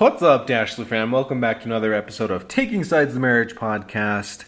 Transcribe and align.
What's 0.00 0.22
up, 0.22 0.46
Dashley 0.46 0.86
fam? 0.86 1.10
Welcome 1.12 1.42
back 1.42 1.60
to 1.60 1.66
another 1.66 1.92
episode 1.92 2.30
of 2.30 2.48
Taking 2.48 2.84
Sides 2.84 3.12
the 3.12 3.20
Marriage 3.20 3.54
Podcast. 3.54 4.46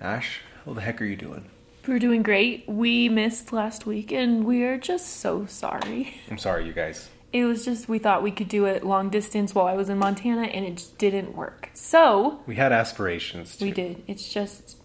Ash, 0.00 0.40
how 0.64 0.72
the 0.72 0.80
heck 0.80 1.02
are 1.02 1.04
you 1.04 1.14
doing? 1.14 1.50
We're 1.86 1.98
doing 1.98 2.22
great. 2.22 2.66
We 2.66 3.10
missed 3.10 3.52
last 3.52 3.84
week 3.84 4.12
and 4.12 4.44
we 4.44 4.62
are 4.62 4.78
just 4.78 5.18
so 5.18 5.44
sorry. 5.44 6.14
I'm 6.30 6.38
sorry, 6.38 6.66
you 6.66 6.72
guys. 6.72 7.10
It 7.34 7.44
was 7.44 7.66
just, 7.66 7.86
we 7.86 7.98
thought 7.98 8.22
we 8.22 8.30
could 8.30 8.48
do 8.48 8.64
it 8.64 8.82
long 8.82 9.10
distance 9.10 9.54
while 9.54 9.66
I 9.66 9.74
was 9.74 9.90
in 9.90 9.98
Montana 9.98 10.44
and 10.44 10.64
it 10.64 10.76
just 10.76 10.96
didn't 10.96 11.36
work. 11.36 11.68
So, 11.74 12.40
We 12.46 12.54
had 12.54 12.72
aspirations. 12.72 13.56
To. 13.58 13.66
we 13.66 13.72
did. 13.72 14.02
It's 14.06 14.26
just 14.32 14.78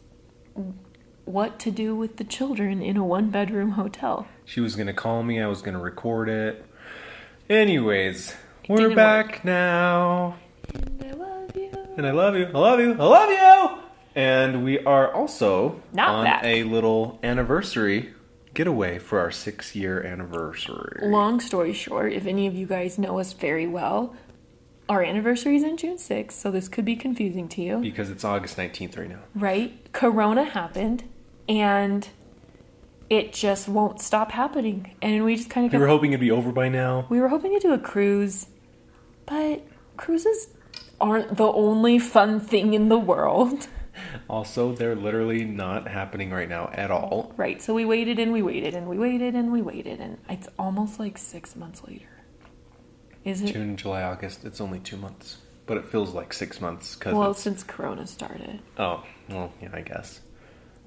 what 1.23 1.59
to 1.59 1.71
do 1.71 1.95
with 1.95 2.17
the 2.17 2.25
children 2.25 2.81
in 2.81 2.97
a 2.97 3.05
one 3.05 3.29
bedroom 3.29 3.71
hotel. 3.71 4.27
She 4.43 4.59
was 4.59 4.75
gonna 4.75 4.91
call 4.91 5.23
me. 5.23 5.39
I 5.39 5.47
was 5.47 5.61
gonna 5.61 5.79
record 5.79 6.27
it. 6.27 6.65
Anyways, 7.49 8.35
we're 8.69 8.95
back 8.95 9.43
now, 9.43 10.37
And 10.73 11.03
I 11.03 11.11
love 11.13 11.55
you. 11.55 11.71
and 11.97 12.05
I 12.07 12.11
love 12.11 12.35
you. 12.35 12.45
I 12.45 12.57
love 12.57 12.79
you. 12.79 12.91
I 12.93 13.03
love 13.03 13.29
you. 13.29 13.83
And 14.15 14.63
we 14.63 14.79
are 14.85 15.11
also 15.13 15.81
Not 15.93 16.09
on 16.09 16.25
back. 16.25 16.43
a 16.43 16.63
little 16.63 17.19
anniversary 17.23 18.13
getaway 18.53 18.99
for 18.99 19.19
our 19.19 19.31
six-year 19.31 20.03
anniversary. 20.03 20.99
Long 21.09 21.39
story 21.39 21.73
short, 21.73 22.13
if 22.13 22.25
any 22.25 22.45
of 22.47 22.53
you 22.55 22.65
guys 22.65 22.97
know 22.99 23.19
us 23.19 23.33
very 23.33 23.67
well, 23.67 24.15
our 24.87 25.03
anniversary 25.03 25.55
is 25.55 25.63
on 25.63 25.77
June 25.77 25.97
6th, 25.97 26.31
so 26.31 26.49
this 26.51 26.67
could 26.67 26.85
be 26.85 26.95
confusing 26.95 27.47
to 27.49 27.61
you. 27.61 27.77
because 27.77 28.09
it's 28.09 28.23
August 28.23 28.57
19th 28.57 28.97
right 28.97 29.09
now. 29.09 29.19
right? 29.35 29.91
Corona 29.93 30.43
happened 30.43 31.03
and 31.47 32.07
it 33.09 33.33
just 33.33 33.67
won't 33.67 34.01
stop 34.01 34.31
happening. 34.31 34.95
And 35.01 35.23
we 35.23 35.35
just 35.35 35.49
kind 35.49 35.65
of 35.65 35.71
We 35.73 35.79
were 35.79 35.87
hoping 35.87 36.11
it'd 36.11 36.19
be 36.19 36.31
over 36.31 36.51
by 36.51 36.69
now. 36.69 37.05
we 37.09 37.19
were 37.19 37.29
hoping 37.29 37.53
to 37.53 37.59
do 37.59 37.73
a 37.73 37.79
cruise, 37.79 38.47
but 39.29 39.65
cruises 39.97 40.49
aren't 40.99 41.37
the 41.37 41.45
only 41.51 41.99
fun 41.99 42.39
thing 42.39 42.73
in 42.73 42.89
the 42.89 42.99
world. 42.99 43.67
Also, 44.29 44.71
they're 44.73 44.95
literally 44.95 45.43
not 45.43 45.85
happening 45.89 46.31
right 46.31 46.47
now 46.47 46.69
at 46.71 46.89
all. 46.89 47.33
Right. 47.35 47.61
So 47.61 47.73
we 47.73 47.83
waited 47.83 48.17
and 48.17 48.31
we 48.31 48.41
waited 48.41 48.73
and 48.73 48.87
we 48.87 48.97
waited 48.97 49.35
and 49.35 49.51
we 49.51 49.61
waited 49.61 49.99
and 49.99 50.17
it's 50.29 50.47
almost 50.57 50.99
like 50.99 51.17
6 51.17 51.55
months 51.57 51.81
later. 51.85 52.07
Is 53.25 53.41
it? 53.41 53.51
June, 53.51 53.75
July, 53.75 54.03
August. 54.03 54.45
It's 54.45 54.61
only 54.61 54.79
two 54.79 54.95
months, 54.95 55.39
but 55.65 55.75
it 55.77 55.85
feels 55.85 56.13
like 56.13 56.31
six 56.31 56.61
months 56.61 56.95
because. 56.95 57.13
Well, 57.13 57.33
since 57.33 57.63
corona 57.63 58.07
started. 58.07 58.61
oh, 58.77 59.03
well, 59.27 59.51
yeah, 59.61 59.69
I 59.73 59.81
guess. 59.81 60.21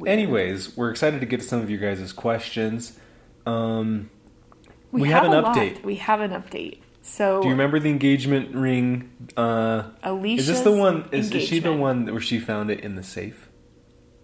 Anyways, 0.07 0.75
we're 0.77 0.91
excited 0.91 1.21
to 1.21 1.27
get 1.27 1.41
to 1.41 1.47
some 1.47 1.61
of 1.61 1.69
you 1.69 1.77
guys' 1.79 2.13
questions. 2.13 2.99
Um, 3.45 4.09
We 4.91 5.11
have 5.11 5.25
an 5.25 5.33
a 5.35 5.41
lot. 5.43 5.55
update. 5.57 5.83
We 5.85 5.97
have 5.97 6.21
an 6.21 6.31
update. 6.31 6.79
So 7.03 7.43
do 7.43 7.49
you 7.49 7.53
remember 7.53 7.81
the 7.81 7.91
engagement 7.91 8.55
ring? 8.55 9.11
Uh, 9.37 9.91
Alicia's 10.03 10.49
is 10.49 10.57
this 10.57 10.65
the 10.65 10.73
one? 10.73 11.09
Is, 11.13 11.33
is 11.33 11.49
she 11.49 11.59
the 11.59 11.73
one 11.73 12.07
where 12.07 12.21
she 12.21 12.39
found 12.39 12.71
it 12.71 12.81
in 12.81 12.95
the 12.95 13.03
safe? 13.03 13.49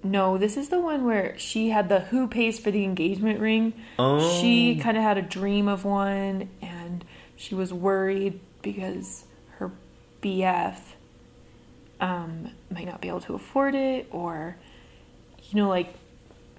No, 0.02 0.38
this 0.38 0.56
is 0.56 0.68
the 0.68 0.78
one 0.78 1.04
where 1.04 1.36
she 1.38 1.70
had 1.70 1.88
the 1.88 2.00
who 2.00 2.28
pays 2.28 2.60
for 2.60 2.70
the 2.70 2.84
engagement 2.84 3.40
ring. 3.40 3.74
Oh. 3.98 4.40
She 4.40 4.76
kind 4.76 4.96
of 4.96 5.02
had 5.02 5.18
a 5.18 5.22
dream 5.22 5.66
of 5.66 5.84
one 5.84 6.48
and 6.62 7.04
she 7.36 7.56
was 7.56 7.72
worried 7.72 8.38
because 8.62 9.24
her 9.56 9.72
BF 10.22 10.78
um, 12.00 12.52
might 12.70 12.86
not 12.86 13.00
be 13.00 13.08
able 13.08 13.20
to 13.22 13.34
afford 13.34 13.74
it 13.74 14.06
or, 14.12 14.56
you 15.50 15.56
know, 15.56 15.68
like 15.68 15.92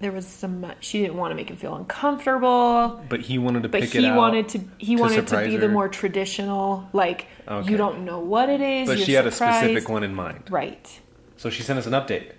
there 0.00 0.12
was 0.12 0.26
some, 0.26 0.64
she 0.80 1.00
didn't 1.02 1.16
want 1.16 1.30
to 1.30 1.34
make 1.34 1.50
him 1.50 1.56
feel 1.56 1.74
uncomfortable. 1.76 3.04
But 3.08 3.20
he 3.20 3.38
wanted 3.38 3.62
to 3.64 3.68
But 3.68 3.82
pick 3.82 3.94
it 3.94 4.02
he 4.02 4.10
wanted 4.10 4.48
to 4.50 4.60
he 4.78 4.96
to 4.96 5.00
wanted 5.02 5.26
to 5.28 5.36
be 5.44 5.54
her. 5.54 5.60
the 5.60 5.68
more 5.68 5.88
traditional, 5.88 6.88
like 6.92 7.26
Okay. 7.46 7.70
you 7.70 7.76
don't 7.76 8.04
know 8.04 8.18
what 8.20 8.48
it 8.48 8.60
is. 8.60 8.88
But 8.88 8.98
she 8.98 9.12
had 9.12 9.26
a 9.26 9.30
specific 9.30 9.88
one 9.88 10.02
in 10.02 10.14
mind. 10.14 10.44
Right. 10.50 11.00
So 11.36 11.50
she 11.50 11.62
sent 11.62 11.78
us 11.78 11.86
an 11.86 11.92
update. 11.92 12.32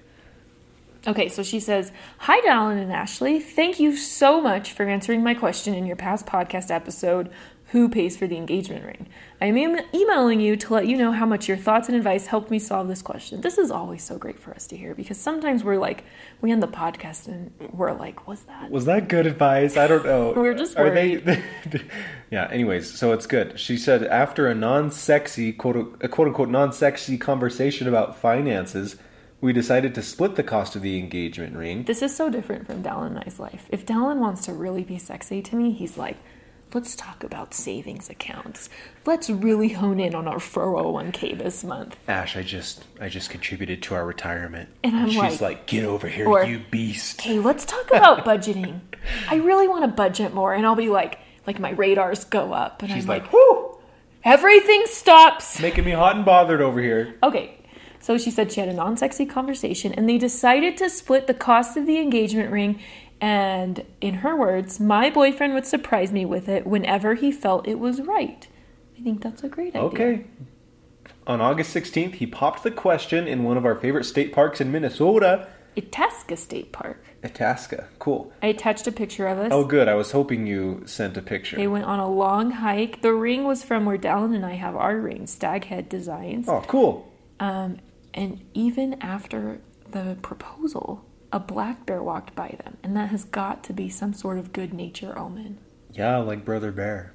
Okay, 1.08 1.30
so 1.30 1.42
she 1.42 1.60
says, 1.60 1.92
Hi, 2.20 2.40
Dallin 2.42 2.80
and 2.80 2.94
Ashley. 2.94 3.40
Thank 3.40 3.80
you 3.80 3.96
so 3.96 4.40
much 4.40 4.72
for 4.72 4.84
answering 4.88 5.24
my 5.24 5.34
question 5.34 5.74
in 5.74 5.88
your 5.88 5.96
past 5.96 6.28
podcast 6.28 6.70
episode, 6.70 7.32
Who 7.72 7.88
Pays 7.88 8.18
for 8.18 8.28
the 8.28 8.36
Engagement 8.36 8.84
Ring? 8.84 9.08
I 9.42 9.46
am 9.46 9.58
emailing 9.94 10.42
you 10.42 10.58
to 10.58 10.74
let 10.74 10.88
you 10.88 10.98
know 10.98 11.14
how 11.14 11.26
much 11.26 11.48
your 11.48 11.56
thoughts 11.56 11.88
and 11.88 11.96
advice 11.96 12.26
helped 12.26 12.52
me 12.52 12.60
solve 12.60 12.90
this 12.90 13.02
question. 13.02 13.40
This 13.40 13.58
is 13.58 13.72
always 13.72 14.04
so 14.04 14.18
great 14.18 14.38
for 14.38 14.54
us 14.54 14.68
to 14.68 14.78
hear 14.78 14.94
because 14.94 15.18
sometimes 15.18 15.64
we're 15.64 15.78
like, 15.78 16.04
we 16.42 16.52
end 16.52 16.62
the 16.62 16.68
podcast 16.68 17.28
and 17.30 17.54
we're 17.72 17.94
like, 17.94 18.28
was 18.28 18.42
that? 18.44 18.70
Was 18.70 18.84
that 18.86 19.08
good 19.08 19.26
advice? 19.26 19.78
I 19.78 19.88
don't 19.88 20.04
know. 20.04 20.34
We're 20.36 20.54
just 20.54 20.78
Are 20.78 20.90
they? 20.90 21.42
yeah. 22.30 22.50
Anyways, 22.52 22.94
so 22.94 23.14
it's 23.14 23.26
good. 23.26 23.58
She 23.58 23.78
said 23.78 24.04
after 24.04 24.48
a 24.48 24.54
non-sexy 24.54 25.54
quote 25.54 25.98
quote 26.12 26.28
unquote 26.28 26.50
non-sexy 26.50 27.18
conversation 27.18 27.88
about 27.88 28.18
finances, 28.18 28.98
we 29.40 29.54
decided 29.54 29.96
to 29.96 30.02
split 30.02 30.36
the 30.36 30.44
cost 30.44 30.76
of 30.76 30.82
the 30.82 31.00
engagement 31.00 31.56
ring. 31.56 31.84
This 31.86 32.02
is 32.02 32.14
so 32.14 32.30
different 32.30 32.68
from 32.68 32.84
Dallin 32.84 33.16
and 33.16 33.24
I's 33.26 33.40
life. 33.40 33.68
If 33.70 33.86
Dallin 33.86 34.18
wants 34.18 34.46
to 34.48 34.54
really 34.54 34.84
be 34.84 34.98
sexy 34.98 35.42
to 35.42 35.56
me, 35.56 35.72
he's 35.72 35.98
like, 35.98 36.18
Let's 36.74 36.96
talk 36.96 37.24
about 37.24 37.54
savings 37.54 38.10
accounts. 38.10 38.70
Let's 39.06 39.30
really 39.30 39.70
hone 39.70 40.00
in 40.00 40.16
on 40.16 40.26
our 40.28 40.38
401k 40.38 41.38
this 41.38 41.66
month. 41.66 41.98
Ash, 42.08 42.38
I 42.38 42.44
just 42.44 42.86
I 43.00 43.10
just 43.10 43.30
contributed 43.30 43.84
to 43.84 43.96
our 43.96 44.06
retirement. 44.06 44.70
And 44.84 44.96
I'm 44.96 45.10
she's 45.10 45.18
like- 45.18 45.42
like, 45.42 45.68
get 45.68 45.84
over 45.84 46.08
here, 46.08 46.28
Or- 46.28 46.46
you 46.46 46.62
beast. 46.72 47.20
Okay, 47.20 47.40
let's 47.40 47.66
talk 47.66 47.88
about 47.92 48.24
budgeting. 48.26 48.80
I 49.30 49.36
really 49.36 49.68
want 49.68 49.84
to 49.84 49.90
budget 49.90 50.34
more, 50.34 50.54
and 50.54 50.66
I'll 50.66 50.76
be 50.76 50.88
like, 50.90 51.20
like 51.46 51.60
my 51.60 51.72
radars 51.72 52.24
go 52.24 52.54
up, 52.54 52.82
and 52.84 52.92
She's 52.92 53.04
I'm 53.04 53.10
like, 53.10 53.24
like, 53.24 53.34
whoo, 53.34 53.78
everything 54.24 54.84
stops. 54.86 55.60
making 55.60 55.84
me 55.84 55.92
hot 55.92 56.16
and 56.16 56.24
bothered 56.24 56.62
over 56.62 56.80
here. 56.82 57.16
Okay, 57.24 57.58
so 58.00 58.18
she 58.18 58.32
said 58.32 58.52
she 58.52 58.60
had 58.62 58.70
a 58.70 58.74
non-sexy 58.74 59.26
conversation, 59.26 59.92
and 59.94 60.08
they 60.08 60.18
decided 60.18 60.78
to 60.78 60.90
split 60.90 61.28
the 61.28 61.34
cost 61.34 61.76
of 61.76 61.86
the 61.86 61.98
engagement 62.00 62.50
ring. 62.52 62.80
And 63.22 63.86
in 64.02 64.16
her 64.16 64.36
words, 64.36 64.80
my 64.80 65.12
boyfriend 65.12 65.54
would 65.54 65.68
surprise 65.68 66.12
me 66.12 66.26
with 66.26 66.50
it 66.50 66.66
whenever 66.66 67.14
he 67.14 67.32
felt 67.32 67.68
it 67.68 67.80
was 67.80 68.02
right. 68.02 68.48
I 68.98 69.02
think 69.02 69.22
that's 69.22 69.44
a 69.44 69.48
great 69.48 69.76
idea. 69.76 69.82
Okay. 69.84 70.26
On 71.28 71.40
August 71.40 71.74
16th, 71.76 72.16
he 72.16 72.26
popped 72.26 72.64
the 72.64 72.72
question 72.72 73.28
in 73.28 73.44
one 73.44 73.58
of 73.58 73.66
our 73.66 73.76
favorite 73.76 74.06
state 74.06 74.34
parks 74.34 74.60
in 74.60 74.72
Minnesota, 74.72 75.48
Itasca 75.78 76.36
State 76.36 76.72
Park. 76.72 77.02
Itasca. 77.24 77.88
Cool. 78.00 78.34
I 78.42 78.48
attached 78.48 78.88
a 78.88 78.92
picture 78.92 79.28
of 79.28 79.38
us. 79.38 79.50
Oh, 79.52 79.64
good. 79.64 79.88
I 79.88 79.96
was 79.96 80.12
hoping 80.12 80.46
you 80.46 80.84
sent 80.86 81.16
a 81.16 81.22
picture. 81.22 81.56
They 81.56 81.68
went 81.68 81.86
on 81.86 82.00
a 82.00 82.10
long 82.10 82.52
hike. 82.52 83.02
The 83.02 83.14
ring 83.14 83.46
was 83.46 83.64
from 83.64 83.86
where 83.86 83.98
Dallin 83.98 84.36
and 84.36 84.46
I 84.46 84.56
have 84.56 84.76
our 84.76 84.98
ring, 84.98 85.24
Staghead 85.24 85.88
Designs. 85.88 86.50
Oh, 86.50 86.64
cool. 86.68 87.10
Um, 87.40 87.78
and 88.14 88.42
even 88.54 89.02
after 89.02 89.62
the 89.92 90.18
proposal, 90.22 91.06
a 91.32 91.40
black 91.40 91.86
bear 91.86 92.04
walked 92.04 92.36
by 92.36 92.56
them, 92.64 92.78
and 92.84 92.96
that 92.96 93.10
has 93.10 93.24
got 93.24 93.64
to 93.66 93.74
be 93.74 93.90
some 93.90 94.14
sort 94.14 94.38
of 94.38 94.54
good 94.54 94.74
nature 94.74 95.18
omen. 95.18 95.58
Yeah, 95.92 96.18
like 96.18 96.46
Brother 96.46 96.72
Bear. 96.72 97.14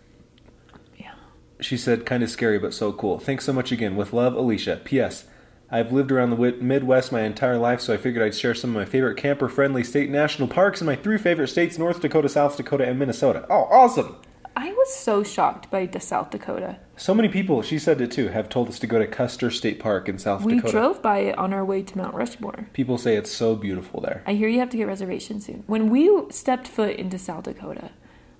Yeah. 0.96 1.14
She 1.60 1.76
said, 1.76 2.06
kind 2.06 2.22
of 2.22 2.30
scary, 2.30 2.58
but 2.58 2.74
so 2.74 2.92
cool. 2.92 3.18
Thanks 3.18 3.44
so 3.44 3.52
much 3.52 3.72
again. 3.72 3.96
With 3.96 4.12
love, 4.12 4.34
Alicia. 4.34 4.80
P.S. 4.84 5.24
I've 5.70 5.92
lived 5.92 6.12
around 6.12 6.30
the 6.30 6.52
Midwest 6.60 7.10
my 7.10 7.22
entire 7.22 7.58
life, 7.58 7.80
so 7.80 7.92
I 7.92 7.96
figured 7.96 8.24
I'd 8.24 8.34
share 8.34 8.54
some 8.54 8.70
of 8.70 8.76
my 8.76 8.84
favorite 8.84 9.16
camper 9.16 9.48
friendly 9.48 9.82
state 9.82 10.10
national 10.10 10.48
parks 10.48 10.80
in 10.80 10.86
my 10.86 10.96
three 10.96 11.18
favorite 11.18 11.48
states 11.48 11.78
North 11.78 12.00
Dakota, 12.00 12.28
South 12.28 12.56
Dakota, 12.56 12.86
and 12.86 12.98
Minnesota. 12.98 13.46
Oh, 13.50 13.64
awesome! 13.70 14.16
I 14.58 14.72
was 14.72 14.94
so 14.94 15.22
shocked 15.22 15.70
by 15.70 15.84
the 15.84 16.00
South 16.00 16.30
Dakota. 16.30 16.78
So 16.96 17.12
many 17.12 17.28
people, 17.28 17.60
she 17.60 17.78
said 17.78 18.00
it 18.00 18.10
too, 18.10 18.28
have 18.28 18.48
told 18.48 18.68
us 18.68 18.78
to 18.78 18.86
go 18.86 18.98
to 18.98 19.06
Custer 19.06 19.50
State 19.50 19.78
Park 19.78 20.08
in 20.08 20.18
South 20.18 20.42
We 20.44 20.54
Dakota. 20.54 20.66
We 20.66 20.72
drove 20.72 21.02
by 21.02 21.18
it 21.18 21.38
on 21.38 21.52
our 21.52 21.62
way 21.62 21.82
to 21.82 21.98
Mount 21.98 22.14
Rushmore. 22.14 22.70
People 22.72 22.96
say 22.96 23.16
it's 23.16 23.30
so 23.30 23.54
beautiful 23.54 24.00
there. 24.00 24.22
I 24.26 24.32
hear 24.32 24.48
you 24.48 24.58
have 24.60 24.70
to 24.70 24.78
get 24.78 24.86
reservations 24.86 25.44
soon. 25.44 25.62
When 25.66 25.90
we 25.90 26.10
stepped 26.30 26.66
foot 26.66 26.96
into 26.96 27.18
South 27.18 27.44
Dakota, 27.44 27.90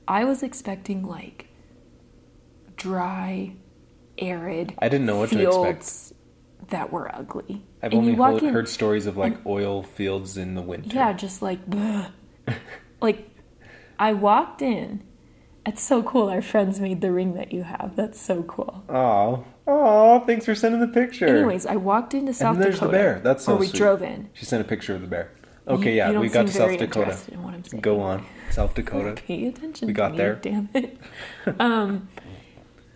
I 0.09 0.25
was 0.25 0.43
expecting 0.43 1.05
like 1.05 1.49
dry, 2.76 3.55
arid. 4.19 4.75
I 4.78 4.88
didn't 4.88 5.06
know 5.06 5.19
what 5.19 5.28
to 5.31 5.69
expect. 5.69 6.15
That 6.70 6.90
were 6.90 7.14
ugly. 7.14 7.64
I've 7.82 7.93
And 7.93 8.00
only 8.00 8.14
heard, 8.14 8.43
in- 8.43 8.55
heard 8.55 8.69
stories 8.70 9.06
of 9.06 9.19
like 9.19 9.44
oil 9.46 9.82
fields 9.82 10.38
in 10.38 10.55
the 10.55 10.62
winter. 10.62 10.96
Yeah, 10.96 11.12
just 11.12 11.43
like, 11.43 11.69
bleh. 11.69 12.11
like, 13.02 13.29
I 13.99 14.14
walked 14.14 14.62
in. 14.62 15.02
It's 15.66 15.82
so 15.82 16.02
cool. 16.02 16.28
Our 16.28 16.42
friends 16.42 16.78
made 16.80 17.00
the 17.00 17.10
ring 17.10 17.34
that 17.34 17.52
you 17.52 17.64
have. 17.64 17.94
That's 17.96 18.20
so 18.20 18.44
cool. 18.44 18.84
Oh, 18.88 19.44
oh! 19.66 20.20
Thanks 20.20 20.44
for 20.44 20.54
sending 20.54 20.80
the 20.80 20.86
picture. 20.86 21.26
Anyways, 21.26 21.66
I 21.66 21.74
walked 21.76 22.14
into 22.14 22.32
South 22.32 22.54
and 22.54 22.64
there's 22.64 22.76
Dakota. 22.76 22.92
the 22.92 22.98
bear. 22.98 23.20
That's 23.20 23.44
so 23.44 23.54
Or 23.54 23.58
we 23.58 23.66
sweet. 23.66 23.78
drove 23.78 24.02
in. 24.02 24.30
She 24.32 24.44
sent 24.44 24.60
a 24.64 24.68
picture 24.68 24.94
of 24.94 25.00
the 25.00 25.08
bear. 25.08 25.32
Okay, 25.66 25.90
You- 25.90 25.96
yeah, 25.96 26.06
you 26.06 26.12
don't 26.14 26.22
we 26.22 26.28
got 26.28 26.42
to 26.46 26.48
seem 26.52 26.58
South 26.58 26.66
very 26.68 26.76
Dakota. 26.76 27.00
interested 27.10 27.34
in 27.34 27.42
what 27.42 27.54
I'm 27.54 27.64
saying. 27.64 27.80
Go 27.80 28.00
on, 28.00 28.24
South 28.52 28.74
Dakota. 28.74 29.20
Pay 29.26 29.46
attention. 29.48 29.88
We 29.88 29.92
to 29.92 29.96
got 29.96 30.12
me, 30.12 30.18
there. 30.18 30.34
Damn 30.42 30.68
it. 30.72 30.98
um, 31.58 32.08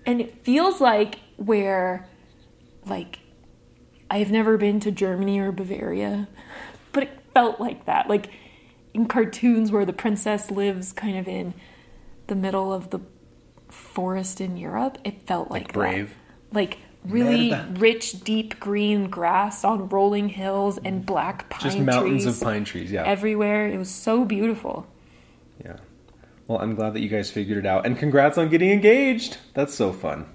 and 0.06 0.20
it 0.20 0.44
feels 0.44 0.80
like 0.80 1.18
where, 1.36 2.06
like, 2.86 3.18
I've 4.08 4.30
never 4.30 4.56
been 4.56 4.78
to 4.80 4.92
Germany 4.92 5.40
or 5.40 5.50
Bavaria, 5.50 6.28
but 6.92 7.02
it 7.02 7.18
felt 7.34 7.58
like 7.60 7.86
that. 7.86 8.08
Like 8.08 8.30
in 8.94 9.06
cartoons 9.06 9.72
where 9.72 9.84
the 9.84 9.92
princess 9.92 10.50
lives 10.52 10.92
kind 10.92 11.16
of 11.18 11.26
in 11.26 11.54
the 12.30 12.34
middle 12.34 12.72
of 12.72 12.88
the 12.88 13.00
forest 13.68 14.40
in 14.40 14.56
Europe, 14.56 14.96
it 15.04 15.26
felt 15.26 15.50
like, 15.50 15.66
that. 15.66 15.74
Brave? 15.74 16.14
Like 16.52 16.78
really 17.04 17.50
Merida. 17.50 17.74
rich, 17.78 18.24
deep 18.24 18.58
green 18.58 19.10
grass 19.10 19.64
on 19.64 19.88
rolling 19.88 20.28
hills 20.30 20.78
and 20.78 21.04
black 21.04 21.50
pine 21.50 21.60
Just 21.60 21.78
mountains 21.78 22.24
trees 22.24 22.40
of 22.40 22.42
pine 22.42 22.64
trees. 22.64 22.90
Yeah. 22.90 23.04
everywhere. 23.04 23.68
It 23.68 23.76
was 23.76 23.90
so 23.90 24.24
beautiful. 24.24 24.86
Yeah. 25.62 25.76
Well, 26.46 26.58
I'm 26.58 26.74
glad 26.74 26.94
that 26.94 27.00
you 27.00 27.08
guys 27.08 27.30
figured 27.30 27.58
it 27.58 27.66
out. 27.66 27.84
And 27.84 27.98
congrats 27.98 28.38
on 28.38 28.48
getting 28.48 28.70
engaged. 28.70 29.36
That's 29.54 29.74
so 29.74 29.92
fun. 29.92 30.26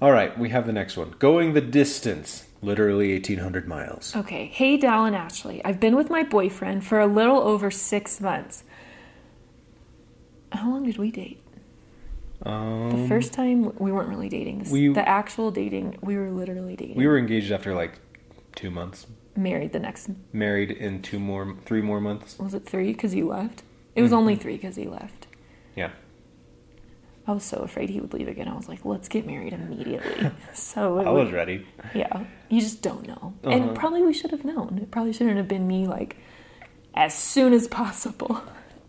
All 0.00 0.12
right, 0.12 0.36
we 0.38 0.48
have 0.48 0.66
the 0.66 0.72
next 0.72 0.96
one. 0.96 1.14
Going 1.18 1.54
the 1.54 1.60
distance. 1.60 2.46
Literally 2.62 3.12
1,800 3.14 3.66
miles. 3.66 4.14
Okay, 4.14 4.46
hey 4.46 4.78
Dallin 4.78 5.14
Ashley. 5.14 5.64
I've 5.64 5.80
been 5.80 5.96
with 5.96 6.10
my 6.10 6.22
boyfriend 6.22 6.84
for 6.84 7.00
a 7.00 7.06
little 7.06 7.40
over 7.40 7.70
six 7.70 8.20
months. 8.20 8.62
How 10.52 10.70
long 10.70 10.84
did 10.84 10.98
we 10.98 11.10
date? 11.10 11.38
The 12.42 12.50
Um, 12.50 13.08
first 13.08 13.32
time 13.32 13.72
we 13.78 13.92
weren't 13.92 14.08
really 14.08 14.28
dating. 14.28 14.58
This, 14.60 14.70
we- 14.70 14.88
the 14.88 15.08
actual 15.08 15.50
dating, 15.50 15.96
we 16.02 16.16
were 16.16 16.30
literally 16.30 16.74
dating. 16.76 16.96
we 16.96 17.06
were 17.06 17.16
engaged 17.18 17.52
after 17.52 17.74
like 17.74 18.00
two 18.56 18.70
months. 18.70 19.06
married 19.36 19.72
the 19.72 19.78
next. 19.78 20.10
Married 20.32 20.70
in 20.70 21.00
two 21.00 21.18
more, 21.18 21.56
three 21.64 21.80
more 21.80 22.00
months. 22.00 22.38
Was 22.38 22.52
it 22.52 22.66
three? 22.66 22.92
Because 22.92 23.12
he 23.12 23.22
left. 23.22 23.62
It 23.94 24.02
was 24.02 24.10
Mm-hmm. 24.10 24.18
only 24.18 24.36
three 24.36 24.54
because 24.56 24.76
he 24.76 24.86
left. 24.86 25.26
Yeah. 25.76 25.90
I 27.26 27.32
was 27.32 27.44
so 27.44 27.58
afraid 27.58 27.88
he 27.90 28.00
would 28.00 28.12
leave 28.12 28.28
again. 28.28 28.48
I 28.48 28.54
was 28.54 28.68
like, 28.68 28.84
let's 28.84 29.08
get 29.08 29.24
married 29.26 29.52
immediately. 29.54 30.30
so 30.52 30.98
I 30.98 31.08
would- 31.10 31.24
was 31.26 31.32
ready. 31.32 31.64
Yeah, 31.94 32.24
you 32.50 32.60
just 32.60 32.82
don't 32.82 33.06
know. 33.06 33.32
Uh-huh. 33.44 33.50
And 33.50 33.74
probably 33.76 34.02
we 34.02 34.12
should 34.12 34.32
have 34.32 34.44
known. 34.44 34.78
It 34.82 34.90
probably 34.90 35.12
shouldn't 35.14 35.36
have 35.36 35.48
been 35.48 35.66
me 35.68 35.86
like 35.86 36.16
as 36.94 37.14
soon 37.14 37.52
as 37.54 37.68
possible 37.68 38.42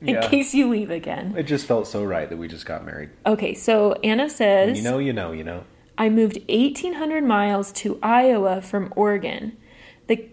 in 0.04 0.16
Yeah. 0.16 0.28
case 0.30 0.54
you 0.54 0.70
leave 0.70 0.92
again. 0.92 1.34
It 1.38 1.44
just 1.44 1.66
felt 1.66 1.88
so 1.88 2.04
right 2.04 2.30
that 2.30 2.38
we 2.38 2.48
just 2.48 2.66
got 2.66 2.86
married. 2.86 3.10
Okay, 3.26 3.54
so 3.54 3.94
Anna 4.04 4.30
says 4.30 4.78
You 4.78 4.84
know, 4.84 5.00
you 5.00 5.14
know, 5.14 5.32
you 5.32 5.44
know. 5.44 5.64
I 5.98 6.10
moved 6.10 6.38
1800 6.50 7.24
miles 7.24 7.72
to 7.74 8.00
Iowa 8.04 8.62
from 8.62 8.92
Oregon. 8.96 9.58
The 10.08 10.28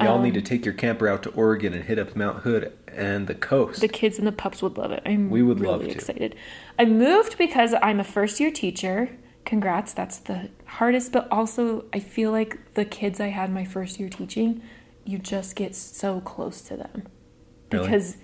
Y'all 0.00 0.16
Um, 0.18 0.22
need 0.24 0.34
to 0.34 0.42
take 0.42 0.64
your 0.66 0.74
camper 0.74 1.08
out 1.08 1.22
to 1.22 1.30
Oregon 1.30 1.72
and 1.72 1.84
hit 1.84 1.98
up 1.98 2.14
Mount 2.14 2.40
Hood 2.42 2.72
and 2.88 3.26
the 3.26 3.34
coast. 3.34 3.80
the 3.80 3.88
kids 3.88 4.18
and 4.18 4.26
the 4.26 4.32
pups 4.32 4.62
would 4.62 4.76
love 4.76 4.92
it. 4.92 5.02
I'm 5.06 5.30
We 5.30 5.42
would 5.42 5.60
really 5.60 5.72
love 5.72 5.82
to. 5.84 5.90
excited. 5.90 6.34
I 6.78 6.84
moved 6.84 7.38
because 7.38 7.74
I'm 7.82 7.98
a 8.00 8.04
first 8.04 8.38
year 8.40 8.50
teacher. 8.50 9.10
Congrats, 9.46 9.92
that's 9.94 10.18
the 10.18 10.50
hardest, 10.66 11.12
but 11.12 11.26
also 11.30 11.84
I 11.94 12.00
feel 12.00 12.30
like 12.32 12.74
the 12.74 12.84
kids 12.84 13.20
I 13.20 13.28
had 13.28 13.50
my 13.50 13.64
first 13.64 13.98
year 14.00 14.08
teaching, 14.10 14.60
you 15.04 15.18
just 15.18 15.54
get 15.56 15.74
so 15.76 16.20
close 16.20 16.60
to 16.62 16.76
them. 16.76 17.04
Really? 17.72 17.86
Because 17.86 18.16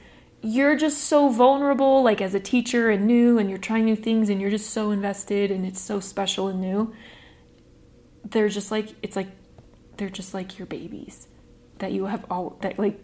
you're 0.42 0.76
just 0.76 0.98
so 0.98 1.28
vulnerable, 1.28 2.02
like 2.02 2.20
as 2.20 2.34
a 2.34 2.40
teacher 2.40 2.90
and 2.90 3.06
new, 3.06 3.38
and 3.38 3.48
you're 3.48 3.58
trying 3.58 3.84
new 3.84 3.96
things 3.96 4.28
and 4.28 4.40
you're 4.40 4.50
just 4.50 4.70
so 4.70 4.90
invested 4.90 5.50
and 5.50 5.64
it's 5.64 5.80
so 5.80 6.00
special 6.00 6.48
and 6.48 6.60
new. 6.60 6.92
They're 8.24 8.48
just 8.48 8.70
like, 8.70 8.88
it's 9.02 9.16
like, 9.16 9.28
they're 9.96 10.10
just 10.10 10.34
like 10.34 10.58
your 10.58 10.66
babies 10.66 11.28
that 11.78 11.92
you 11.92 12.06
have 12.06 12.24
all, 12.30 12.58
that 12.62 12.78
like, 12.78 12.98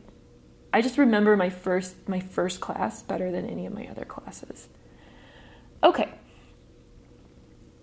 I 0.72 0.82
just 0.82 0.98
remember 0.98 1.36
my 1.36 1.48
first 1.48 1.96
my 2.08 2.20
first 2.20 2.60
class 2.60 3.02
better 3.02 3.32
than 3.32 3.46
any 3.46 3.66
of 3.66 3.72
my 3.72 3.86
other 3.86 4.04
classes. 4.04 4.68
Okay. 5.82 6.08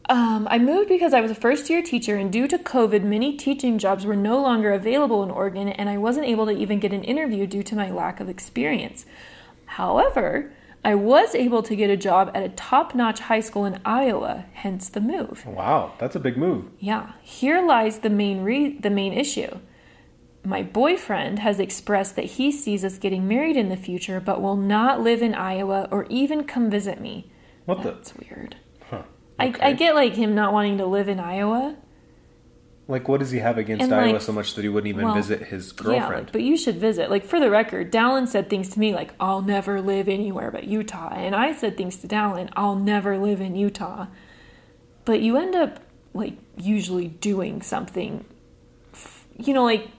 Um, 0.08 0.48
I 0.52 0.60
moved 0.60 0.90
because 0.90 1.14
I 1.14 1.22
was 1.22 1.32
a 1.32 1.36
first 1.36 1.68
year 1.68 1.82
teacher, 1.82 2.16
and 2.16 2.32
due 2.32 2.48
to 2.48 2.60
COVID, 2.60 3.04
many 3.04 3.36
teaching 3.38 3.80
jobs 3.80 4.06
were 4.06 4.16
no 4.16 4.40
longer 4.40 4.72
available 4.72 5.24
in 5.24 5.32
Oregon, 5.32 5.68
and 5.68 5.90
I 5.90 5.98
wasn't 5.98 6.28
able 6.28 6.46
to 6.46 6.52
even 6.52 6.80
get 6.80 6.94
an 6.94 7.04
interview 7.04 7.48
due 7.48 7.64
to 7.64 7.76
my 7.76 7.90
lack 7.90 8.20
of 8.20 8.30
experience. 8.30 9.08
However, 9.76 10.54
I 10.86 10.96
was 10.96 11.36
able 11.36 11.62
to 11.64 11.76
get 11.76 11.90
a 11.90 11.98
job 11.98 12.32
at 12.34 12.44
a 12.44 12.48
top 12.48 12.96
notch 12.96 13.20
high 13.20 13.42
school 13.42 13.66
in 13.66 13.82
Iowa, 13.84 14.46
hence 14.54 14.88
the 14.88 15.02
move. 15.02 15.46
wow, 15.46 15.92
that's 16.00 16.16
a 16.16 16.20
big 16.20 16.38
move. 16.38 16.70
Yeah, 16.80 17.12
here 17.22 17.62
lies 17.62 18.00
the 18.00 18.10
main 18.10 18.42
re- 18.42 18.78
the 18.80 18.90
main 18.90 19.12
issue. 19.12 19.60
My 20.46 20.64
boyfriend 20.64 21.40
has 21.40 21.60
expressed 21.60 22.16
that 22.16 22.38
he 22.38 22.54
sees 22.54 22.86
us 22.86 22.98
getting 22.98 23.28
married 23.28 23.58
in 23.58 23.68
the 23.68 23.76
future, 23.76 24.22
but 24.22 24.42
will 24.42 24.56
not 24.56 25.02
live 25.02 25.22
in 25.22 25.36
Iowa 25.36 25.90
or 25.92 26.06
even 26.10 26.46
come 26.46 26.70
visit 26.70 27.02
me. 27.02 27.30
What 27.66 27.84
the? 27.84 27.92
That's 27.92 28.16
weird. 28.16 28.56
Huh. 28.90 29.04
I, 29.38 29.54
I 29.60 29.74
get 29.74 29.94
like 29.94 30.14
him 30.14 30.34
not 30.36 30.54
wanting 30.54 30.78
to 30.78 30.86
live 30.86 31.10
in 31.10 31.20
Iowa. 31.20 31.76
Like, 32.88 33.08
what 33.08 33.20
does 33.20 33.32
he 33.32 33.40
have 33.40 33.58
against 33.58 33.84
And, 33.84 33.94
Iowa 33.94 34.14
like, 34.14 34.22
so 34.22 34.32
much 34.32 34.54
that 34.54 34.62
he 34.62 34.70
wouldn't 34.70 34.90
even 34.90 35.06
well, 35.06 35.16
visit 35.16 35.48
his 35.48 35.74
Yeah, 35.76 35.84
girlfriend? 35.84 36.26
like, 36.26 36.32
but 36.32 36.42
you 36.42 36.56
should 36.56 36.78
visit. 36.78 37.10
Like 37.10 37.26
for 37.26 37.40
the 37.40 37.50
record, 37.50 37.92
Dallin 37.92 38.28
said 38.28 38.48
things 38.50 38.70
to 38.70 38.80
me 38.80 38.94
like, 38.94 39.14
"I'll 39.20 39.42
never 39.42 39.82
live 39.82 40.08
anywhere 40.08 40.52
but 40.52 40.66
Utah," 40.66 41.10
and 41.10 41.36
I 41.36 41.54
said 41.54 41.78
things 41.78 41.98
to 41.98 42.08
Dallin, 42.08 42.50
"I'll 42.56 42.76
never 42.76 43.18
live 43.18 43.42
in 43.42 43.56
Utah." 43.56 44.06
But 45.04 45.22
you 45.22 45.38
end 45.38 45.56
up 45.56 45.80
like 46.14 46.34
usually 46.58 47.08
doing 47.08 47.62
something. 47.64 48.24
You 49.38 49.54
know, 49.54 49.64
like 49.64 49.90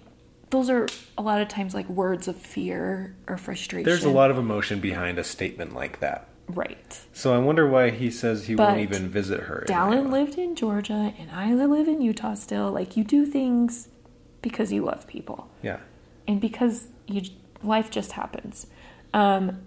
those 0.50 0.70
are 0.70 0.86
a 1.18 1.22
lot 1.22 1.40
of 1.40 1.48
times 1.48 1.74
like 1.74 1.88
words 1.88 2.28
of 2.28 2.36
fear 2.36 3.16
or 3.26 3.36
frustration. 3.36 3.84
There's 3.84 4.04
a 4.04 4.10
lot 4.10 4.30
of 4.30 4.38
emotion 4.38 4.78
behind 4.78 5.18
a 5.18 5.24
statement 5.24 5.74
like 5.74 5.98
that. 6.00 6.28
Right? 6.48 7.00
So 7.12 7.34
I 7.34 7.38
wonder 7.38 7.68
why 7.68 7.90
he 7.90 8.10
says 8.10 8.46
he 8.46 8.54
But 8.54 8.68
won't 8.68 8.80
even 8.80 9.08
visit 9.08 9.40
her. 9.44 9.64
in 9.68 9.74
Dallin 9.74 10.10
lived 10.10 10.36
in 10.38 10.54
Georgia, 10.54 11.12
and 11.18 11.30
I 11.30 11.54
live 11.54 11.88
in 11.88 12.00
Utah 12.00 12.34
still. 12.34 12.70
Like 12.70 12.96
you 12.96 13.04
do 13.04 13.26
things 13.26 13.88
because 14.42 14.72
you 14.72 14.82
love 14.84 15.06
people. 15.06 15.48
Yeah. 15.62 15.80
and 16.28 16.40
because 16.40 16.88
you 17.06 17.22
life 17.62 17.90
just 17.90 18.12
happens. 18.12 18.66
Um, 19.14 19.62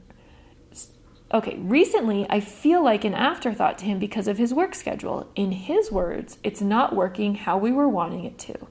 okay, 1.33 1.55
recently 1.57 2.25
I 2.29 2.39
feel 2.39 2.83
like 2.83 3.03
an 3.05 3.13
afterthought 3.13 3.77
to 3.79 3.85
him 3.85 3.99
because 3.99 4.27
of 4.27 4.37
his 4.37 4.53
work 4.53 4.75
schedule. 4.75 5.29
In 5.35 5.51
his 5.51 5.91
words, 5.91 6.37
it's 6.43 6.61
not 6.61 6.95
working 6.95 7.35
how 7.35 7.57
we 7.57 7.71
were 7.71 7.89
wanting 7.89 8.25
it 8.25 8.37
to. 8.39 8.67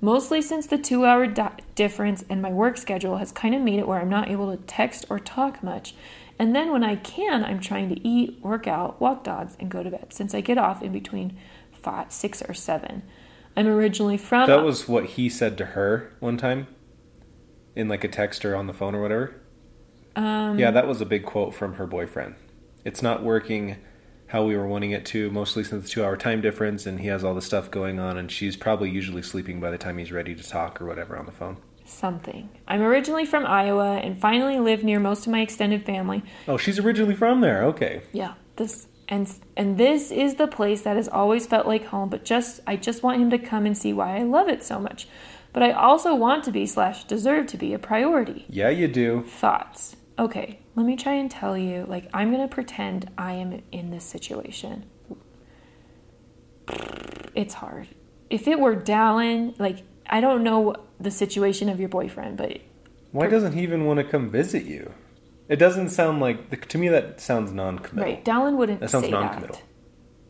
Mostly 0.00 0.42
since 0.42 0.66
the 0.66 0.76
two 0.78 1.04
hour 1.04 1.26
di- 1.26 1.56
difference 1.74 2.24
and 2.28 2.42
my 2.42 2.52
work 2.52 2.76
schedule 2.76 3.16
has 3.18 3.32
kind 3.32 3.54
of 3.54 3.62
made 3.62 3.78
it 3.78 3.88
where 3.88 4.00
I'm 4.00 4.08
not 4.10 4.28
able 4.28 4.54
to 4.54 4.62
text 4.64 5.06
or 5.08 5.18
talk 5.18 5.62
much. 5.62 5.94
And 6.38 6.54
then 6.54 6.72
when 6.72 6.82
I 6.82 6.96
can, 6.96 7.44
I'm 7.44 7.60
trying 7.60 7.88
to 7.90 8.06
eat, 8.06 8.40
work 8.42 8.66
out, 8.66 9.00
walk 9.00 9.22
dogs, 9.24 9.56
and 9.60 9.70
go 9.70 9.82
to 9.82 9.90
bed 9.90 10.12
since 10.12 10.34
I 10.34 10.40
get 10.40 10.58
off 10.58 10.82
in 10.82 10.92
between 10.92 11.38
five, 11.72 12.10
six, 12.12 12.42
or 12.42 12.54
seven. 12.54 13.02
I'm 13.56 13.68
originally 13.68 14.16
from. 14.16 14.48
That 14.48 14.64
was 14.64 14.88
what 14.88 15.04
he 15.10 15.28
said 15.28 15.56
to 15.58 15.64
her 15.66 16.12
one 16.18 16.36
time 16.36 16.66
in 17.76 17.88
like 17.88 18.04
a 18.04 18.08
text 18.08 18.44
or 18.44 18.56
on 18.56 18.66
the 18.66 18.72
phone 18.72 18.94
or 18.94 19.02
whatever. 19.02 19.40
Um, 20.16 20.58
Yeah, 20.58 20.70
that 20.70 20.86
was 20.86 21.00
a 21.00 21.06
big 21.06 21.24
quote 21.24 21.54
from 21.54 21.74
her 21.74 21.86
boyfriend. 21.86 22.34
It's 22.84 23.02
not 23.02 23.22
working 23.22 23.76
how 24.28 24.44
we 24.44 24.56
were 24.56 24.66
wanting 24.66 24.90
it 24.90 25.04
to, 25.06 25.30
mostly 25.30 25.62
since 25.62 25.84
the 25.84 25.88
two 25.88 26.04
hour 26.04 26.16
time 26.16 26.40
difference 26.40 26.86
and 26.86 27.00
he 27.00 27.06
has 27.08 27.22
all 27.22 27.34
the 27.34 27.42
stuff 27.42 27.70
going 27.70 28.00
on 28.00 28.16
and 28.16 28.30
she's 28.30 28.56
probably 28.56 28.90
usually 28.90 29.22
sleeping 29.22 29.60
by 29.60 29.70
the 29.70 29.78
time 29.78 29.98
he's 29.98 30.10
ready 30.12 30.34
to 30.34 30.42
talk 30.42 30.80
or 30.80 30.86
whatever 30.86 31.16
on 31.16 31.26
the 31.26 31.32
phone. 31.32 31.58
Something. 31.84 32.48
I'm 32.66 32.82
originally 32.82 33.26
from 33.26 33.46
Iowa 33.46 33.96
and 33.96 34.18
finally 34.18 34.58
live 34.58 34.82
near 34.82 34.98
most 34.98 35.26
of 35.26 35.32
my 35.32 35.40
extended 35.40 35.84
family. 35.84 36.22
Oh, 36.48 36.56
she's 36.56 36.78
originally 36.78 37.14
from 37.14 37.40
there. 37.40 37.64
Okay. 37.64 38.02
Yeah, 38.12 38.34
this 38.56 38.86
and 39.08 39.30
and 39.56 39.76
this 39.76 40.10
is 40.10 40.36
the 40.36 40.46
place 40.46 40.82
that 40.82 40.96
has 40.96 41.08
always 41.08 41.46
felt 41.46 41.66
like 41.66 41.86
home. 41.86 42.08
But 42.08 42.24
just 42.24 42.60
I 42.66 42.76
just 42.76 43.02
want 43.02 43.20
him 43.20 43.30
to 43.30 43.38
come 43.38 43.66
and 43.66 43.76
see 43.76 43.92
why 43.92 44.16
I 44.18 44.22
love 44.22 44.48
it 44.48 44.62
so 44.62 44.78
much. 44.78 45.06
But 45.52 45.62
I 45.62 45.72
also 45.72 46.14
want 46.14 46.42
to 46.44 46.50
be 46.50 46.66
slash 46.66 47.04
deserve 47.04 47.46
to 47.48 47.56
be 47.56 47.74
a 47.74 47.78
priority. 47.78 48.44
Yeah, 48.48 48.70
you 48.70 48.88
do. 48.88 49.22
Thoughts. 49.22 49.96
Okay, 50.18 50.58
let 50.74 50.86
me 50.86 50.96
try 50.96 51.12
and 51.14 51.30
tell 51.30 51.56
you. 51.56 51.84
Like 51.86 52.08
I'm 52.14 52.30
gonna 52.30 52.48
pretend 52.48 53.10
I 53.18 53.34
am 53.34 53.62
in 53.70 53.90
this 53.90 54.04
situation. 54.04 54.86
It's 57.34 57.54
hard. 57.54 57.88
If 58.30 58.48
it 58.48 58.58
were 58.58 58.74
Dallin, 58.74 59.58
like 59.58 59.82
I 60.08 60.20
don't 60.20 60.42
know 60.42 60.74
the 61.00 61.10
situation 61.10 61.68
of 61.68 61.80
your 61.80 61.88
boyfriend, 61.88 62.36
but 62.36 62.58
Why 63.12 63.26
doesn't 63.26 63.52
he 63.52 63.62
even 63.62 63.84
want 63.86 63.98
to 63.98 64.04
come 64.04 64.30
visit 64.30 64.64
you? 64.64 64.92
It 65.48 65.56
doesn't 65.56 65.90
sound 65.90 66.20
like 66.20 66.68
to 66.68 66.78
me 66.78 66.88
that 66.88 67.20
sounds 67.20 67.52
non-committal. 67.52 68.12
Right, 68.12 68.24
Dallin 68.24 68.56
wouldn't 68.56 68.80
say. 68.80 68.84
That 68.86 68.90
sounds 68.90 69.04
say 69.06 69.10
non-committal. 69.10 69.56
that. 69.56 69.64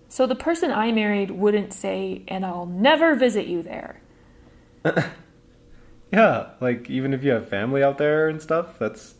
So 0.08 0.26
the 0.26 0.34
person 0.34 0.70
I 0.70 0.92
married 0.92 1.30
wouldn't 1.30 1.72
say, 1.72 2.22
"And 2.28 2.44
I'll 2.46 2.66
never 2.66 3.14
visit 3.14 3.46
you 3.46 3.62
there." 3.62 4.00
Yeah, 6.12 6.50
like 6.60 6.88
even 6.88 7.12
if 7.12 7.24
you 7.24 7.32
have 7.32 7.48
family 7.48 7.82
out 7.82 7.98
there 7.98 8.28
and 8.28 8.40
stuff, 8.40 8.78
that's 8.78 9.14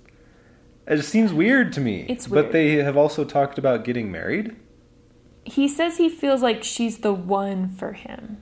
it 0.87 0.97
just 0.97 1.09
seems 1.09 1.33
weird 1.33 1.73
to 1.73 1.81
me. 1.81 2.07
It's 2.09 2.29
weird. 2.29 2.47
But 2.47 2.53
they 2.53 2.75
have 2.77 2.97
also 2.97 3.25
talked 3.25 3.59
about 3.59 3.85
getting 3.85 4.13
married. 4.13 4.55
He 5.45 5.67
says 5.67 5.97
he 5.97 6.09
feels 6.09 6.41
like 6.41 6.63
she's 6.63 6.99
the 6.99 7.13
one 7.13 7.69
for 7.69 7.95
him, 7.95 8.41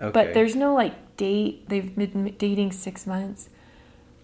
Okay. 0.00 0.10
but 0.12 0.34
there's 0.34 0.56
no 0.56 0.74
like 0.74 1.16
date. 1.16 1.68
They've 1.68 1.94
been 1.94 2.34
dating 2.38 2.72
six 2.72 3.06
months, 3.06 3.48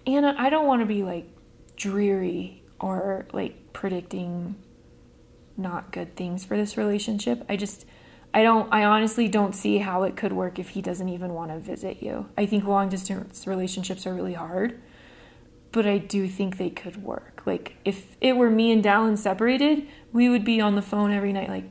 and 0.07 0.25
I 0.27 0.49
don't 0.51 0.67
want 0.67 0.81
to 0.83 0.87
be 0.87 1.03
like 1.03 1.29
dreary 1.77 2.63
or 2.81 3.27
like 3.33 3.73
predicting 3.73 4.57
not 5.57 5.93
good 5.93 6.17
things 6.17 6.45
for 6.45 6.57
this 6.57 6.77
relationship. 6.77 7.45
I 7.49 7.57
just. 7.57 7.87
I 8.35 8.43
don't 8.43 8.69
I 8.71 8.85
honestly 8.85 9.29
don't 9.29 9.55
see 9.55 9.79
how 9.79 10.03
it 10.03 10.15
could 10.17 10.33
work 10.33 10.59
if 10.59 10.71
he 10.71 10.83
doesn't 10.83 11.09
even 11.09 11.33
want 11.33 11.53
to 11.53 11.59
visit 11.59 12.03
you. 12.03 12.29
I 12.37 12.45
think 12.45 12.65
long 12.65 12.91
distance 12.91 13.47
relationships 13.47 14.07
are 14.07 14.13
really 14.13 14.35
hard. 14.35 14.79
but 15.73 15.87
I 15.87 15.99
do 15.99 16.29
think 16.29 16.57
they 16.57 16.71
could 16.71 17.03
work. 17.03 17.43
Like 17.47 17.77
if 17.85 18.17
it 18.21 18.37
were 18.37 18.51
me 18.51 18.73
and 18.73 18.83
Dallin 18.85 19.17
separated, 19.19 19.87
we 20.13 20.29
would 20.29 20.45
be 20.45 20.61
on 20.61 20.75
the 20.75 20.83
phone 20.83 21.13
every 21.13 21.33
night. 21.33 21.49
Like, 21.49 21.71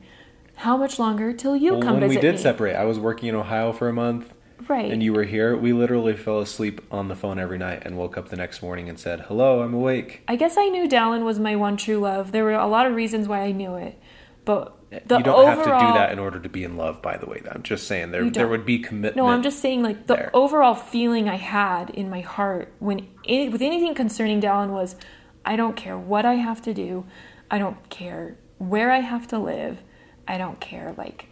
how 0.56 0.76
much 0.76 0.98
longer 0.98 1.32
till 1.32 1.56
you 1.56 1.72
Well, 1.74 1.82
come 1.82 2.00
when 2.00 2.08
we 2.08 2.16
did 2.18 2.36
me? 2.36 2.40
separate, 2.40 2.76
I 2.76 2.84
was 2.84 2.98
working 2.98 3.28
in 3.28 3.34
Ohio 3.34 3.72
for 3.72 3.88
a 3.88 3.92
month, 3.92 4.34
right. 4.68 4.90
and 4.90 5.02
you 5.02 5.12
were 5.12 5.24
here. 5.24 5.56
We 5.56 5.72
literally 5.72 6.14
fell 6.16 6.40
asleep 6.40 6.80
on 6.90 7.08
the 7.08 7.16
phone 7.16 7.38
every 7.38 7.58
night 7.58 7.82
and 7.84 7.96
woke 7.96 8.16
up 8.16 8.28
the 8.28 8.36
next 8.36 8.62
morning 8.62 8.88
and 8.88 8.98
said, 8.98 9.20
"Hello, 9.28 9.62
I'm 9.62 9.74
awake." 9.74 10.22
I 10.28 10.36
guess 10.36 10.56
I 10.56 10.68
knew 10.68 10.88
Dallin 10.88 11.24
was 11.24 11.38
my 11.38 11.56
one 11.56 11.76
true 11.76 11.98
love. 11.98 12.32
There 12.32 12.44
were 12.44 12.52
a 12.54 12.66
lot 12.66 12.86
of 12.86 12.94
reasons 12.94 13.28
why 13.28 13.40
I 13.40 13.52
knew 13.52 13.74
it, 13.76 13.98
but 14.44 14.72
the 14.90 15.18
you 15.18 15.24
don't 15.24 15.46
have 15.46 15.58
to 15.58 15.64
do 15.64 15.92
that 15.94 16.12
in 16.12 16.18
order 16.18 16.38
to 16.38 16.48
be 16.48 16.64
in 16.64 16.76
love. 16.76 17.02
By 17.02 17.16
the 17.16 17.26
way, 17.26 17.42
I'm 17.50 17.62
just 17.62 17.86
saying 17.86 18.12
there 18.12 18.30
there 18.30 18.48
would 18.48 18.64
be 18.64 18.78
commitment. 18.78 19.16
No, 19.16 19.28
I'm 19.28 19.42
just 19.42 19.60
saying 19.60 19.82
like 19.82 20.06
the 20.06 20.14
there. 20.14 20.30
overall 20.32 20.74
feeling 20.74 21.28
I 21.28 21.36
had 21.36 21.90
in 21.90 22.08
my 22.08 22.20
heart 22.20 22.72
when 22.78 23.08
it, 23.24 23.52
with 23.52 23.62
anything 23.62 23.94
concerning 23.94 24.40
Dallin 24.40 24.70
was, 24.70 24.96
I 25.44 25.56
don't 25.56 25.76
care 25.76 25.98
what 25.98 26.24
I 26.24 26.34
have 26.34 26.62
to 26.62 26.72
do, 26.72 27.04
I 27.50 27.58
don't 27.58 27.88
care 27.90 28.38
where 28.58 28.90
I 28.90 29.00
have 29.00 29.26
to 29.28 29.38
live, 29.38 29.82
I 30.28 30.38
don't 30.38 30.60
care 30.60 30.94
like 30.96 31.28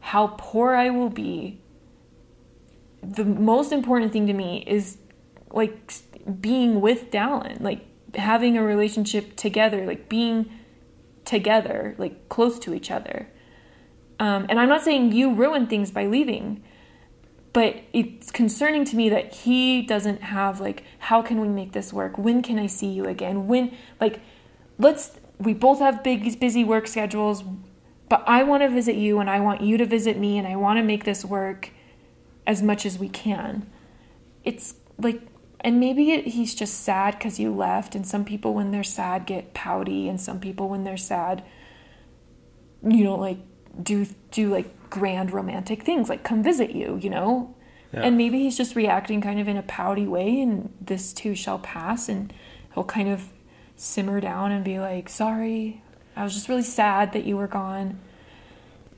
how 0.00 0.34
poor 0.38 0.74
I 0.74 0.90
will 0.90 1.10
be. 1.10 1.60
The 3.02 3.24
most 3.24 3.72
important 3.72 4.12
thing 4.12 4.26
to 4.26 4.32
me 4.32 4.64
is 4.66 4.98
like 5.50 5.92
being 6.40 6.80
with 6.80 7.10
Dallin, 7.10 7.60
like 7.60 7.84
having 8.16 8.56
a 8.56 8.62
relationship 8.62 9.36
together, 9.36 9.86
like 9.86 10.08
being 10.08 10.50
together, 11.24 11.94
like 11.98 12.28
close 12.28 12.58
to 12.60 12.74
each 12.74 12.90
other. 12.90 13.28
Um, 14.18 14.46
and 14.48 14.60
I'm 14.60 14.68
not 14.68 14.82
saying 14.82 15.12
you 15.12 15.34
ruined 15.34 15.68
things 15.68 15.90
by 15.90 16.06
leaving, 16.06 16.62
but 17.52 17.76
it's 17.92 18.30
concerning 18.30 18.84
to 18.86 18.96
me 18.96 19.08
that 19.08 19.32
he 19.34 19.82
doesn't 19.82 20.22
have 20.22 20.60
like, 20.60 20.84
how 20.98 21.22
can 21.22 21.40
we 21.40 21.48
make 21.48 21.72
this 21.72 21.92
work? 21.92 22.18
When 22.18 22.42
can 22.42 22.58
I 22.58 22.66
see 22.66 22.88
you 22.88 23.06
again? 23.06 23.46
When, 23.46 23.76
like, 24.00 24.20
let's, 24.78 25.12
we 25.38 25.54
both 25.54 25.78
have 25.78 26.02
big, 26.02 26.38
busy 26.40 26.64
work 26.64 26.86
schedules, 26.86 27.44
but 28.08 28.22
I 28.26 28.42
want 28.42 28.62
to 28.62 28.68
visit 28.68 28.96
you 28.96 29.20
and 29.20 29.30
I 29.30 29.40
want 29.40 29.60
you 29.60 29.76
to 29.78 29.86
visit 29.86 30.18
me 30.18 30.38
and 30.38 30.46
I 30.46 30.56
want 30.56 30.78
to 30.78 30.82
make 30.82 31.04
this 31.04 31.24
work 31.24 31.70
as 32.46 32.62
much 32.62 32.84
as 32.84 32.98
we 32.98 33.08
can. 33.08 33.70
It's 34.44 34.74
like, 34.98 35.22
and 35.60 35.80
maybe 35.80 36.12
it, 36.12 36.26
he's 36.28 36.54
just 36.54 36.82
sad 36.82 37.18
because 37.18 37.40
you 37.40 37.54
left, 37.54 37.94
and 37.94 38.06
some 38.06 38.24
people, 38.24 38.52
when 38.52 38.70
they're 38.70 38.84
sad, 38.84 39.24
get 39.24 39.54
pouty, 39.54 40.08
and 40.08 40.20
some 40.20 40.38
people, 40.38 40.68
when 40.68 40.84
they're 40.84 40.98
sad, 40.98 41.42
you 42.86 43.02
know, 43.02 43.16
like 43.16 43.38
do 43.82 44.06
do 44.30 44.50
like 44.50 44.90
grand 44.90 45.32
romantic 45.32 45.82
things, 45.82 46.10
like 46.10 46.22
come 46.22 46.42
visit 46.42 46.72
you, 46.72 46.98
you 47.00 47.08
know. 47.08 47.54
Yeah. 47.94 48.02
And 48.02 48.18
maybe 48.18 48.40
he's 48.40 48.58
just 48.58 48.76
reacting 48.76 49.22
kind 49.22 49.40
of 49.40 49.48
in 49.48 49.56
a 49.56 49.62
pouty 49.62 50.06
way, 50.06 50.40
and 50.42 50.70
this 50.82 51.14
too 51.14 51.34
shall 51.34 51.58
pass, 51.58 52.10
and 52.10 52.30
he'll 52.74 52.84
kind 52.84 53.08
of 53.08 53.32
simmer 53.74 54.20
down 54.20 54.52
and 54.52 54.62
be 54.64 54.78
like, 54.78 55.08
"Sorry, 55.08 55.82
I 56.16 56.24
was 56.24 56.34
just 56.34 56.48
really 56.48 56.62
sad 56.62 57.12
that 57.12 57.24
you 57.24 57.36
were 57.36 57.48
gone. 57.48 57.98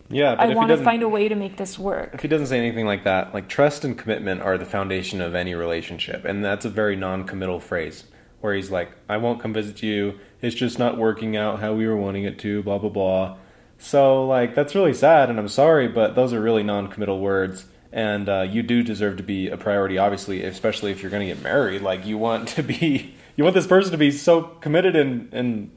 yeah. 0.09 0.35
But 0.35 0.51
I 0.51 0.55
want 0.55 0.71
to 0.71 0.77
find 0.77 1.03
a 1.03 1.09
way 1.09 1.29
to 1.29 1.35
make 1.35 1.57
this 1.57 1.79
work." 1.79 2.11
if 2.15 2.23
he 2.23 2.29
doesn't 2.29 2.49
say 2.49 2.59
anything 2.59 2.87
like 2.87 3.05
that, 3.05 3.35
like 3.35 3.49
trust 3.49 3.85
and 3.85 3.97
commitment 3.97 4.43
are 4.43 4.59
the 4.59 4.67
foundation 4.67 5.21
of 5.21 5.35
any 5.35 5.55
relationship, 5.55 6.25
and 6.25 6.45
that's 6.45 6.65
a 6.65 6.71
very 6.71 6.97
non-committal 6.97 7.61
phrase. 7.61 8.05
Where 8.41 8.55
he's 8.55 8.71
like, 8.71 8.93
"I 9.09 9.17
won't 9.17 9.41
come 9.41 9.53
visit 9.53 9.83
you. 9.83 10.21
It's 10.43 10.55
just 10.55 10.79
not 10.79 10.99
working 10.99 11.37
out 11.37 11.61
how 11.61 11.73
we 11.75 11.87
were 11.87 11.97
wanting 11.97 12.25
it 12.25 12.39
to." 12.41 12.63
Blah 12.63 12.79
blah 12.79 12.91
blah. 12.91 13.37
So 13.79 14.27
like 14.27 14.55
that's 14.55 14.75
really 14.75 14.95
sad, 14.95 15.31
and 15.31 15.39
I'm 15.39 15.49
sorry, 15.49 15.89
but 15.89 16.15
those 16.15 16.33
are 16.33 16.41
really 16.41 16.63
non-committal 16.63 17.19
words. 17.21 17.67
And 17.93 18.29
uh, 18.29 18.43
you 18.43 18.63
do 18.63 18.83
deserve 18.83 19.17
to 19.17 19.23
be 19.23 19.49
a 19.49 19.57
priority, 19.57 19.97
obviously, 19.97 20.43
especially 20.43 20.91
if 20.91 21.03
you're 21.03 21.11
going 21.11 21.27
to 21.27 21.35
get 21.35 21.43
married. 21.43 21.81
Like 21.81 22.05
you 22.05 22.19
want 22.19 22.49
to 22.49 22.63
be, 22.63 23.15
you 23.37 23.45
want 23.45 23.55
this 23.55 23.67
person 23.67 23.93
to 23.93 23.99
be 23.99 24.11
so 24.11 24.43
committed 24.43 24.95
and 24.97 25.33
and 25.33 25.71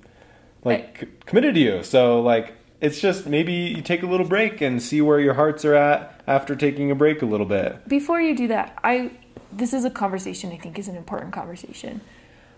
like 0.63 0.99
c- 1.01 1.07
committed 1.25 1.55
to 1.55 1.61
you. 1.61 1.83
So 1.83 2.21
like 2.21 2.53
it's 2.81 2.99
just 3.01 3.25
maybe 3.27 3.53
you 3.53 3.81
take 3.81 4.03
a 4.03 4.05
little 4.07 4.27
break 4.27 4.61
and 4.61 4.81
see 4.81 5.01
where 5.01 5.19
your 5.19 5.33
hearts 5.33 5.65
are 5.65 5.75
at 5.75 6.21
after 6.27 6.55
taking 6.55 6.91
a 6.91 6.95
break 6.95 7.21
a 7.21 7.25
little 7.25 7.45
bit. 7.45 7.87
before 7.87 8.21
you 8.21 8.35
do 8.35 8.47
that, 8.47 8.77
I 8.83 9.11
this 9.51 9.73
is 9.73 9.83
a 9.85 9.89
conversation 9.89 10.51
I 10.51 10.57
think 10.57 10.77
is 10.77 10.87
an 10.87 10.95
important 10.95 11.33
conversation. 11.33 12.01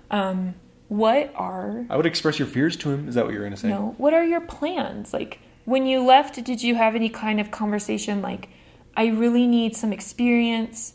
Um, 0.10 0.56
what 0.90 1.32
are 1.36 1.86
I 1.90 1.96
would 1.96 2.06
express 2.06 2.38
your 2.38 2.48
fears 2.50 2.76
to 2.78 2.92
him. 2.92 3.08
Is 3.08 3.16
that 3.16 3.24
what 3.24 3.34
you're 3.34 3.44
going 3.44 3.54
to 3.54 3.58
say? 3.58 3.70
no? 3.70 3.96
What 3.98 4.14
are 4.14 4.26
your 4.26 4.42
plans? 4.42 5.14
Like 5.14 5.40
when 5.66 5.86
you 5.86 6.04
left, 6.04 6.44
did 6.44 6.62
you 6.64 6.76
have 6.76 6.96
any 6.96 7.08
kind 7.10 7.40
of 7.40 7.50
conversation 7.52 8.22
like, 8.22 8.50
I 8.98 9.06
really 9.08 9.48
need 9.48 9.76
some 9.76 9.94
experience. 9.94 10.94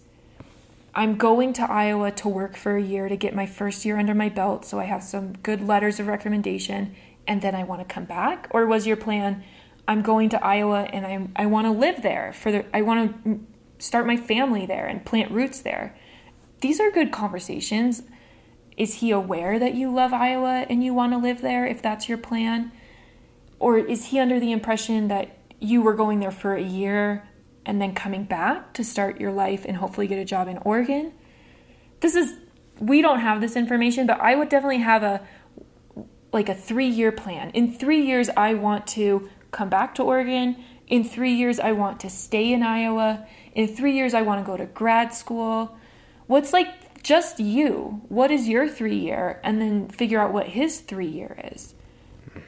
I'm 0.97 1.17
going 1.17 1.53
to 1.53 1.71
Iowa 1.71 2.11
to 2.12 2.29
work 2.29 2.57
for 2.57 2.76
a 2.76 2.83
year 2.83 3.11
to 3.11 3.17
get 3.17 3.35
my 3.35 3.45
first 3.45 3.85
year 3.85 3.99
under 3.99 4.15
my 4.15 4.31
belt, 4.31 4.65
so 4.65 4.81
I 4.81 4.85
have 4.85 5.03
some 5.03 5.35
good 5.35 5.61
letters 5.61 6.00
of 6.00 6.07
recommendation, 6.07 6.97
and 7.26 7.43
then 7.43 7.55
I 7.55 7.65
want 7.65 7.87
to 7.87 7.95
come 7.95 8.07
back. 8.07 8.49
Or 8.50 8.67
was 8.67 8.87
your 8.87 8.97
plan, 8.97 9.45
I'm 9.87 10.00
going 10.00 10.31
to 10.31 10.45
Iowa 10.45 10.85
and 10.85 11.07
I 11.07 11.43
I 11.43 11.47
want 11.47 11.67
to 11.67 11.71
live 11.71 12.03
there 12.03 12.33
for 12.33 12.50
the 12.50 12.65
I 12.75 12.83
want 12.83 13.25
to 13.25 13.41
start 13.79 14.07
my 14.07 14.17
family 14.17 14.67
there 14.67 14.87
and 14.87 15.05
plant 15.05 15.31
roots 15.31 15.61
there. 15.61 15.97
These 16.61 16.81
are 16.81 16.91
good 16.91 17.12
conversations. 17.12 18.03
Is 18.76 18.95
he 18.95 19.11
aware 19.11 19.59
that 19.59 19.75
you 19.75 19.93
love 19.93 20.12
Iowa 20.12 20.67
and 20.69 20.83
you 20.83 20.93
want 20.93 21.12
to 21.12 21.19
live 21.19 21.41
there 21.43 21.67
if 21.67 21.81
that's 21.83 22.09
your 22.09 22.19
plan? 22.19 22.73
Or 23.59 23.79
is 23.79 24.07
he 24.07 24.19
under 24.19 24.41
the 24.41 24.53
impression 24.53 25.09
that 25.09 25.37
you 25.61 25.83
were 25.83 25.95
going 25.95 26.21
there 26.21 26.31
for 26.31 26.55
a 26.55 26.62
year 26.62 27.29
and 27.66 27.82
then 27.82 27.94
coming 27.94 28.25
back 28.25 28.73
to 28.73 28.82
start 28.82 29.20
your 29.20 29.32
life 29.32 29.66
and 29.66 29.76
hopefully 29.76 30.06
get 30.06 30.18
a 30.18 30.25
job 30.25 30.49
in 30.49 30.56
Oregon? 30.58 31.12
This 32.00 32.14
is 32.14 32.38
we 32.78 33.02
don't 33.02 33.20
have 33.20 33.40
this 33.40 33.56
information, 33.56 34.06
but 34.06 34.20
I 34.20 34.35
would 34.35 34.49
definitely 34.49 34.78
have 34.78 35.02
a 35.02 35.20
like 36.32 36.49
a 36.49 36.54
3-year 36.54 37.12
plan. 37.12 37.50
In 37.50 37.73
3 37.73 38.00
years 38.00 38.30
I 38.37 38.54
want 38.54 38.87
to 38.88 39.28
come 39.50 39.68
back 39.68 39.94
to 39.96 40.02
Oregon. 40.02 40.56
In 40.87 41.04
3 41.04 41.32
years 41.32 41.61
I 41.61 41.73
want 41.73 42.00
to 42.00 42.11
stay 42.11 42.52
in 42.52 42.62
Iowa. 42.62 43.26
In 43.54 43.68
3 43.68 43.92
years 43.92 44.14
I 44.14 44.23
want 44.23 44.40
to 44.40 44.50
go 44.50 44.56
to 44.56 44.66
grad 44.66 45.12
school. 45.12 45.76
What's 46.26 46.52
like 46.52 47.02
just 47.02 47.38
you? 47.38 48.02
What 48.08 48.30
is 48.30 48.49
your 48.49 48.68
3 48.68 48.96
year 48.96 49.40
and 49.44 49.61
then 49.61 49.88
figure 49.88 50.20
out 50.20 50.32
what 50.32 50.49
his 50.49 50.80
3 50.80 51.06
year 51.06 51.37
is 51.52 51.75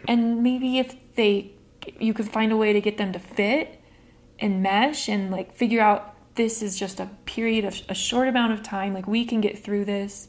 and 0.07 0.43
maybe 0.43 0.79
if 0.79 0.97
they 1.15 1.53
you 2.01 2.13
could 2.13 2.29
find 2.29 2.53
a 2.53 2.57
way 2.57 2.73
to 2.73 2.81
get 2.81 2.99
them 2.99 3.13
to 3.13 3.19
fit 3.19 3.78
and 4.39 4.63
mesh 4.63 5.09
and 5.09 5.31
like 5.31 5.55
figure 5.55 5.81
out 5.81 6.15
this 6.35 6.63
is 6.63 6.79
just 6.79 7.01
a 7.01 7.07
period 7.25 7.65
of 7.65 7.81
a 7.89 7.95
short 7.95 8.29
amount 8.29 8.53
of 8.53 8.63
time 8.63 8.95
like 8.95 9.07
we 9.07 9.25
can 9.25 9.41
get 9.41 9.59
through 9.59 9.85
this 9.85 10.29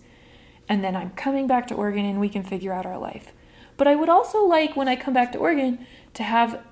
and 0.70 0.84
then 0.84 0.96
I'm 0.96 1.10
coming 1.12 1.48
back 1.48 1.68
to 1.68 1.76
Oregon 1.76 2.06
and 2.06 2.20
we 2.20 2.30
can 2.30 2.44
figure 2.44 2.72
out 2.72 2.86
our 2.86 3.00
life. 3.00 3.34
But 3.76 3.88
I 3.88 3.96
would 3.96 4.08
also 4.08 4.46
like 4.46 4.76
when 4.76 4.88
I 4.88 4.96
come 4.96 5.16
back 5.16 5.32
to 5.32 5.40
Oregon 5.40 5.86
to 6.14 6.24
have 6.24 6.64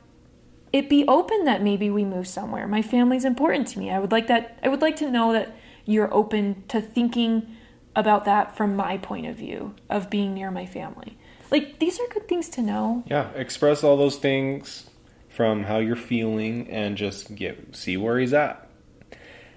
it 0.71 0.89
be 0.89 1.05
open 1.07 1.45
that 1.45 1.63
maybe 1.63 1.89
we 1.89 2.05
move 2.05 2.27
somewhere. 2.27 2.67
My 2.67 2.81
family's 2.81 3.25
important 3.25 3.67
to 3.69 3.79
me. 3.79 3.89
I 3.89 3.99
would 3.99 4.11
like 4.11 4.27
that 4.27 4.59
I 4.61 4.69
would 4.69 4.81
like 4.81 4.95
to 4.97 5.09
know 5.09 5.33
that 5.33 5.57
you're 5.85 6.13
open 6.13 6.63
to 6.67 6.79
thinking 6.81 7.55
about 7.95 8.25
that 8.25 8.55
from 8.55 8.75
my 8.75 8.97
point 8.97 9.25
of 9.25 9.35
view 9.35 9.73
of 9.89 10.09
being 10.09 10.33
near 10.33 10.51
my 10.51 10.65
family. 10.65 11.17
Like 11.49 11.79
these 11.79 11.99
are 11.99 12.07
good 12.13 12.27
things 12.27 12.49
to 12.49 12.61
know. 12.61 13.03
Yeah, 13.07 13.29
express 13.31 13.83
all 13.83 13.97
those 13.97 14.17
things 14.17 14.89
from 15.37 15.63
how 15.65 15.77
you're 15.77 15.95
feeling 15.95 16.67
and 16.71 16.97
just 16.97 17.35
get 17.35 17.75
see 17.75 17.95
where 17.95 18.17
he's 18.17 18.33
at. 18.33 18.67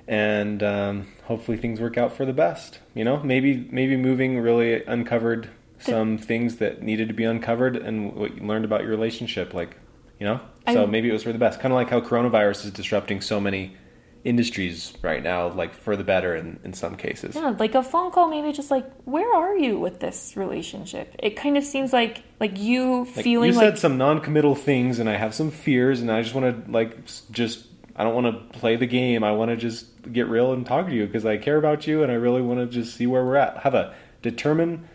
And 0.07 0.63
um, 0.63 1.07
hopefully 1.25 1.57
things 1.57 1.81
work 1.81 1.97
out 1.97 2.15
for 2.15 2.27
the 2.27 2.35
best. 2.35 2.81
You 2.95 3.03
know, 3.03 3.23
maybe 3.23 3.67
maybe 3.71 3.97
moving 3.97 4.39
really 4.39 4.85
uncovered 4.85 5.49
some 5.79 6.19
things 6.19 6.57
that 6.57 6.83
needed 6.83 7.09
to 7.09 7.15
be 7.15 7.25
uncovered 7.25 7.77
and 7.77 8.13
what 8.15 8.37
you 8.37 8.47
learned 8.47 8.67
about 8.67 8.83
your 8.83 8.91
relationship. 8.91 9.55
Like, 9.55 9.79
you 10.19 10.27
know, 10.27 10.41
so 10.71 10.83
I- 10.83 10.87
maybe 10.87 11.09
it 11.09 11.15
was 11.15 11.23
for 11.23 11.33
the 11.33 11.39
best. 11.39 11.61
Kind 11.61 11.73
of 11.73 11.77
like 11.77 11.89
how 11.89 12.03
coronavirus 12.03 12.67
is 12.67 12.73
disrupting 12.73 13.23
so 13.23 13.41
many 13.41 13.75
industries 14.25 14.93
right 15.03 15.23
now, 15.23 15.49
like 15.49 15.75
for 15.75 15.97
the 15.97 16.05
better 16.05 16.37
in, 16.37 16.61
in 16.63 16.73
some 16.75 16.97
cases. 16.97 17.35
Yeah, 17.35 17.55
like 17.59 17.75
a 17.75 17.83
phone 17.83 18.11
call 18.11 18.29
maybe 18.29 18.53
just 18.53 18.71
like 18.71 18.91
where 19.05 19.33
are 19.35 19.57
you 19.57 19.79
with 19.79 20.01
this 20.01 20.37
relationship? 20.37 21.15
It 21.19 21.37
kind 21.37 21.57
of 21.57 21.65
seems 21.65 21.93
like 21.93 22.23
like 22.39 22.59
you 22.59 23.05
Like, 23.05 23.25
feeling 23.25 23.49
you 23.49 23.55
said 23.55 23.71
like 23.71 23.77
some 23.79 23.97
non-committal 23.99 24.55
things 24.55 24.99
and 24.99 25.09
i 25.09 25.17
have 25.17 25.35
some 25.35 25.51
fears 25.51 26.01
and 26.01 26.11
i 26.11 26.23
just 26.23 26.35
want 26.35 26.65
to 26.67 26.71
like 26.71 27.05
just 27.31 27.67
i 27.97 28.05
don't 28.05 28.15
want 28.15 28.27
to 28.27 28.59
play 28.59 28.77
the 28.77 28.87
game. 28.87 29.25
I 29.25 29.33
want 29.33 29.51
to 29.51 29.57
just 29.57 29.87
get 30.13 30.29
real 30.29 30.53
and 30.53 30.67
talk 30.67 30.87
to 30.87 30.95
you 30.95 31.07
because 31.07 31.25
i 31.25 31.37
care 31.37 31.57
about 31.57 31.87
you 31.87 32.03
and 32.03 32.13
i 32.13 32.15
really 32.15 32.43
want 32.43 32.61
to 32.61 32.67
just 32.67 32.97
see 32.97 33.07
where 33.07 33.25
we're 33.25 33.37
at. 33.37 33.59
Have 33.59 33.75
a 33.75 33.95
determine 34.23 34.89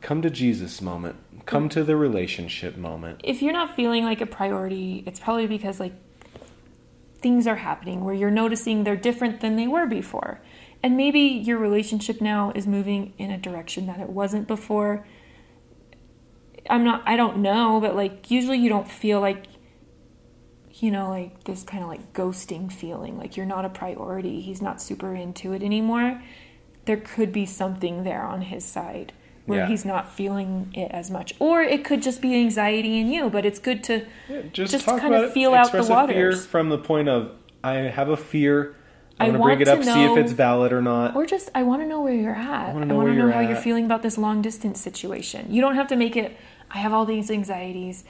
come 0.00 0.20
to 0.22 0.30
jesus 0.30 0.82
moment. 0.82 1.16
Come 1.46 1.68
mm. 1.68 1.72
to 1.72 1.84
the 1.84 1.96
relationship 1.96 2.76
moment. 2.76 3.22
If 3.24 3.40
you're 3.40 3.54
not 3.54 3.74
feeling 3.74 4.04
like 4.04 4.20
a 4.20 4.26
priority, 4.26 5.02
it's 5.06 5.18
probably 5.18 5.46
because 5.46 5.80
like 5.80 5.94
things 7.20 7.46
are 7.46 7.56
happening 7.56 8.04
where 8.04 8.14
you're 8.14 8.30
noticing 8.30 8.84
they're 8.84 8.96
different 8.96 9.40
than 9.40 9.56
they 9.56 9.66
were 9.66 9.86
before. 9.86 10.40
And 10.82 10.96
maybe 10.96 11.20
your 11.20 11.58
relationship 11.58 12.20
now 12.20 12.52
is 12.54 12.66
moving 12.66 13.12
in 13.18 13.30
a 13.30 13.38
direction 13.38 13.86
that 13.86 14.00
it 14.00 14.08
wasn't 14.08 14.46
before. 14.46 15.06
I'm 16.70 16.84
not 16.84 17.02
I 17.06 17.16
don't 17.16 17.38
know, 17.38 17.80
but 17.80 17.96
like 17.96 18.30
usually 18.30 18.58
you 18.58 18.68
don't 18.68 18.88
feel 18.88 19.20
like 19.20 19.46
you 20.82 20.90
know, 20.92 21.08
like 21.08 21.44
this 21.44 21.62
kind 21.64 21.82
of 21.82 21.88
like 21.88 22.12
ghosting 22.12 22.72
feeling, 22.72 23.18
like 23.18 23.36
you're 23.36 23.46
not 23.46 23.64
a 23.64 23.68
priority. 23.68 24.40
He's 24.40 24.62
not 24.62 24.80
super 24.80 25.14
into 25.14 25.52
it 25.52 25.62
anymore. 25.62 26.22
There 26.84 26.96
could 26.96 27.32
be 27.32 27.46
something 27.46 28.04
there 28.04 28.22
on 28.22 28.42
his 28.42 28.64
side. 28.64 29.12
Where 29.48 29.60
Yeah. 29.60 29.66
he's 29.66 29.84
not 29.84 30.12
feeling 30.12 30.68
it 30.74 30.90
as 30.92 31.10
much. 31.10 31.34
Or 31.40 31.62
it 31.62 31.84
could 31.84 32.02
just 32.02 32.20
be 32.22 32.34
anxiety 32.36 32.98
in 33.00 33.10
you, 33.10 33.28
but 33.30 33.44
it's 33.44 33.58
good 33.58 33.82
to 33.84 34.04
just, 34.52 34.72
just 34.72 34.84
talk 34.84 35.00
kind 35.00 35.14
of 35.14 35.24
it. 35.24 35.32
feel 35.32 35.52
out 35.54 35.72
the 35.72 35.78
Express 35.78 35.84
a 35.86 36.06
fear 36.06 36.26
waters. 36.26 36.46
from 36.46 36.68
the 36.68 36.78
point 36.78 37.08
of 37.08 37.32
I 37.64 37.74
have 37.74 38.08
a 38.08 38.16
fear. 38.16 38.74
I 39.20 39.26
I 39.26 39.30
want 39.30 39.36
to 39.36 39.42
bring 39.42 39.60
it 39.62 39.68
up, 39.68 39.82
see 39.82 40.04
if 40.04 40.16
it's 40.16 40.30
valid 40.32 40.72
or 40.72 40.80
not. 40.80 41.16
Or 41.16 41.26
just, 41.26 41.50
I 41.52 41.64
want 41.64 41.82
to 41.82 41.86
know 41.88 42.00
where 42.00 42.14
you're 42.14 42.36
at. 42.36 42.68
I 42.68 42.72
want 42.72 42.86
know 42.86 43.00
to 43.00 43.08
know 43.08 43.12
you're 43.24 43.32
how 43.32 43.40
you're 43.40 43.56
feeling 43.56 43.84
about 43.84 44.02
this 44.02 44.16
long 44.16 44.42
distance 44.42 44.80
situation. 44.80 45.46
You 45.50 45.60
don't 45.60 45.74
have 45.74 45.88
to 45.88 45.96
make 45.96 46.16
it, 46.16 46.36
I 46.70 46.78
have 46.78 46.92
all 46.92 47.04
these 47.04 47.28
anxieties 47.28 48.04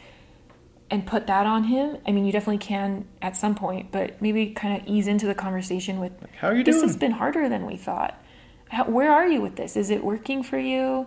and 0.91 1.07
put 1.07 1.27
that 1.27 1.47
on 1.47 1.65
him. 1.65 1.97
I 2.07 2.13
mean, 2.13 2.27
you 2.27 2.33
definitely 2.33 2.59
can 2.59 3.07
at 3.23 3.37
some 3.37 3.55
point, 3.55 3.91
but 3.91 4.21
maybe 4.21 4.51
kind 4.51 4.79
of 4.81 4.87
ease 4.87 5.07
into 5.07 5.27
the 5.27 5.35
conversation 5.35 5.99
with, 5.99 6.13
How 6.41 6.49
are 6.49 6.55
you 6.55 6.63
this 6.65 6.77
doing? 6.77 6.89
has 6.89 6.97
been 6.99 7.13
harder 7.13 7.49
than 7.49 7.65
we 7.65 7.77
thought. 7.77 8.23
How, 8.71 8.85
where 8.85 9.11
are 9.11 9.27
you 9.27 9.41
with 9.41 9.57
this? 9.57 9.77
Is 9.79 9.89
it 9.91 10.05
working 10.05 10.43
for 10.43 10.59
you? 10.59 11.07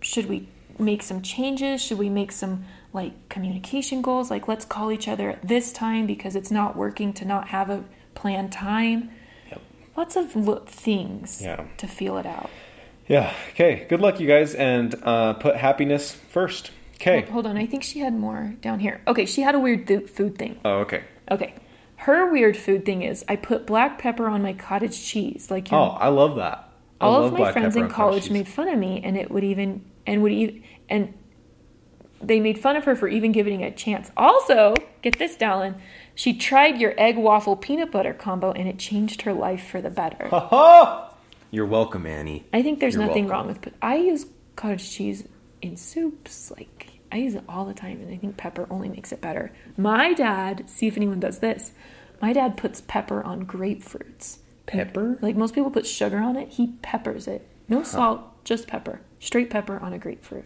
Should 0.00 0.26
we 0.28 0.48
make 0.78 1.02
some 1.02 1.22
changes? 1.22 1.82
Should 1.82 1.98
we 1.98 2.08
make 2.08 2.32
some 2.32 2.64
like 2.92 3.28
communication 3.28 4.02
goals? 4.02 4.30
Like, 4.30 4.48
let's 4.48 4.64
call 4.64 4.90
each 4.90 5.08
other 5.08 5.30
at 5.30 5.46
this 5.46 5.72
time 5.72 6.06
because 6.06 6.34
it's 6.36 6.50
not 6.50 6.76
working 6.76 7.12
to 7.14 7.24
not 7.24 7.48
have 7.48 7.70
a 7.70 7.84
planned 8.14 8.52
time. 8.52 9.10
Yep. 9.50 9.60
Lots 9.96 10.16
of 10.16 10.32
things 10.68 11.42
Yeah. 11.42 11.64
to 11.76 11.86
feel 11.86 12.16
it 12.18 12.26
out. 12.26 12.50
Yeah. 13.06 13.32
Okay. 13.50 13.86
Good 13.88 14.00
luck, 14.00 14.20
you 14.20 14.26
guys, 14.26 14.54
and 14.54 14.94
uh, 15.02 15.34
put 15.34 15.56
happiness 15.56 16.12
first. 16.12 16.70
Okay. 16.94 17.22
Hold 17.30 17.46
on, 17.46 17.56
I 17.56 17.64
think 17.66 17.82
she 17.82 18.00
had 18.00 18.14
more 18.14 18.54
down 18.60 18.78
here. 18.78 19.00
Okay, 19.08 19.24
she 19.24 19.40
had 19.40 19.54
a 19.54 19.58
weird 19.58 19.86
th- 19.88 20.08
food 20.10 20.36
thing. 20.36 20.60
Oh, 20.64 20.80
okay. 20.80 21.02
Okay. 21.30 21.54
Her 21.96 22.30
weird 22.30 22.56
food 22.56 22.84
thing 22.84 23.02
is 23.02 23.24
I 23.28 23.36
put 23.36 23.66
black 23.66 23.98
pepper 23.98 24.26
on 24.28 24.42
my 24.42 24.52
cottage 24.52 25.02
cheese. 25.02 25.50
Like 25.50 25.72
Oh, 25.72 25.96
I 25.98 26.08
love 26.08 26.36
that. 26.36 26.68
I 27.00 27.06
all 27.06 27.20
love 27.22 27.32
of 27.32 27.38
my 27.38 27.52
friends 27.52 27.74
in 27.76 27.88
college 27.88 28.30
made 28.30 28.46
fun 28.48 28.68
of 28.68 28.78
me 28.78 29.00
and 29.02 29.16
it 29.16 29.30
would 29.30 29.44
even 29.44 29.84
and 30.06 30.22
would 30.22 30.32
even 30.32 30.62
and 30.88 31.14
they 32.22 32.38
made 32.38 32.58
fun 32.58 32.76
of 32.76 32.84
her 32.84 32.94
for 32.94 33.08
even 33.08 33.32
giving 33.32 33.60
it 33.60 33.72
a 33.72 33.76
chance 33.76 34.10
also 34.16 34.74
get 35.02 35.18
this 35.18 35.36
Dallin 35.36 35.80
she 36.14 36.32
tried 36.34 36.78
your 36.80 36.94
egg 36.98 37.16
waffle 37.16 37.56
peanut 37.56 37.90
butter 37.90 38.12
combo 38.12 38.52
and 38.52 38.68
it 38.68 38.78
changed 38.78 39.22
her 39.22 39.32
life 39.32 39.66
for 39.66 39.80
the 39.80 39.90
better 39.90 40.28
Ha 40.28 40.40
ha! 40.48 41.14
You're 41.50 41.66
welcome, 41.66 42.06
Annie. 42.06 42.44
i 42.52 42.62
think 42.62 42.80
there's 42.80 42.94
You're 42.94 43.06
nothing 43.06 43.24
welcome. 43.26 43.38
wrong 43.38 43.46
with 43.48 43.60
but 43.62 43.72
i 43.82 43.96
use 43.96 44.26
cottage 44.56 44.90
cheese 44.90 45.24
in 45.62 45.76
soups 45.76 46.50
like 46.50 46.88
i 47.12 47.16
use 47.16 47.34
it 47.34 47.44
all 47.48 47.64
the 47.64 47.74
time 47.74 48.00
and 48.00 48.12
i 48.12 48.16
think 48.16 48.36
pepper 48.36 48.66
only 48.70 48.88
makes 48.88 49.12
it 49.12 49.20
better 49.20 49.52
my 49.76 50.12
dad 50.12 50.68
see 50.68 50.86
if 50.86 50.96
anyone 50.96 51.20
does 51.20 51.38
this 51.38 51.72
my 52.20 52.32
dad 52.34 52.56
puts 52.56 52.82
pepper 52.82 53.22
on 53.22 53.46
grapefruits 53.46 54.38
Pepper? 54.66 55.18
like 55.20 55.34
most 55.36 55.54
people 55.54 55.70
put 55.70 55.84
sugar 55.86 56.18
on 56.18 56.36
it, 56.36 56.50
he 56.50 56.74
peppers 56.82 57.26
it. 57.26 57.44
No 57.68 57.82
salt, 57.82 58.20
just 58.44 58.66
pepper. 58.66 59.00
Straight 59.18 59.50
pepper 59.50 59.78
on 59.78 59.92
a 59.92 59.98
grapefruit. 59.98 60.44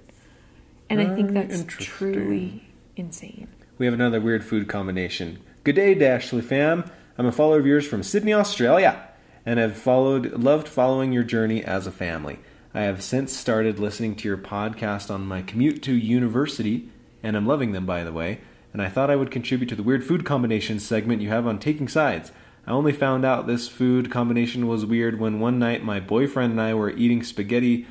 And 0.91 1.01
I 1.01 1.15
think 1.15 1.31
Very 1.31 1.47
that's 1.47 1.61
interesting. 1.61 1.87
truly 1.87 2.65
insane. 2.97 3.49
We 3.79 3.87
have 3.87 3.95
another 3.95 4.21
weird 4.21 4.45
food 4.45 4.69
combination. 4.69 5.41
Good 5.65 5.77
day, 5.77 5.95
Dashley 5.95 6.43
fam. 6.43 6.91
I'm 7.17 7.27
a 7.27 7.33
follower 7.33 7.59
of 7.59 7.67
yours 7.67 7.87
from 7.87 8.03
Sydney, 8.03 8.35
Australia, 8.35 9.09
and 9.47 9.59
have 9.59 9.77
followed, 9.77 10.33
loved 10.33 10.69
following 10.69 11.13
your 11.13 11.25
journey 11.25 11.65
as 11.65 11.87
a 11.87 11.93
family. 11.93 12.39
I 12.75 12.83
have 12.83 13.03
since 13.03 13.33
started 13.35 13.79
listening 13.79 14.17
to 14.17 14.29
your 14.29 14.37
podcast 14.37 15.11
on 15.13 15.27
my 15.27 15.43
commute 15.43 15.83
to 15.85 15.95
university, 15.95 16.89
and 17.23 17.37
I'm 17.37 17.47
loving 17.47 17.73
them, 17.73 17.87
by 17.87 18.03
the 18.05 18.13
way. 18.13 18.41
And 18.73 18.83
I 18.83 18.89
thought 18.89 19.11
I 19.11 19.17
would 19.17 19.31
contribute 19.31 19.69
to 19.69 19.77
the 19.77 19.85
weird 19.85 20.05
food 20.05 20.25
combinations 20.25 20.85
segment 20.85 21.23
you 21.23 21.29
have 21.29 21.47
on 21.47 21.61
Taking 21.61 21.87
Sides. 21.87 22.33
I 22.66 22.71
only 22.71 22.92
found 22.92 23.25
out 23.25 23.47
this 23.47 23.68
food 23.68 24.11
combination 24.11 24.66
was 24.66 24.87
weird 24.87 25.21
when 25.21 25.38
one 25.40 25.59
night 25.59 25.85
my 25.85 26.00
boyfriend 26.00 26.52
and 26.52 26.61
I 26.61 26.75
were 26.75 26.90
eating 26.90 27.23
spaghetti 27.23 27.87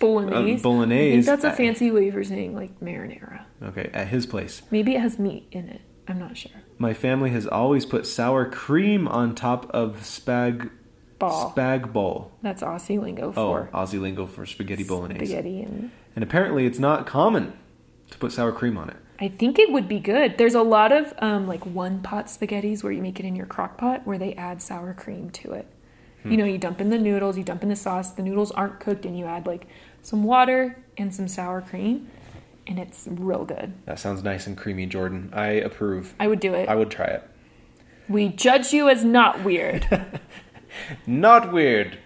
Bolognese. 0.00 0.60
Uh, 0.60 0.62
bolognese. 0.62 1.08
I 1.08 1.12
think 1.12 1.26
that's 1.26 1.44
a 1.44 1.52
fancy 1.52 1.90
way 1.90 2.10
for 2.10 2.24
saying 2.24 2.54
like 2.54 2.80
marinara. 2.80 3.44
okay 3.62 3.90
at 3.92 4.08
his 4.08 4.24
place. 4.26 4.62
Maybe 4.70 4.94
it 4.94 5.00
has 5.00 5.18
meat 5.18 5.46
in 5.52 5.68
it. 5.68 5.82
I'm 6.08 6.18
not 6.18 6.36
sure. 6.36 6.52
My 6.78 6.94
family 6.94 7.30
has 7.30 7.46
always 7.46 7.84
put 7.84 8.06
sour 8.06 8.48
cream 8.48 9.06
on 9.08 9.34
top 9.34 9.68
of 9.70 9.98
spag 9.98 10.70
Ball. 11.18 11.52
spag 11.52 11.92
bowl. 11.92 12.32
That's 12.42 12.62
Aussie 12.62 13.00
lingo 13.00 13.32
for. 13.32 13.40
Oh, 13.40 13.64
for 13.64 13.70
Aussie 13.76 14.00
lingo 14.00 14.26
for 14.26 14.46
spaghetti 14.46 14.84
bolognese. 14.84 15.26
spaghetti 15.26 15.62
and 15.62 15.90
And 16.14 16.22
apparently, 16.22 16.64
it's 16.66 16.78
not 16.78 17.06
common 17.06 17.52
to 18.10 18.18
put 18.18 18.32
sour 18.32 18.52
cream 18.52 18.78
on 18.78 18.88
it. 18.90 18.96
I 19.18 19.28
think 19.28 19.58
it 19.58 19.72
would 19.72 19.88
be 19.88 19.98
good. 19.98 20.36
There's 20.36 20.54
a 20.54 20.62
lot 20.62 20.92
of 20.92 21.14
um, 21.18 21.46
like 21.46 21.64
one 21.64 22.02
pot 22.02 22.26
spaghettis 22.26 22.82
where 22.82 22.92
you 22.92 23.00
make 23.02 23.18
it 23.18 23.24
in 23.26 23.34
your 23.34 23.46
crock 23.46 23.78
pot 23.78 24.06
where 24.06 24.18
they 24.18 24.34
add 24.34 24.60
sour 24.60 24.92
cream 24.92 25.30
to 25.30 25.52
it. 25.52 25.66
Hmm. 26.22 26.30
You 26.32 26.36
know, 26.36 26.44
you 26.44 26.58
dump 26.58 26.80
in 26.80 26.90
the 26.90 26.98
noodles, 26.98 27.38
you 27.38 27.44
dump 27.44 27.62
in 27.62 27.68
the 27.68 27.76
sauce, 27.76 28.12
the 28.12 28.22
noodles 28.22 28.50
aren't 28.52 28.78
cooked, 28.80 29.06
and 29.06 29.18
you 29.18 29.24
add 29.24 29.46
like 29.46 29.66
some 30.02 30.22
water 30.22 30.82
and 30.98 31.14
some 31.14 31.28
sour 31.28 31.62
cream, 31.62 32.08
and 32.66 32.78
it's 32.78 33.08
real 33.10 33.44
good. 33.44 33.72
That 33.86 33.98
sounds 33.98 34.22
nice 34.22 34.46
and 34.46 34.56
creamy, 34.56 34.86
Jordan. 34.86 35.30
I 35.32 35.46
approve. 35.48 36.14
I 36.20 36.28
would 36.28 36.40
do 36.40 36.52
it. 36.54 36.68
I 36.68 36.74
would 36.74 36.90
try 36.90 37.06
it. 37.06 37.22
we 38.08 38.28
judge 38.28 38.72
you 38.72 38.88
as 38.88 39.04
not 39.04 39.42
weird. 39.44 39.86
Not 41.06 41.52
weird. 41.54 41.98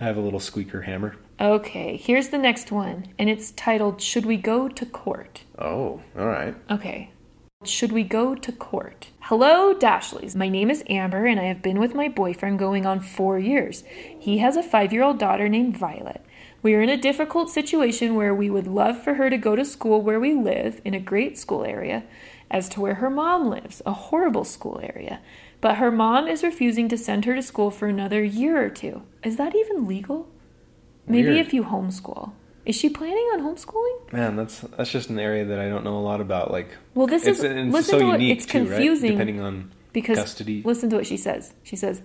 I 0.00 0.04
have 0.04 0.16
a 0.16 0.20
little 0.20 0.40
squeaker 0.40 0.82
hammer. 0.82 1.14
Okay, 1.40 1.96
here's 1.96 2.28
the 2.28 2.38
next 2.38 2.72
one, 2.72 3.06
and 3.18 3.28
it's 3.28 3.52
titled 3.52 4.00
Should 4.00 4.26
We 4.26 4.36
Go 4.36 4.68
to 4.68 4.86
Court? 4.86 5.44
Oh, 5.58 6.02
all 6.16 6.26
right. 6.26 6.54
Okay. 6.70 7.10
Should 7.64 7.90
we 7.90 8.04
go 8.04 8.36
to 8.36 8.52
court? 8.52 9.08
Hello, 9.22 9.74
Dashleys. 9.74 10.36
My 10.36 10.48
name 10.48 10.70
is 10.70 10.84
Amber, 10.88 11.26
and 11.26 11.40
I 11.40 11.44
have 11.44 11.60
been 11.60 11.80
with 11.80 11.92
my 11.92 12.06
boyfriend 12.06 12.60
going 12.60 12.86
on 12.86 13.00
four 13.00 13.36
years. 13.40 13.82
He 14.16 14.38
has 14.38 14.56
a 14.56 14.62
five 14.62 14.92
year 14.92 15.02
old 15.02 15.18
daughter 15.18 15.48
named 15.48 15.76
Violet. 15.76 16.24
We 16.62 16.74
are 16.74 16.80
in 16.80 16.88
a 16.88 16.96
difficult 16.96 17.50
situation 17.50 18.14
where 18.14 18.32
we 18.32 18.48
would 18.48 18.68
love 18.68 19.02
for 19.02 19.14
her 19.14 19.28
to 19.28 19.36
go 19.36 19.56
to 19.56 19.64
school 19.64 20.02
where 20.02 20.20
we 20.20 20.34
live, 20.34 20.80
in 20.84 20.94
a 20.94 21.00
great 21.00 21.36
school 21.36 21.64
area, 21.64 22.04
as 22.48 22.68
to 22.70 22.80
where 22.80 22.94
her 22.94 23.10
mom 23.10 23.48
lives, 23.48 23.82
a 23.84 23.92
horrible 23.92 24.44
school 24.44 24.80
area. 24.80 25.20
But 25.60 25.78
her 25.78 25.90
mom 25.90 26.28
is 26.28 26.44
refusing 26.44 26.88
to 26.88 26.96
send 26.96 27.24
her 27.24 27.34
to 27.34 27.42
school 27.42 27.72
for 27.72 27.88
another 27.88 28.22
year 28.22 28.64
or 28.64 28.70
two. 28.70 29.02
Is 29.24 29.36
that 29.36 29.56
even 29.56 29.88
legal? 29.88 30.28
Maybe 31.08 31.28
Weird. 31.28 31.46
if 31.46 31.52
you 31.54 31.64
homeschool. 31.64 32.32
Is 32.66 32.76
she 32.76 32.90
planning 32.90 33.24
on 33.32 33.40
homeschooling? 33.40 34.12
Man, 34.12 34.36
that's 34.36 34.60
that's 34.60 34.90
just 34.90 35.08
an 35.08 35.18
area 35.18 35.44
that 35.46 35.58
I 35.58 35.68
don't 35.68 35.84
know 35.84 35.96
a 35.96 36.04
lot 36.04 36.20
about. 36.20 36.50
Like, 36.50 36.68
Well, 36.94 37.06
this 37.06 37.26
it's, 37.26 37.38
is- 37.38 37.44
it's 37.44 37.72
listen 37.72 37.92
so 37.92 37.98
to 38.00 38.04
what- 38.06 38.20
unique 38.20 38.36
it's 38.38 38.46
too, 38.46 38.58
right? 38.60 38.68
confusing 38.68 39.12
Depending 39.12 39.40
on 39.40 39.72
because 39.92 40.18
custody. 40.18 40.62
listen 40.64 40.90
to 40.90 40.96
what 40.96 41.06
she 41.06 41.16
says. 41.16 41.54
She 41.62 41.76
says, 41.76 42.02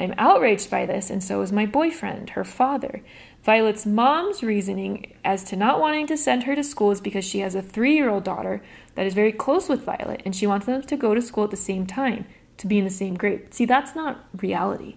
"I'm 0.00 0.14
outraged 0.16 0.70
by 0.70 0.86
this, 0.86 1.10
and 1.10 1.22
so 1.22 1.42
is 1.42 1.52
my 1.52 1.66
boyfriend, 1.66 2.30
her 2.30 2.44
father." 2.44 3.02
Violet's 3.44 3.84
mom's 3.86 4.42
reasoning 4.42 5.12
as 5.24 5.44
to 5.44 5.54
not 5.54 5.78
wanting 5.80 6.06
to 6.08 6.16
send 6.16 6.44
her 6.44 6.56
to 6.56 6.64
school 6.64 6.90
is 6.90 7.00
because 7.00 7.24
she 7.24 7.40
has 7.40 7.54
a 7.54 7.62
three-year-old 7.62 8.24
daughter 8.24 8.60
that 8.96 9.06
is 9.06 9.14
very 9.14 9.30
close 9.32 9.68
with 9.68 9.84
Violet, 9.84 10.20
and 10.24 10.34
she 10.34 10.46
wants 10.48 10.66
them 10.66 10.80
to 10.82 10.96
go 10.96 11.14
to 11.14 11.20
school 11.22 11.44
at 11.44 11.50
the 11.50 11.56
same 11.56 11.86
time 11.86 12.24
to 12.56 12.66
be 12.66 12.78
in 12.78 12.84
the 12.84 12.90
same 12.90 13.14
grade. 13.14 13.52
See, 13.54 13.66
that's 13.66 13.94
not 13.94 14.24
reality. 14.34 14.96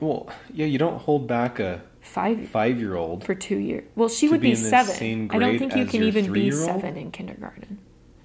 Well, 0.00 0.28
yeah, 0.52 0.66
you 0.66 0.78
don't 0.78 0.98
hold 1.02 1.28
back 1.28 1.58
a 1.60 1.82
Five 2.06 2.48
five-year-old. 2.48 3.24
for 3.24 3.34
two 3.34 3.56
years. 3.56 3.84
Well, 3.94 4.08
she 4.08 4.28
would 4.28 4.40
be 4.40 4.50
be, 4.50 4.54
seven. 4.54 5.28
I 5.30 5.38
don't 5.38 5.58
think 5.58 5.74
you 5.76 5.84
can 5.86 6.02
even 6.02 6.32
be 6.32 6.50
seven 6.50 6.96
in 6.96 7.10
kindergarten. 7.10 7.78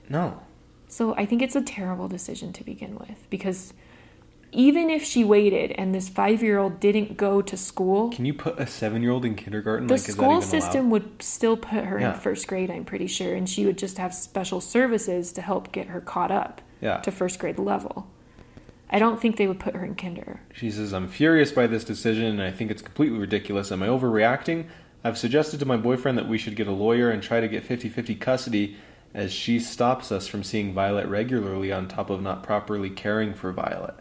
No, 0.10 0.40
So 0.88 1.14
I 1.16 1.26
think 1.26 1.42
it's 1.42 1.56
a 1.56 1.62
terrible 1.62 2.08
decision 2.08 2.52
to 2.54 2.64
begin 2.64 2.96
with 2.96 3.26
because 3.30 3.74
even 4.54 4.90
if 4.90 5.04
she 5.06 5.24
waited 5.24 5.72
and 5.74 5.96
this 5.96 6.10
five 6.10 6.44
year 6.44 6.60
old 6.60 6.80
didn't 6.82 7.16
go 7.18 7.42
to 7.42 7.56
school, 7.58 8.10
can 8.10 8.26
you 8.26 8.34
put 8.34 8.60
a 8.60 8.68
seven-year-old 8.68 9.24
in 9.26 9.36
kindergarten? 9.36 9.88
the 9.88 9.94
like, 9.94 10.02
school 10.02 10.42
system 10.42 10.82
allowed? 10.88 10.92
would 10.92 11.22
still 11.24 11.56
put 11.58 11.86
her 11.86 12.00
Yeah. 12.00 12.14
in 12.14 12.20
first 12.20 12.48
grade, 12.48 12.70
I'm 12.70 12.84
pretty 12.86 13.08
sure, 13.08 13.34
and 13.34 13.50
she 13.50 13.66
would 13.66 13.78
just 13.78 13.98
have 13.98 14.14
special 14.14 14.60
services 14.62 15.32
to 15.34 15.42
help 15.42 15.72
get 15.72 15.88
her 15.88 16.02
caught 16.02 16.32
up 16.32 16.62
Yeah. 16.82 16.98
to 17.00 17.12
first 17.12 17.40
grade 17.40 17.60
level. 17.60 18.08
I 18.92 19.00
don't 19.00 19.22
think 19.22 19.38
they 19.38 19.48
would 19.48 19.60
put 19.60 19.76
her 19.76 19.86
in 19.86 19.96
kinder. 19.96 20.42
She 20.54 20.70
says, 20.70 20.94
I'm 20.94 21.08
furious 21.08 21.52
by 21.52 21.68
this 21.68 21.84
decision 21.84 22.26
and 22.26 22.42
I 22.42 22.52
think 22.52 22.72
it's 22.72 22.82
completely 22.82 23.18
ridiculous. 23.18 23.72
Am 23.72 23.82
I 23.82 23.88
overreacting? 23.88 24.68
I've 25.04 25.18
suggested 25.18 25.60
to 25.62 25.66
my 25.66 25.78
boyfriend 25.78 26.18
that 26.18 26.28
we 26.28 26.38
should 26.38 26.56
get 26.56 26.68
a 26.68 26.72
lawyer 26.72 27.10
and 27.10 27.24
try 27.24 27.40
to 27.40 27.48
get 27.48 27.64
50 27.64 27.90
50 27.90 28.16
custody 28.16 28.76
as 29.14 29.34
she 29.34 29.60
stops 29.60 30.12
us 30.12 30.28
from 30.28 30.44
seeing 30.44 30.74
Violet 30.74 31.08
regularly 31.08 31.72
on 31.72 31.88
top 31.88 32.10
of 32.10 32.22
not 32.22 32.44
properly 32.44 32.90
caring 32.90 33.34
for 33.34 33.52
Violet. 33.52 33.96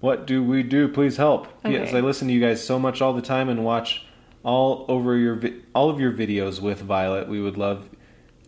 What 0.00 0.26
do 0.26 0.42
we 0.42 0.62
do? 0.62 0.88
Please 0.88 1.16
help. 1.16 1.48
Yes, 1.64 1.92
I 1.92 2.00
listen 2.00 2.28
to 2.28 2.34
you 2.34 2.40
guys 2.40 2.64
so 2.64 2.78
much 2.78 3.02
all 3.02 3.12
the 3.12 3.22
time 3.22 3.48
and 3.48 3.64
watch 3.64 4.06
all 4.44 4.84
over 4.88 5.16
your 5.16 5.34
vi- 5.34 5.60
all 5.74 5.90
of 5.90 5.98
your 5.98 6.12
videos 6.12 6.60
with 6.60 6.80
Violet. 6.82 7.28
We 7.28 7.40
would 7.40 7.56
love 7.56 7.90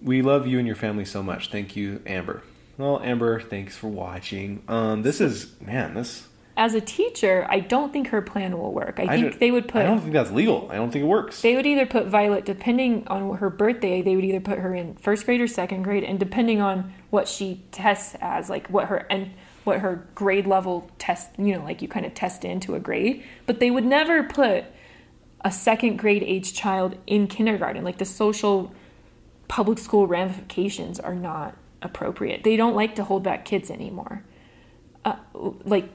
we 0.01 0.23
love 0.23 0.47
you 0.47 0.59
and 0.59 0.67
your 0.67 0.77
family 0.77 1.05
so 1.05 1.23
much. 1.23 1.51
Thank 1.51 1.75
you, 1.75 2.01
Amber. 2.07 2.43
Well, 2.79 3.01
Amber, 3.03 3.41
thanks 3.41 3.77
for 3.77 3.89
watching. 3.89 4.63
Um, 4.69 5.03
this 5.03 5.21
is 5.21 5.61
man, 5.61 5.95
this 5.95 6.27
As 6.57 6.75
a 6.75 6.81
teacher, 6.81 7.47
I 7.49 7.61
don't 7.61 7.93
think 7.93 8.09
her 8.09 8.23
plan 8.23 8.59
will 8.59 8.73
work. 8.73 8.99
I, 8.99 9.03
I 9.05 9.21
think 9.21 9.39
they 9.39 9.51
would 9.51 9.69
put. 9.69 9.83
I 9.83 9.85
don't 9.85 10.01
think 10.01 10.13
that's 10.13 10.31
legal. 10.31 10.69
I 10.71 10.77
don't 10.77 10.91
think 10.91 11.05
it 11.05 11.09
works. 11.09 11.43
They 11.43 11.57
would 11.57 11.67
either 11.67 11.87
put 11.87 12.07
Violet, 12.07 12.45
depending 12.45 13.07
on 13.09 13.37
her 13.37 13.51
birthday, 13.51 14.03
they 14.03 14.17
would 14.17 14.25
either 14.25 14.41
put 14.41 14.59
her 14.59 14.75
in 14.75 14.95
first 14.97 15.27
grade 15.27 15.41
or 15.41 15.47
second 15.47 15.83
grade, 15.83 16.05
and 16.05 16.19
depending 16.19 16.61
on 16.61 16.93
what 17.11 17.29
she 17.29 17.63
tests 17.71 18.17
as, 18.21 18.49
like 18.49 18.69
what 18.69 18.87
her 18.89 19.07
and 19.11 19.31
what 19.65 19.81
her 19.81 20.09
grade 20.15 20.47
level 20.47 20.91
test, 20.99 21.31
you 21.39 21.57
know, 21.57 21.63
like 21.63 21.83
you 21.83 21.89
kind 21.89 22.07
of 22.07 22.15
test 22.15 22.45
into 22.45 22.75
a 22.75 22.81
grade. 22.81 23.23
But 23.47 23.61
they 23.61 23.71
would 23.71 23.85
never 23.85 24.23
put 24.23 24.65
a 25.43 25.51
second 25.51 25.99
grade 25.99 26.23
age 26.23 26.55
child 26.55 26.97
in 27.07 27.27
kindergarten. 27.27 27.85
Like 27.85 27.99
the 27.99 28.05
social 28.05 28.75
public 29.49 29.79
school 29.79 30.07
ramifications 30.07 31.01
are 31.01 31.15
not 31.15 31.57
appropriate. 31.83 32.45
They 32.45 32.57
don't 32.57 32.75
like 32.75 32.95
to 32.97 33.05
hold 33.05 33.23
back 33.23 33.45
kids 33.45 33.71
anymore. 33.71 34.25
Uh, 35.05 35.17
like 35.65 35.89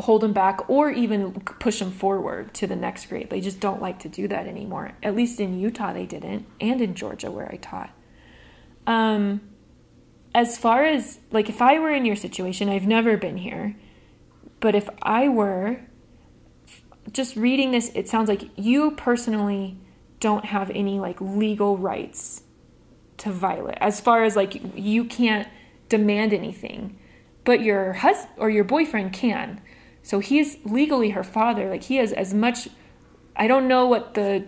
hold 0.00 0.22
them 0.22 0.32
back 0.32 0.68
or 0.68 0.90
even 0.90 1.32
push 1.32 1.78
them 1.78 1.90
forward 1.90 2.54
to 2.54 2.66
the 2.66 2.76
next 2.76 3.06
grade. 3.06 3.30
They 3.30 3.40
just 3.40 3.60
don't 3.60 3.82
like 3.82 3.98
to 4.00 4.08
do 4.08 4.26
that 4.28 4.46
anymore. 4.46 4.92
At 5.02 5.14
least 5.14 5.40
in 5.40 5.58
Utah 5.58 5.92
they 5.92 6.06
didn't 6.06 6.46
and 6.60 6.80
in 6.80 6.94
Georgia 6.94 7.30
where 7.30 7.50
I 7.50 7.56
taught. 7.56 7.90
Um 8.86 9.42
as 10.34 10.56
far 10.56 10.84
as 10.84 11.18
like 11.30 11.48
if 11.48 11.60
I 11.60 11.78
were 11.78 11.92
in 11.92 12.04
your 12.04 12.16
situation, 12.16 12.68
I've 12.68 12.86
never 12.86 13.16
been 13.16 13.36
here. 13.36 13.76
But 14.60 14.74
if 14.74 14.88
I 15.02 15.28
were 15.28 15.80
just 17.12 17.36
reading 17.36 17.72
this, 17.72 17.90
it 17.94 18.08
sounds 18.08 18.28
like 18.28 18.48
you 18.56 18.92
personally 18.92 19.76
don't 20.20 20.44
have 20.44 20.70
any 20.70 21.00
like 21.00 21.20
legal 21.20 21.76
rights 21.76 22.42
to 23.20 23.30
Violet. 23.30 23.78
As 23.80 24.00
far 24.00 24.24
as 24.24 24.36
like 24.36 24.60
you 24.74 25.04
can't 25.04 25.48
demand 25.88 26.32
anything, 26.32 26.98
but 27.44 27.60
your 27.60 27.94
husband 27.94 28.34
or 28.38 28.50
your 28.50 28.64
boyfriend 28.64 29.12
can. 29.12 29.60
So 30.02 30.18
he's 30.20 30.56
legally 30.64 31.10
her 31.10 31.24
father. 31.24 31.68
Like 31.68 31.84
he 31.84 31.96
has 31.96 32.12
as 32.12 32.34
much. 32.34 32.68
I 33.36 33.46
don't 33.46 33.68
know 33.68 33.86
what 33.86 34.14
the 34.14 34.46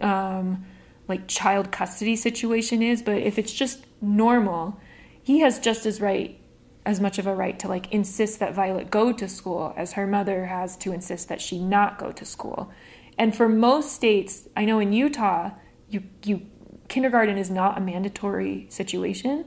um, 0.00 0.64
like 1.08 1.26
child 1.28 1.72
custody 1.72 2.16
situation 2.16 2.82
is, 2.82 3.02
but 3.02 3.16
if 3.18 3.38
it's 3.38 3.52
just 3.52 3.84
normal, 4.00 4.80
he 5.22 5.40
has 5.40 5.58
just 5.58 5.86
as 5.86 6.00
right 6.00 6.40
as 6.86 7.00
much 7.00 7.18
of 7.18 7.26
a 7.26 7.34
right 7.34 7.58
to 7.58 7.68
like 7.68 7.90
insist 7.92 8.40
that 8.40 8.54
Violet 8.54 8.90
go 8.90 9.12
to 9.12 9.28
school 9.28 9.72
as 9.76 9.94
her 9.94 10.06
mother 10.06 10.46
has 10.46 10.76
to 10.78 10.92
insist 10.92 11.28
that 11.28 11.40
she 11.40 11.58
not 11.58 11.98
go 11.98 12.12
to 12.12 12.24
school. 12.24 12.70
And 13.16 13.34
for 13.34 13.48
most 13.48 13.92
states, 13.92 14.48
I 14.56 14.64
know 14.64 14.80
in 14.80 14.92
Utah, 14.92 15.52
you 15.88 16.02
you 16.24 16.46
kindergarten 16.94 17.36
is 17.36 17.50
not 17.50 17.76
a 17.76 17.80
mandatory 17.80 18.68
situation, 18.70 19.44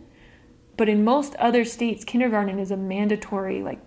but 0.75 0.89
in 0.89 1.05
most 1.05 1.33
other 1.35 1.63
states, 1.63 2.03
kindergarten 2.03 2.59
is 2.59 2.71
a 2.71 2.75
mandatory 2.75 3.63
like 3.63 3.79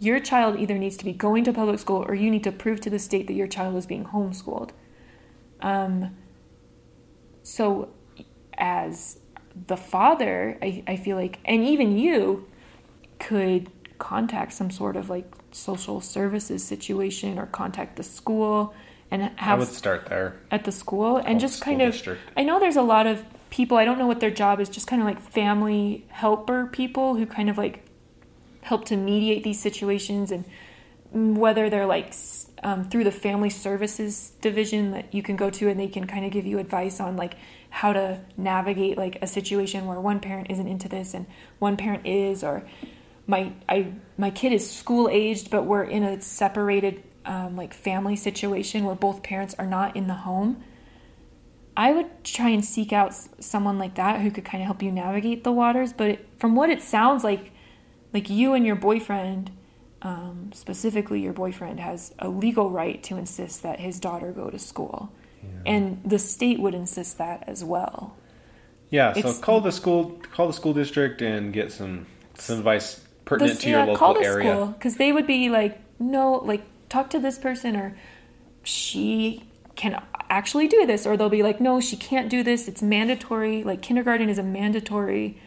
your 0.00 0.18
child 0.18 0.58
either 0.58 0.76
needs 0.76 0.96
to 0.96 1.04
be 1.04 1.12
going 1.12 1.44
to 1.44 1.52
public 1.52 1.78
school 1.78 2.04
or 2.08 2.16
you 2.16 2.28
need 2.28 2.42
to 2.42 2.50
prove 2.50 2.80
to 2.80 2.90
the 2.90 2.98
state 2.98 3.28
that 3.28 3.34
your 3.34 3.46
child 3.46 3.76
is 3.76 3.86
being 3.86 4.06
homeschooled. 4.06 4.70
Um, 5.60 6.16
so, 7.44 7.90
as 8.54 9.20
the 9.68 9.76
father, 9.76 10.58
I, 10.60 10.82
I 10.88 10.96
feel 10.96 11.16
like, 11.16 11.38
and 11.44 11.62
even 11.62 11.96
you 11.96 12.48
could 13.20 13.70
contact 13.98 14.54
some 14.54 14.72
sort 14.72 14.96
of 14.96 15.08
like 15.08 15.32
social 15.52 16.00
services 16.00 16.64
situation 16.64 17.38
or 17.38 17.46
contact 17.46 17.94
the 17.94 18.02
school 18.02 18.74
and 19.14 19.30
have 19.38 19.58
I 19.58 19.60
would 19.60 19.68
start 19.68 20.06
there 20.06 20.36
at 20.50 20.64
the 20.64 20.72
school 20.72 21.18
and 21.18 21.38
just 21.38 21.58
school 21.58 21.72
kind 21.72 21.82
of 21.82 21.92
district. 21.92 22.20
I 22.36 22.42
know 22.42 22.58
there's 22.58 22.76
a 22.76 22.82
lot 22.82 23.06
of 23.06 23.24
people 23.48 23.76
I 23.76 23.84
don't 23.84 23.98
know 23.98 24.08
what 24.08 24.18
their 24.18 24.32
job 24.32 24.58
is 24.58 24.68
just 24.68 24.88
kind 24.88 25.00
of 25.00 25.06
like 25.06 25.20
family 25.20 26.04
helper 26.08 26.66
people 26.66 27.14
who 27.14 27.24
kind 27.24 27.48
of 27.48 27.56
like 27.56 27.84
help 28.62 28.86
to 28.86 28.96
mediate 28.96 29.44
these 29.44 29.60
situations 29.60 30.32
and 30.32 30.44
whether 31.12 31.70
they're 31.70 31.86
like 31.86 32.12
um, 32.64 32.88
through 32.88 33.04
the 33.04 33.12
family 33.12 33.50
services 33.50 34.32
division 34.40 34.90
that 34.90 35.14
you 35.14 35.22
can 35.22 35.36
go 35.36 35.48
to 35.48 35.68
and 35.68 35.78
they 35.78 35.86
can 35.86 36.08
kind 36.08 36.24
of 36.24 36.32
give 36.32 36.44
you 36.44 36.58
advice 36.58 36.98
on 36.98 37.16
like 37.16 37.36
how 37.70 37.92
to 37.92 38.18
navigate 38.36 38.98
like 38.98 39.18
a 39.22 39.28
situation 39.28 39.86
where 39.86 40.00
one 40.00 40.18
parent 40.18 40.50
isn't 40.50 40.66
into 40.66 40.88
this 40.88 41.14
and 41.14 41.26
one 41.60 41.76
parent 41.76 42.04
is 42.04 42.42
or 42.42 42.64
my 43.28 43.52
I 43.68 43.92
my 44.18 44.30
kid 44.30 44.52
is 44.52 44.68
school 44.68 45.08
aged 45.08 45.50
but 45.50 45.66
we're 45.66 45.84
in 45.84 46.02
a 46.02 46.20
separated 46.20 47.04
um, 47.24 47.56
like 47.56 47.72
family 47.74 48.16
situation 48.16 48.84
where 48.84 48.94
both 48.94 49.22
parents 49.22 49.54
are 49.58 49.66
not 49.66 49.96
in 49.96 50.06
the 50.06 50.14
home 50.14 50.62
I 51.76 51.92
would 51.92 52.22
try 52.22 52.50
and 52.50 52.64
seek 52.64 52.92
out 52.92 53.14
someone 53.40 53.78
like 53.78 53.96
that 53.96 54.20
who 54.20 54.30
could 54.30 54.44
kind 54.44 54.62
of 54.62 54.66
help 54.66 54.82
you 54.82 54.92
navigate 54.92 55.42
the 55.42 55.52
waters. 55.52 55.92
But 55.92 56.08
it, 56.10 56.28
from 56.38 56.54
what 56.54 56.70
it 56.70 56.80
sounds 56.80 57.24
like, 57.24 57.50
like 58.12 58.30
you 58.30 58.54
and 58.54 58.64
your 58.64 58.76
boyfriend, 58.76 59.50
um, 60.02 60.50
specifically 60.54 61.20
your 61.20 61.32
boyfriend, 61.32 61.80
has 61.80 62.14
a 62.18 62.28
legal 62.28 62.70
right 62.70 63.02
to 63.04 63.16
insist 63.16 63.62
that 63.64 63.80
his 63.80 63.98
daughter 63.98 64.30
go 64.30 64.50
to 64.50 64.58
school, 64.58 65.12
and 65.66 66.00
the 66.04 66.18
state 66.18 66.60
would 66.60 66.74
insist 66.74 67.18
that 67.18 67.42
as 67.46 67.64
well. 67.64 68.16
Yeah, 68.90 69.12
so 69.12 69.18
It's- 69.18 69.38
call 69.40 69.60
the 69.60 69.72
school, 69.72 70.20
call 70.32 70.46
the 70.46 70.52
school 70.52 70.72
district, 70.72 71.22
and 71.22 71.52
get 71.52 71.72
some 71.72 72.06
some 72.36 72.58
advice 72.58 73.00
pertinent 73.24 73.60
to 73.60 73.70
your 73.70 73.96
call 73.96 74.10
local 74.10 74.22
the 74.22 74.28
area. 74.28 74.52
school 74.54 74.66
because 74.68 74.96
they 74.96 75.10
would 75.12 75.26
be 75.26 75.48
like, 75.48 75.80
no, 75.98 76.34
like 76.34 76.62
talk 76.94 77.10
to 77.10 77.18
this 77.18 77.38
person 77.38 77.76
or 77.76 77.96
she 78.62 79.44
can 79.74 80.02
actually 80.30 80.68
do 80.68 80.86
this, 80.86 81.06
or 81.06 81.16
they'll 81.16 81.28
be 81.28 81.42
like, 81.42 81.60
no, 81.60 81.80
she 81.80 81.96
can't 81.96 82.28
do 82.28 82.42
this. 82.42 82.68
It's 82.68 82.82
mandatory. 82.82 83.62
Like 83.64 83.82
kindergarten 83.82 84.28
is 84.28 84.38
a 84.38 84.42
mandatory 84.42 85.38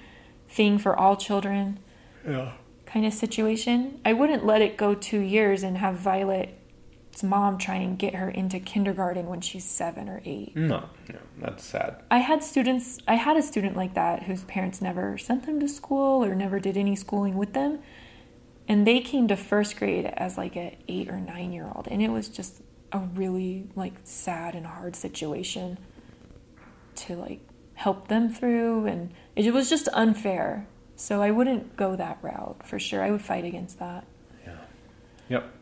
thing 0.49 0.77
for 0.77 0.95
all 0.95 1.15
children. 1.15 1.79
Yeah. 2.27 2.51
kind 2.85 3.05
of 3.05 3.13
situation. 3.13 3.99
I 4.05 4.13
wouldn't 4.13 4.45
let 4.45 4.61
it 4.61 4.75
go 4.77 4.93
two 4.93 5.19
years 5.19 5.63
and 5.63 5.77
have 5.77 5.95
Violet's 5.95 7.23
mom 7.23 7.57
try 7.57 7.75
and 7.75 7.97
get 7.97 8.15
her 8.15 8.29
into 8.29 8.59
kindergarten 8.59 9.27
when 9.27 9.41
she's 9.41 9.63
seven 9.63 10.09
or 10.09 10.21
eight. 10.25 10.55
No, 10.55 10.89
no, 11.09 11.19
that's 11.39 11.63
sad. 11.63 12.03
I 12.11 12.17
had 12.19 12.43
students, 12.43 12.99
I 13.07 13.15
had 13.15 13.37
a 13.37 13.41
student 13.41 13.77
like 13.77 13.93
that 13.93 14.23
whose 14.23 14.43
parents 14.43 14.81
never 14.81 15.17
sent 15.17 15.45
them 15.45 15.59
to 15.61 15.67
school 15.69 16.23
or 16.23 16.35
never 16.35 16.59
did 16.59 16.75
any 16.75 16.95
schooling 16.95 17.35
with 17.37 17.53
them. 17.53 17.79
And 18.67 18.85
they 18.85 18.99
came 18.99 19.27
to 19.29 19.37
first 19.37 19.77
grade 19.77 20.05
as 20.05 20.37
like 20.37 20.55
a 20.55 20.77
eight 20.87 21.09
or 21.09 21.19
nine 21.19 21.53
year 21.53 21.69
old. 21.73 21.87
And 21.89 22.01
it 22.01 22.09
was 22.09 22.27
just 22.29 22.61
a 22.91 22.99
really 22.99 23.67
like 23.75 23.93
sad 24.03 24.55
and 24.55 24.65
hard 24.65 24.95
situation 24.95 25.77
to 26.95 27.15
like 27.15 27.39
help 27.75 28.07
them 28.07 28.29
through. 28.29 28.85
And 28.85 29.13
it 29.35 29.53
was 29.53 29.69
just 29.69 29.87
unfair. 29.93 30.67
So 30.95 31.21
I 31.21 31.31
wouldn't 31.31 31.77
go 31.77 31.95
that 31.95 32.17
route 32.21 32.65
for 32.65 32.79
sure. 32.79 33.03
I 33.03 33.11
would 33.11 33.21
fight 33.21 33.45
against 33.45 33.79
that. 33.79 34.05
Yeah. 34.45 34.57
Yep. 35.29 35.53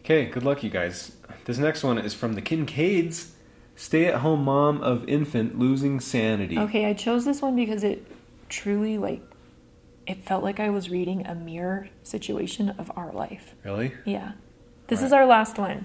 Okay, 0.00 0.26
good 0.26 0.42
luck, 0.42 0.62
you 0.62 0.70
guys. 0.70 1.12
This 1.44 1.58
next 1.58 1.82
one 1.82 1.98
is 1.98 2.14
from 2.14 2.34
the 2.34 2.42
Kincaids. 2.42 3.32
Stay 3.76 4.06
at 4.06 4.16
home 4.16 4.44
mom 4.44 4.80
of 4.82 5.08
infant 5.08 5.58
losing 5.58 6.00
sanity. 6.00 6.58
Okay, 6.58 6.86
I 6.86 6.94
chose 6.94 7.24
this 7.24 7.40
one 7.40 7.56
because 7.56 7.84
it 7.84 8.06
truly 8.48 8.98
like 8.98 9.22
it 10.08 10.24
felt 10.24 10.42
like 10.42 10.58
I 10.58 10.70
was 10.70 10.90
reading 10.90 11.24
a 11.26 11.34
mirror 11.34 11.90
situation 12.02 12.70
of 12.70 12.90
our 12.96 13.12
life. 13.12 13.54
Really? 13.64 13.92
Yeah. 14.04 14.32
This 14.88 15.00
Right. 15.00 15.06
is 15.06 15.12
our 15.12 15.26
last 15.26 15.58
one. 15.58 15.84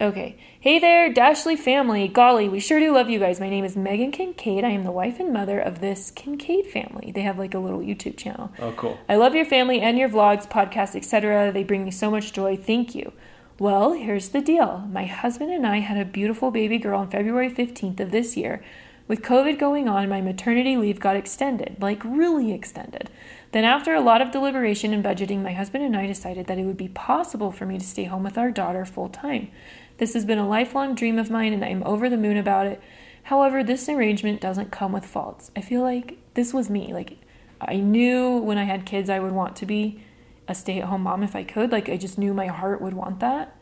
Okay. 0.00 0.36
Hey 0.58 0.78
there, 0.80 1.12
Dashley 1.12 1.56
family. 1.56 2.08
Golly, 2.08 2.48
we 2.48 2.58
sure 2.58 2.80
do 2.80 2.92
love 2.92 3.08
you 3.08 3.20
guys. 3.20 3.38
My 3.38 3.48
name 3.50 3.64
is 3.64 3.76
Megan 3.76 4.10
Kincaid. 4.10 4.64
I 4.64 4.70
am 4.70 4.82
the 4.82 4.90
wife 4.90 5.20
and 5.20 5.32
mother 5.32 5.60
of 5.60 5.80
this 5.80 6.10
Kincaid 6.10 6.66
family. 6.66 7.12
They 7.14 7.20
have 7.22 7.38
like 7.38 7.54
a 7.54 7.58
little 7.60 7.80
YouTube 7.80 8.16
channel. 8.16 8.50
Oh, 8.58 8.72
cool. 8.72 8.98
I 9.08 9.14
love 9.16 9.34
your 9.36 9.44
family 9.44 9.80
and 9.80 9.96
your 9.98 10.08
vlogs, 10.08 10.48
podcasts, 10.48 10.96
etc. 10.96 11.52
They 11.52 11.62
bring 11.62 11.84
me 11.84 11.90
so 11.92 12.10
much 12.10 12.32
joy. 12.32 12.56
Thank 12.56 12.94
you. 12.96 13.12
Well, 13.60 13.92
here's 13.92 14.30
the 14.30 14.40
deal. 14.40 14.78
My 14.90 15.04
husband 15.04 15.52
and 15.52 15.66
I 15.66 15.78
had 15.80 15.98
a 15.98 16.04
beautiful 16.04 16.50
baby 16.50 16.78
girl 16.78 16.98
on 16.98 17.10
February 17.10 17.50
15th 17.50 18.00
of 18.00 18.10
this 18.10 18.36
year. 18.36 18.64
With 19.12 19.20
COVID 19.20 19.58
going 19.58 19.90
on, 19.90 20.08
my 20.08 20.22
maternity 20.22 20.78
leave 20.78 20.98
got 20.98 21.16
extended, 21.16 21.76
like 21.78 22.02
really 22.02 22.54
extended. 22.54 23.10
Then, 23.50 23.62
after 23.62 23.92
a 23.92 24.00
lot 24.00 24.22
of 24.22 24.30
deliberation 24.30 24.94
and 24.94 25.04
budgeting, 25.04 25.42
my 25.42 25.52
husband 25.52 25.84
and 25.84 25.94
I 25.94 26.06
decided 26.06 26.46
that 26.46 26.56
it 26.56 26.64
would 26.64 26.78
be 26.78 26.88
possible 26.88 27.52
for 27.52 27.66
me 27.66 27.78
to 27.78 27.84
stay 27.84 28.04
home 28.04 28.22
with 28.22 28.38
our 28.38 28.50
daughter 28.50 28.86
full 28.86 29.10
time. 29.10 29.50
This 29.98 30.14
has 30.14 30.24
been 30.24 30.38
a 30.38 30.48
lifelong 30.48 30.94
dream 30.94 31.18
of 31.18 31.28
mine, 31.28 31.52
and 31.52 31.62
I 31.62 31.68
am 31.68 31.82
over 31.82 32.08
the 32.08 32.16
moon 32.16 32.38
about 32.38 32.66
it. 32.66 32.80
However, 33.24 33.62
this 33.62 33.86
arrangement 33.86 34.40
doesn't 34.40 34.72
come 34.72 34.92
with 34.92 35.04
faults. 35.04 35.50
I 35.54 35.60
feel 35.60 35.82
like 35.82 36.16
this 36.32 36.54
was 36.54 36.70
me. 36.70 36.94
Like, 36.94 37.18
I 37.60 37.80
knew 37.80 38.38
when 38.38 38.56
I 38.56 38.64
had 38.64 38.86
kids 38.86 39.10
I 39.10 39.20
would 39.20 39.32
want 39.32 39.56
to 39.56 39.66
be 39.66 40.02
a 40.48 40.54
stay 40.54 40.80
at 40.80 40.88
home 40.88 41.02
mom 41.02 41.22
if 41.22 41.36
I 41.36 41.44
could. 41.44 41.70
Like, 41.70 41.90
I 41.90 41.98
just 41.98 42.16
knew 42.16 42.32
my 42.32 42.46
heart 42.46 42.80
would 42.80 42.94
want 42.94 43.20
that. 43.20 43.60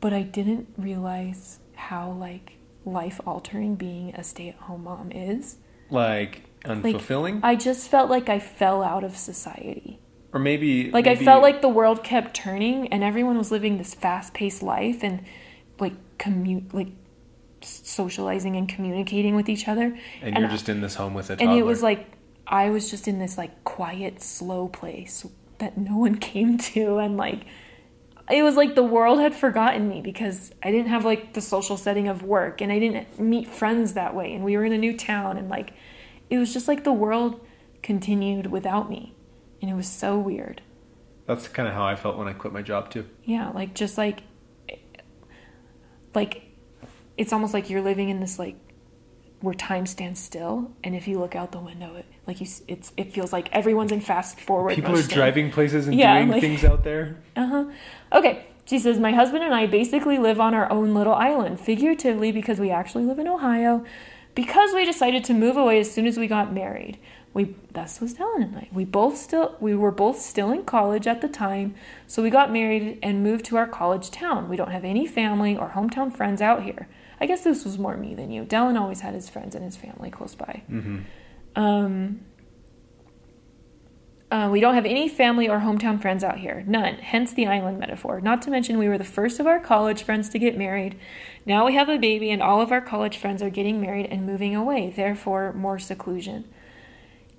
But 0.00 0.12
I 0.12 0.22
didn't 0.22 0.66
realize 0.76 1.60
how, 1.76 2.10
like, 2.10 2.55
life 2.86 3.20
altering 3.26 3.74
being 3.74 4.14
a 4.14 4.22
stay 4.24 4.48
at 4.48 4.54
home 4.56 4.84
mom 4.84 5.10
is. 5.12 5.56
Like 5.90 6.42
Like, 6.64 6.82
unfulfilling, 6.82 7.40
I 7.42 7.56
just 7.56 7.90
felt 7.90 8.08
like 8.08 8.28
I 8.28 8.38
fell 8.38 8.82
out 8.82 9.04
of 9.04 9.16
society. 9.16 9.98
or 10.32 10.40
maybe 10.40 10.90
Like, 10.90 11.04
maybe, 11.06 11.20
I 11.20 11.24
felt 11.24 11.42
like 11.42 11.60
the 11.62 11.68
world 11.68 12.02
kept 12.04 12.34
turning 12.34 12.88
and 12.88 13.02
everyone 13.02 13.36
was 13.38 13.50
living 13.50 13.78
this 13.78 13.94
fast 13.94 14.34
paced 14.34 14.62
life 14.62 15.02
and, 15.02 15.22
like, 15.78 15.94
commute, 16.18 16.74
like, 16.74 16.88
socializing 17.62 18.56
and 18.56 18.68
communicating 18.68 19.34
with 19.34 19.48
each 19.48 19.66
other. 19.68 19.96
and 20.22 20.38
you're 20.38 20.48
just 20.48 20.68
in 20.68 20.80
this 20.80 20.94
home 20.94 21.14
with 21.14 21.30
a 21.30 21.40
and 21.40 21.52
it 21.52 21.64
was 21.64 21.82
like 21.82 22.06
I 22.46 22.70
was 22.70 22.90
just 22.90 23.08
in 23.08 23.18
this 23.18 23.36
like 23.36 23.64
quiet, 23.64 24.22
slow 24.22 24.68
place 24.68 25.26
that 25.58 25.76
no 25.76 25.96
one 25.96 26.16
came 26.32 26.58
to, 26.58 26.98
and 26.98 27.16
like 27.16 27.46
it 28.30 28.42
was 28.42 28.56
like 28.56 28.74
the 28.74 28.82
world 28.82 29.20
had 29.20 29.34
forgotten 29.34 29.88
me 29.88 30.00
because 30.00 30.52
I 30.62 30.70
didn't 30.70 30.88
have 30.88 31.04
like 31.04 31.34
the 31.34 31.40
social 31.40 31.76
setting 31.76 32.08
of 32.08 32.22
work, 32.22 32.60
and 32.60 32.72
I 32.72 32.78
didn't 32.78 33.20
meet 33.20 33.48
friends 33.48 33.94
that 33.94 34.14
way, 34.14 34.34
and 34.34 34.44
we 34.44 34.56
were 34.56 34.64
in 34.64 34.72
a 34.72 34.78
new 34.78 34.96
town, 34.96 35.36
and 35.36 35.48
like 35.48 35.72
it 36.28 36.38
was 36.38 36.52
just 36.52 36.66
like 36.66 36.84
the 36.84 36.92
world 36.92 37.40
continued 37.82 38.46
without 38.46 38.90
me, 38.90 39.14
and 39.62 39.70
it 39.70 39.74
was 39.74 39.88
so 39.88 40.18
weird. 40.18 40.62
That's 41.26 41.48
kind 41.48 41.68
of 41.68 41.74
how 41.74 41.84
I 41.84 41.96
felt 41.96 42.16
when 42.16 42.28
I 42.28 42.32
quit 42.32 42.52
my 42.52 42.62
job 42.62 42.90
too. 42.90 43.06
Yeah, 43.24 43.50
like 43.50 43.74
just 43.74 43.96
like 43.96 44.22
like 46.14 46.42
it's 47.16 47.32
almost 47.32 47.54
like 47.54 47.70
you're 47.70 47.82
living 47.82 48.08
in 48.08 48.20
this 48.20 48.38
like 48.38 48.56
where 49.40 49.54
time 49.54 49.86
stands 49.86 50.18
still, 50.18 50.72
and 50.82 50.96
if 50.96 51.06
you 51.06 51.20
look 51.20 51.36
out 51.36 51.52
the 51.52 51.60
window, 51.60 51.94
it 51.94 52.06
like 52.26 52.40
you, 52.40 52.46
it's 52.68 52.92
it 52.96 53.12
feels 53.12 53.32
like 53.32 53.48
everyone's 53.52 53.92
in 53.92 54.00
fast 54.00 54.40
forward. 54.40 54.74
People 54.74 54.96
are 54.96 55.02
driving 55.02 55.50
places 55.50 55.86
and 55.86 55.96
Yeah, 55.98 56.16
doing 56.18 56.30
like- 56.30 56.40
things 56.40 56.64
out 56.64 56.84
there. 56.84 57.16
Uh 57.36 57.46
huh. 57.46 57.64
Okay. 58.12 58.46
She 58.64 58.78
says, 58.80 58.98
My 58.98 59.12
husband 59.12 59.44
and 59.44 59.54
I 59.54 59.66
basically 59.66 60.18
live 60.18 60.40
on 60.40 60.52
our 60.52 60.68
own 60.72 60.92
little 60.92 61.14
island, 61.14 61.60
figuratively 61.60 62.32
because 62.32 62.58
we 62.58 62.70
actually 62.72 63.04
live 63.04 63.20
in 63.20 63.28
Ohio, 63.28 63.84
because 64.34 64.74
we 64.74 64.84
decided 64.84 65.22
to 65.24 65.34
move 65.34 65.56
away 65.56 65.78
as 65.78 65.88
soon 65.90 66.04
as 66.06 66.18
we 66.18 66.26
got 66.26 66.52
married. 66.52 66.98
We 67.32 67.54
this 67.74 68.00
was 68.00 68.14
Dallin 68.14 68.42
and 68.42 68.56
I. 68.56 68.68
We 68.72 68.84
both 68.84 69.18
still 69.18 69.54
we 69.60 69.76
were 69.76 69.92
both 69.92 70.18
still 70.20 70.50
in 70.50 70.64
college 70.64 71.06
at 71.06 71.20
the 71.20 71.28
time, 71.28 71.74
so 72.08 72.22
we 72.24 72.30
got 72.30 72.50
married 72.50 72.98
and 73.04 73.22
moved 73.22 73.44
to 73.46 73.56
our 73.56 73.68
college 73.68 74.10
town. 74.10 74.48
We 74.48 74.56
don't 74.56 74.72
have 74.72 74.84
any 74.84 75.06
family 75.06 75.56
or 75.56 75.68
hometown 75.76 76.12
friends 76.12 76.40
out 76.42 76.64
here. 76.64 76.88
I 77.20 77.26
guess 77.26 77.44
this 77.44 77.64
was 77.64 77.78
more 77.78 77.96
me 77.96 78.14
than 78.14 78.30
you. 78.32 78.44
Dallin 78.44 78.80
always 78.80 79.00
had 79.00 79.14
his 79.14 79.28
friends 79.28 79.54
and 79.54 79.62
his 79.64 79.76
family 79.76 80.10
close 80.10 80.34
by. 80.34 80.62
Um, 81.56 82.20
uh, 84.30 84.48
we 84.50 84.60
don't 84.60 84.74
have 84.74 84.84
any 84.84 85.08
family 85.08 85.48
or 85.48 85.60
hometown 85.60 86.00
friends 86.00 86.24
out 86.24 86.38
here. 86.38 86.64
None. 86.66 86.96
Hence 86.96 87.32
the 87.32 87.46
island 87.46 87.78
metaphor. 87.78 88.20
Not 88.20 88.42
to 88.42 88.50
mention, 88.50 88.76
we 88.76 88.88
were 88.88 88.98
the 88.98 89.04
first 89.04 89.38
of 89.38 89.46
our 89.46 89.60
college 89.60 90.02
friends 90.02 90.28
to 90.30 90.38
get 90.38 90.58
married. 90.58 90.98
Now 91.44 91.64
we 91.64 91.74
have 91.74 91.88
a 91.88 91.96
baby, 91.96 92.30
and 92.30 92.42
all 92.42 92.60
of 92.60 92.72
our 92.72 92.80
college 92.80 93.18
friends 93.18 93.42
are 93.42 93.50
getting 93.50 93.80
married 93.80 94.06
and 94.06 94.26
moving 94.26 94.54
away. 94.54 94.92
Therefore, 94.94 95.52
more 95.52 95.78
seclusion. 95.78 96.44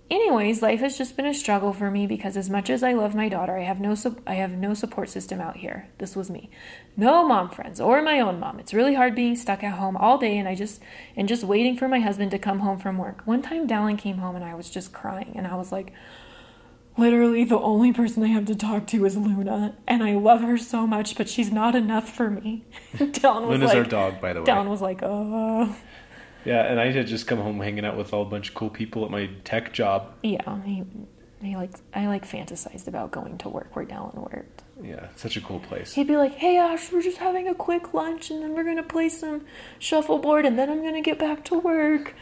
Anyways, 0.09 0.61
life 0.61 0.79
has 0.79 0.97
just 0.97 1.17
been 1.17 1.25
a 1.25 1.33
struggle 1.33 1.73
for 1.73 1.91
me 1.91 2.07
because 2.07 2.37
as 2.37 2.49
much 2.49 2.69
as 2.69 2.81
I 2.81 2.93
love 2.93 3.13
my 3.13 3.27
daughter, 3.27 3.57
I 3.57 3.63
have 3.63 3.81
no 3.81 3.93
sup- 3.93 4.21
I 4.25 4.35
have 4.35 4.51
no 4.51 4.73
support 4.73 5.09
system 5.09 5.41
out 5.41 5.57
here. 5.57 5.89
This 5.97 6.15
was 6.15 6.29
me. 6.29 6.49
No 6.95 7.27
mom 7.27 7.49
friends 7.49 7.81
or 7.81 8.01
my 8.01 8.21
own 8.21 8.39
mom. 8.39 8.57
It's 8.59 8.73
really 8.73 8.95
hard 8.95 9.15
being 9.15 9.35
stuck 9.35 9.63
at 9.65 9.73
home 9.77 9.97
all 9.97 10.17
day 10.17 10.37
and 10.37 10.47
I 10.47 10.55
just 10.55 10.81
and 11.17 11.27
just 11.27 11.43
waiting 11.43 11.75
for 11.75 11.89
my 11.89 11.99
husband 11.99 12.31
to 12.31 12.39
come 12.39 12.59
home 12.59 12.79
from 12.79 12.97
work. 12.97 13.21
One 13.25 13.41
time 13.41 13.67
Dallin 13.67 13.97
came 13.97 14.19
home 14.19 14.37
and 14.37 14.45
I 14.45 14.55
was 14.55 14.69
just 14.69 14.93
crying 14.93 15.33
and 15.35 15.45
I 15.45 15.55
was 15.55 15.73
like 15.73 15.91
literally 16.97 17.43
the 17.43 17.59
only 17.59 17.91
person 17.93 18.23
I 18.23 18.27
have 18.27 18.45
to 18.45 18.55
talk 18.55 18.87
to 18.87 19.05
is 19.05 19.17
Luna 19.17 19.75
and 19.87 20.03
I 20.03 20.15
love 20.15 20.39
her 20.41 20.57
so 20.57 20.87
much, 20.87 21.15
but 21.17 21.27
she's 21.27 21.51
not 21.51 21.75
enough 21.75 22.09
for 22.09 22.29
me. 22.29 22.63
Dallin 22.95 23.41
was 23.47 23.59
Luna's 23.59 23.67
like 23.67 23.77
our 23.77 23.83
dog, 23.83 24.21
by 24.21 24.31
the 24.31 24.39
way. 24.41 24.47
Dallin 24.47 24.69
was 24.69 24.81
like, 24.81 25.01
"Oh, 25.03 25.75
Yeah, 26.47 26.63
and 26.63 26.79
I 26.79 26.91
had 26.91 27.07
just 27.07 27.27
come 27.27 27.39
home 27.39 27.60
hanging 27.60 27.86
out 27.86 27.97
with 27.97 28.13
all 28.13 28.21
a 28.21 28.25
bunch 28.25 28.49
of 28.49 28.55
cool 28.55 28.69
people 28.69 29.03
at 29.05 29.12
my 29.12 29.29
tech 29.43 29.73
job. 29.73 30.13
yeah." 30.23 30.62
He, 30.63 30.83
he 31.41 31.55
like 31.55 31.71
I 31.93 32.07
like 32.07 32.27
fantasized 32.27 32.88
about 32.88 33.12
going 33.12 33.38
to 33.39 33.49
work 33.49 33.75
where 33.75 33.86
Dallin 33.86 34.15
worked. 34.15 34.63
Yeah, 34.81 35.07
such 35.15 35.38
a 35.38 35.41
cool 35.41 35.60
place. 35.60 35.93
He'd 35.93 36.07
be 36.07 36.17
like, 36.17 36.33
"Hey 36.36 36.57
Ash, 36.57 36.91
we're 36.91 37.01
just 37.01 37.17
having 37.17 37.47
a 37.47 37.53
quick 37.53 37.93
lunch, 37.93 38.31
and 38.31 38.41
then 38.41 38.53
we're 38.55 38.63
gonna 38.63 38.81
play 38.83 39.10
some 39.10 39.45
shuffleboard, 39.79 40.45
and 40.45 40.57
then 40.57 40.69
I'm 40.69 40.83
gonna 40.83 41.01
get 41.01 41.19
back 41.19 41.43
to 41.45 41.60
work, 41.60 42.15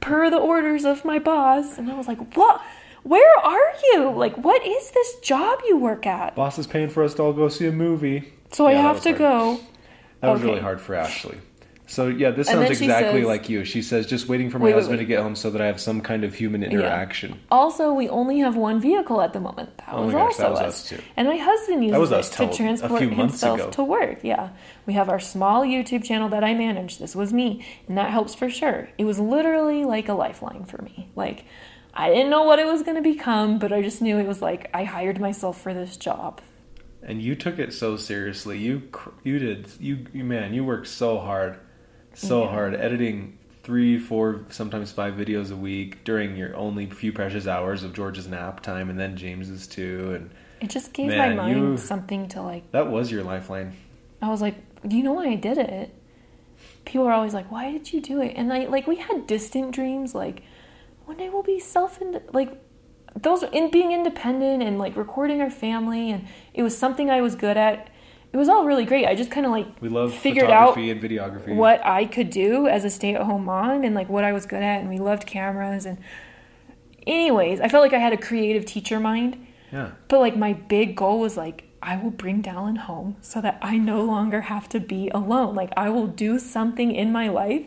per 0.00 0.28
the 0.30 0.38
orders 0.38 0.84
of 0.84 1.04
my 1.04 1.18
boss." 1.18 1.78
And 1.78 1.90
I 1.90 1.94
was 1.94 2.08
like, 2.08 2.36
"What? 2.36 2.60
Where 3.04 3.38
are 3.38 3.72
you? 3.92 4.10
Like, 4.10 4.36
what 4.36 4.66
is 4.66 4.90
this 4.90 5.16
job 5.20 5.60
you 5.68 5.76
work 5.78 6.06
at?" 6.06 6.34
Boss 6.34 6.58
is 6.58 6.66
paying 6.66 6.88
for 6.90 7.02
us 7.04 7.14
to 7.14 7.22
all 7.22 7.32
go 7.32 7.48
see 7.48 7.66
a 7.66 7.72
movie. 7.72 8.32
So 8.50 8.66
I 8.66 8.72
Yeah, 8.72 8.82
that 8.82 8.88
have 8.88 9.00
to 9.02 9.08
hard. 9.10 9.18
go. 9.18 9.60
That 10.20 10.30
was 10.32 10.40
Okay. 10.40 10.48
really 10.50 10.60
hard 10.62 10.80
for 10.80 10.94
Ashley. 10.94 11.38
So 11.90 12.06
yeah, 12.08 12.30
this 12.30 12.48
sounds 12.48 12.68
exactly 12.70 13.20
says- 13.22 13.26
like 13.26 13.48
you. 13.48 13.64
She 13.64 13.80
says, 13.82 14.06
"Just 14.06 14.28
waiting 14.28 14.50
for 14.50 14.58
my 14.58 14.66
Wait, 14.66 14.70
wait, 14.72 14.74
husband 14.76 14.98
wait. 14.98 15.04
to 15.04 15.08
get 15.08 15.22
home 15.22 15.34
so 15.34 15.50
that 15.50 15.60
I 15.62 15.66
have 15.66 15.80
some 15.80 16.00
kind 16.02 16.22
of 16.22 16.34
human 16.34 16.62
interaction." 16.62 17.40
Also, 17.50 17.92
we 17.94 18.08
only 18.10 18.38
have 18.40 18.56
one 18.56 18.78
vehicle 18.80 19.20
at 19.22 19.32
the 19.32 19.40
moment. 19.40 19.76
That 19.78 19.88
Oh 19.92 20.04
was 20.04 20.12
gosh, 20.14 20.22
also 20.24 20.42
that 20.42 20.50
was 20.50 20.60
us. 20.60 20.66
us 20.66 20.88
too. 20.90 20.98
And 21.16 21.26
my 21.26 21.36
husband 21.36 21.84
uses 21.84 22.10
it 22.12 22.32
to 22.36 22.54
transport 22.54 23.00
few 23.00 23.10
months 23.10 23.40
himself 23.40 23.60
ago. 23.60 23.70
to 23.70 23.82
work. 23.84 24.18
Yeah, 24.22 24.50
we 24.86 24.92
have 24.92 25.08
our 25.08 25.18
small 25.18 25.62
YouTube 25.64 26.04
channel 26.04 26.28
that 26.28 26.44
I 26.44 26.52
manage. 26.54 26.98
This 26.98 27.16
was 27.16 27.32
me, 27.32 27.64
and 27.88 27.96
that 27.96 28.10
helps 28.10 28.34
for 28.34 28.50
sure. 28.50 28.90
It 28.98 29.04
was 29.04 29.18
literally 29.18 29.84
like 29.86 30.08
a 30.10 30.14
lifeline 30.14 30.64
for 30.64 30.82
me. 30.82 31.08
Like 31.16 31.44
I 31.94 32.10
didn't 32.10 32.28
know 32.30 32.44
what 32.44 32.58
it 32.58 32.66
was 32.66 32.82
going 32.82 32.96
to 32.96 33.02
become, 33.02 33.58
but 33.58 33.72
I 33.72 33.80
just 33.80 34.02
knew 34.02 34.18
it 34.18 34.26
was 34.28 34.42
like 34.42 34.68
I 34.74 34.84
hired 34.84 35.18
myself 35.20 35.58
for 35.60 35.72
this 35.72 35.96
job. 35.96 36.42
And 37.02 37.22
you 37.22 37.34
took 37.34 37.58
it 37.58 37.72
so 37.72 37.96
seriously. 37.96 38.58
You 38.58 38.82
cr- 38.92 39.10
you 39.24 39.38
did 39.38 39.68
you, 39.80 40.04
you 40.12 40.24
man, 40.24 40.52
you 40.52 40.64
worked 40.64 40.88
so 40.88 41.18
hard, 41.18 41.58
so 42.18 42.42
Yeah. 42.44 42.50
hard 42.50 42.74
editing 42.74 43.38
three, 43.62 43.98
four, 43.98 44.44
sometimes 44.50 44.90
five 44.92 45.14
videos 45.14 45.52
a 45.52 45.56
week 45.56 46.02
during 46.04 46.36
your 46.36 46.56
only 46.56 46.86
few 46.86 47.12
precious 47.12 47.46
hours 47.46 47.82
of 47.84 47.92
George's 47.92 48.26
nap 48.26 48.60
time, 48.60 48.88
and 48.90 48.98
then 48.98 49.16
James's 49.16 49.66
too. 49.66 50.12
And 50.14 50.30
It 50.60 50.70
just 50.70 50.92
gave 50.92 51.08
Man, 51.08 51.36
my 51.36 51.42
mind 51.44 51.56
you- 51.56 51.76
something 51.76 52.26
to 52.28 52.42
like. 52.42 52.70
that 52.72 52.88
was 52.90 53.12
your 53.12 53.22
lifeline. 53.22 53.72
I 54.20 54.28
was 54.30 54.40
like, 54.42 54.56
do 54.86 54.96
you 54.96 55.02
know 55.04 55.12
why 55.12 55.26
I 55.28 55.34
did 55.36 55.58
it? 55.58 55.94
People 56.84 57.06
are 57.06 57.12
always 57.12 57.34
like, 57.34 57.50
why 57.52 57.70
did 57.70 57.92
you 57.92 58.00
do 58.00 58.20
it? 58.20 58.32
And 58.36 58.52
I 58.52 58.66
like 58.66 58.86
we 58.86 58.96
had 58.96 59.26
distant 59.26 59.72
dreams, 59.72 60.14
like 60.14 60.42
one 61.04 61.16
day 61.18 61.28
we'll 61.28 61.42
be 61.42 61.60
self 61.60 62.00
and 62.00 62.20
like 62.32 62.50
those 63.14 63.42
in 63.44 63.70
being 63.70 63.92
independent 63.92 64.62
and 64.62 64.78
like 64.78 64.96
recording 64.96 65.40
our 65.40 65.50
family, 65.50 66.10
and 66.10 66.26
it 66.54 66.62
was 66.62 66.76
something 66.76 67.10
I 67.10 67.20
was 67.20 67.34
good 67.36 67.56
at. 67.56 67.90
It 68.32 68.36
was 68.36 68.48
all 68.48 68.64
really 68.66 68.84
great. 68.84 69.06
I 69.06 69.14
just 69.14 69.30
kind 69.30 69.46
of 69.46 69.52
like 69.52 69.66
We 69.80 69.88
love 69.88 70.14
figured 70.14 70.50
out 70.50 70.76
and 70.76 71.00
videography. 71.00 71.56
what 71.56 71.84
I 71.84 72.04
could 72.04 72.30
do 72.30 72.66
as 72.66 72.84
a 72.84 72.90
stay-at-home 72.90 73.44
mom 73.44 73.84
and 73.84 73.94
like 73.94 74.08
what 74.08 74.24
I 74.24 74.32
was 74.32 74.44
good 74.46 74.62
at, 74.62 74.80
and 74.80 74.88
we 74.88 74.98
loved 74.98 75.26
cameras 75.26 75.86
and. 75.86 75.98
Anyways, 77.06 77.60
I 77.62 77.68
felt 77.68 77.82
like 77.82 77.94
I 77.94 77.98
had 77.98 78.12
a 78.12 78.18
creative 78.18 78.66
teacher 78.66 79.00
mind. 79.00 79.46
Yeah. 79.72 79.92
But 80.08 80.20
like 80.20 80.36
my 80.36 80.52
big 80.52 80.94
goal 80.94 81.20
was 81.20 81.38
like 81.38 81.64
I 81.82 81.96
will 81.96 82.10
bring 82.10 82.42
Dallin 82.42 82.76
home 82.78 83.16
so 83.20 83.40
that 83.40 83.58
I 83.62 83.78
no 83.78 84.02
longer 84.02 84.42
have 84.42 84.68
to 84.70 84.80
be 84.80 85.08
alone. 85.10 85.54
Like 85.54 85.72
I 85.76 85.88
will 85.90 86.06
do 86.06 86.38
something 86.38 86.92
in 86.92 87.12
my 87.12 87.28
life 87.28 87.64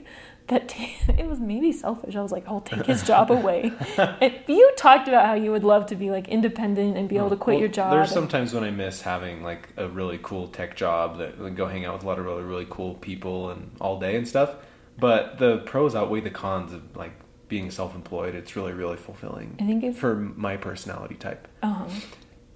that 0.52 0.70
t- 0.70 0.96
it 1.18 1.28
was 1.28 1.40
maybe 1.40 1.72
selfish. 1.72 2.16
I 2.16 2.22
was 2.22 2.32
like, 2.32 2.48
I'll 2.48 2.62
take 2.62 2.86
his 2.86 3.02
job 3.04 3.32
away. 3.32 3.72
and 3.98 4.34
you 4.48 4.72
talked 4.78 5.08
about 5.08 5.26
how 5.26 5.34
you 5.34 5.52
would 5.52 5.64
love 5.64 5.88
to 5.88 5.96
be 5.96 6.12
like 6.12 6.28
independent 6.28 6.96
and 6.98 7.10
be 7.10 7.18
able 7.18 7.30
to 7.32 7.36
quit 7.36 7.56
Well, 7.56 7.60
your 7.62 7.70
job. 7.70 7.92
There's 7.92 8.12
sometimes 8.12 8.54
when 8.54 8.64
I 8.64 8.70
miss 8.72 9.02
having 9.02 9.42
like 9.44 9.70
a 9.78 9.88
really 9.88 10.20
cool 10.22 10.48
tech 10.50 10.76
job 10.76 11.18
that 11.18 11.42
like, 11.42 11.56
go 11.56 11.66
hang 11.66 11.86
out 11.86 11.96
with 11.96 12.04
a 12.04 12.06
lot 12.08 12.20
of 12.20 12.26
really 12.26 12.44
really 12.44 12.68
cool 12.70 12.94
people 12.96 13.50
and 13.50 13.72
all 13.82 14.00
day 14.00 14.16
and 14.16 14.28
stuff. 14.28 14.56
But 15.00 15.40
the 15.40 15.58
pros 15.60 15.96
outweigh 15.96 16.22
the 16.22 16.30
cons 16.30 16.74
of 16.74 16.96
like 16.96 17.14
being 17.48 17.72
self-employed. 17.72 18.36
It's 18.36 18.56
really 18.56 18.72
really 18.74 18.98
fulfilling. 18.98 19.56
I 19.60 19.66
think 19.66 19.84
if- 19.84 19.98
for 19.98 20.16
my 20.16 20.58
personality 20.58 21.16
type. 21.16 21.48
uh-huh. 21.64 21.88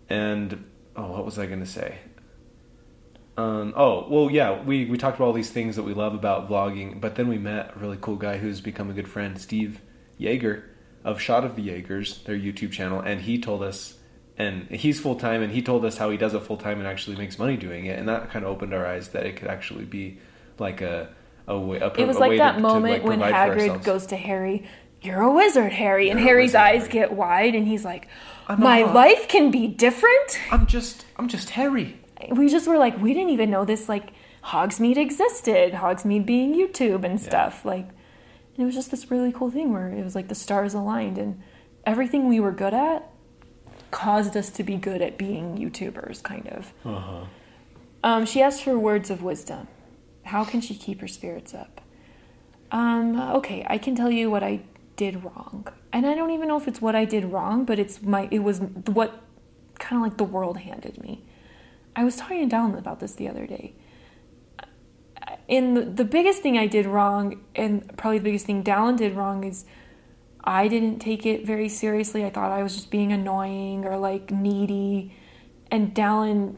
And 0.10 0.66
oh, 0.96 1.08
what 1.12 1.26
was 1.26 1.40
I 1.40 1.46
going 1.48 1.60
to 1.62 1.66
say? 1.66 1.98
Um, 3.38 3.74
oh 3.76 4.08
well, 4.10 4.32
yeah. 4.32 4.62
We 4.62 4.86
we 4.86 4.98
talked 4.98 5.18
about 5.18 5.26
all 5.28 5.34
these 5.34 5.50
things 5.52 5.76
that 5.76 5.84
we 5.84 5.94
love 5.94 6.14
about 6.14 6.50
vlogging, 6.50 7.02
but 7.02 7.16
then 7.16 7.28
we 7.28 7.38
met 7.38 7.74
a 7.76 7.80
really 7.80 7.98
cool 8.00 8.16
guy 8.16 8.38
who's 8.38 8.62
become 8.62 8.90
a 8.90 8.94
good 8.94 9.08
friend, 9.10 9.40
Steve 9.40 9.82
Yeager 10.20 10.64
of 11.04 11.20
Shot 11.22 11.44
of 11.44 11.56
the 11.56 11.68
Yeagers, 11.68 12.24
their 12.24 12.38
YouTube 12.38 12.72
channel, 12.72 13.00
and 13.00 13.22
he 13.22 13.40
told 13.40 13.62
us, 13.62 13.98
and 14.38 14.68
he's 14.70 15.00
full 15.00 15.16
time, 15.16 15.42
and 15.42 15.52
he 15.52 15.62
told 15.62 15.86
us 15.86 15.98
how 15.98 16.10
he 16.10 16.18
does 16.18 16.34
it 16.34 16.44
full 16.44 16.58
time 16.58 16.80
and 16.80 16.88
actually 16.88 17.16
makes 17.18 17.38
money 17.38 17.58
doing 17.58 17.86
it, 17.86 18.00
and 18.00 18.08
that 18.10 18.32
kind 18.32 18.44
of 18.46 18.52
opened 18.52 18.74
our 18.74 18.86
eyes 18.86 19.10
that 19.10 19.26
it 19.26 19.36
could 19.36 19.50
actually 19.50 19.86
be 19.86 20.18
like 20.58 20.82
a 20.82 21.10
a 21.48 21.60
way. 21.60 21.78
A, 21.78 21.92
It 21.94 22.08
was 22.08 22.16
a 22.18 22.20
like 22.20 22.38
that 22.38 22.54
to, 22.54 22.58
to, 22.58 22.62
moment 22.62 23.04
like, 23.04 23.04
when 23.04 23.20
Hagrid 23.20 23.84
goes 23.84 24.08
to 24.08 24.16
Harry, 24.16 24.64
"You're 25.02 25.22
a 25.22 25.32
wizard, 25.32 25.74
Harry," 25.74 26.10
and 26.10 26.20
You're 26.20 26.28
a 26.28 26.30
Harry's 26.32 26.50
wizard, 26.50 26.62
eyes 26.62 26.82
Harry. 26.84 26.92
get 26.94 27.12
wide, 27.14 27.54
and 27.54 27.68
he's 27.68 27.84
like, 27.86 28.08
"My 28.58 28.82
not- 28.82 28.96
life 28.96 29.28
can 29.28 29.52
be 29.52 29.68
different." 29.68 30.40
I'm 30.52 30.66
just 30.66 31.06
I'm 31.18 31.28
just 31.28 31.52
Harry. 31.52 32.00
We 32.32 32.50
just 32.50 32.68
were 32.68 32.78
like, 32.78 33.00
we 33.00 33.14
didn't 33.14 33.32
even 33.32 33.50
know 33.50 33.66
this 33.66 33.90
like 33.90 34.14
Hogsmeade 34.46 34.98
existed, 34.98 35.74
Hogsmeade 35.74 36.26
being 36.26 36.54
YouTube 36.54 37.04
and 37.04 37.20
stuff. 37.20 37.66
Like, 37.66 37.88
and 37.88 38.64
it 38.64 38.66
was 38.66 38.76
just 38.76 38.92
this 38.92 39.12
really 39.12 39.32
cool 39.32 39.52
thing 39.52 39.74
where 39.74 39.90
it 39.90 40.04
was 40.04 40.16
like 40.16 40.28
the 40.28 40.36
stars 40.36 40.74
aligned 40.74 41.18
and 41.18 41.42
everything 41.86 42.28
we 42.28 42.40
were 42.40 42.52
good 42.52 42.74
at 42.74 43.10
caused 43.92 44.36
us 44.36 44.50
to 44.52 44.64
be 44.64 44.76
good 44.76 45.02
at 45.02 45.18
being 45.18 45.58
YouTubers, 45.58 46.22
kind 46.22 46.48
of. 46.48 46.74
Uh-huh. 46.84 47.26
Um, 48.04 48.26
she 48.26 48.42
asked 48.42 48.64
for 48.64 48.78
words 48.78 49.10
of 49.10 49.24
wisdom. 49.24 49.68
How 50.24 50.44
can 50.44 50.62
she 50.62 50.76
keep 50.76 51.02
her 51.02 51.08
spirits 51.08 51.54
up? 51.54 51.82
Um, 52.72 53.20
okay, 53.20 53.66
I 53.68 53.78
can 53.78 53.96
tell 53.96 54.12
you 54.12 54.30
what 54.30 54.44
I 54.44 54.62
did 54.96 55.24
wrong. 55.24 55.68
And 55.92 56.06
I 56.06 56.14
don't 56.14 56.32
even 56.32 56.48
know 56.48 56.58
if 56.58 56.68
it's 56.68 56.82
what 56.82 56.96
I 56.96 57.06
did 57.06 57.26
wrong, 57.26 57.66
but 57.66 57.80
it's 57.80 58.02
my 58.02 58.28
it 58.32 58.40
was 58.40 58.60
what 58.60 59.22
kind 59.80 60.02
of 60.02 60.08
like 60.08 60.18
the 60.18 60.24
world 60.24 60.58
handed 60.58 61.02
me. 61.02 61.24
I 61.96 62.04
was 62.04 62.18
talking 62.18 62.48
to 62.48 62.56
Dallin 62.56 62.78
about 62.78 63.00
this 63.00 63.14
the 63.16 63.28
other 63.28 63.48
day. 63.48 63.76
And 65.48 65.78
the, 65.78 65.82
the 65.82 66.06
biggest 66.06 66.42
thing 66.42 66.58
I 66.58 66.68
did 66.68 66.86
wrong, 66.86 67.42
and 67.56 67.96
probably 67.98 68.18
the 68.18 68.24
biggest 68.24 68.46
thing 68.46 68.64
Dallin 68.64 68.98
did 68.98 69.16
wrong, 69.16 69.44
is 69.44 69.66
I 70.44 70.68
didn't 70.68 71.00
take 71.00 71.26
it 71.26 71.46
very 71.46 71.70
seriously. 71.70 72.26
I 72.26 72.30
thought 72.30 72.52
I 72.52 72.64
was 72.64 72.76
just 72.76 72.92
being 72.92 73.12
annoying 73.12 73.86
or 73.86 73.98
like 73.98 74.32
needy. 74.32 75.16
And 75.72 75.94
Dallin 75.94 76.58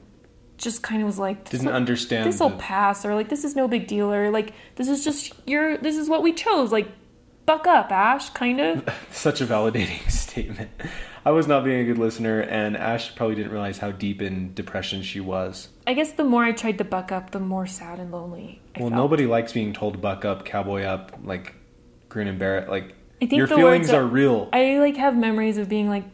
just 0.57 0.83
kind 0.83 1.01
of 1.01 1.05
was 1.05 1.19
like, 1.19 1.49
Didn't 1.49 1.69
understand 1.69 2.27
This 2.27 2.39
will 2.39 2.51
pass, 2.51 3.05
or 3.05 3.13
like, 3.15 3.29
this 3.29 3.43
is 3.43 3.55
no 3.55 3.67
big 3.67 3.87
deal, 3.87 4.11
or 4.11 4.31
like, 4.31 4.53
this 4.75 4.87
is 4.87 5.03
just 5.03 5.33
your, 5.45 5.77
this 5.77 5.95
is 5.95 6.09
what 6.09 6.23
we 6.23 6.33
chose. 6.33 6.71
Like, 6.71 6.87
buck 7.45 7.67
up, 7.67 7.91
Ash, 7.91 8.29
kind 8.31 8.59
of. 8.59 8.89
Such 9.11 9.41
a 9.41 9.45
validating 9.45 10.09
statement. 10.11 10.71
I 11.27 11.31
was 11.31 11.45
not 11.45 11.65
being 11.65 11.81
a 11.81 11.83
good 11.83 11.97
listener, 11.97 12.39
and 12.39 12.77
Ash 12.77 13.13
probably 13.13 13.35
didn't 13.35 13.51
realize 13.51 13.79
how 13.79 13.91
deep 13.91 14.21
in 14.21 14.53
depression 14.53 15.01
she 15.01 15.19
was. 15.19 15.67
I 15.85 15.93
guess 15.93 16.13
the 16.13 16.23
more 16.23 16.45
I 16.45 16.53
tried 16.53 16.77
to 16.77 16.85
buck 16.85 17.11
up, 17.11 17.31
the 17.31 17.39
more 17.41 17.67
sad 17.67 17.99
and 17.99 18.13
lonely. 18.13 18.61
I 18.73 18.79
well, 18.79 18.89
felt. 18.91 18.97
nobody 18.97 19.25
likes 19.25 19.51
being 19.51 19.73
told 19.73 19.95
to 19.95 19.99
buck 19.99 20.23
up, 20.23 20.45
cowboy 20.45 20.83
up, 20.83 21.19
like 21.21 21.53
grin 22.07 22.29
and 22.29 22.39
bear 22.39 22.59
it. 22.59 22.69
Like 22.69 22.95
I 23.21 23.25
think 23.25 23.33
your 23.33 23.47
feelings 23.47 23.87
words 23.87 23.89
are 23.89 24.05
real. 24.05 24.47
I 24.53 24.77
like 24.79 24.95
have 24.95 25.17
memories 25.17 25.57
of 25.57 25.67
being 25.67 25.89
like, 25.89 26.05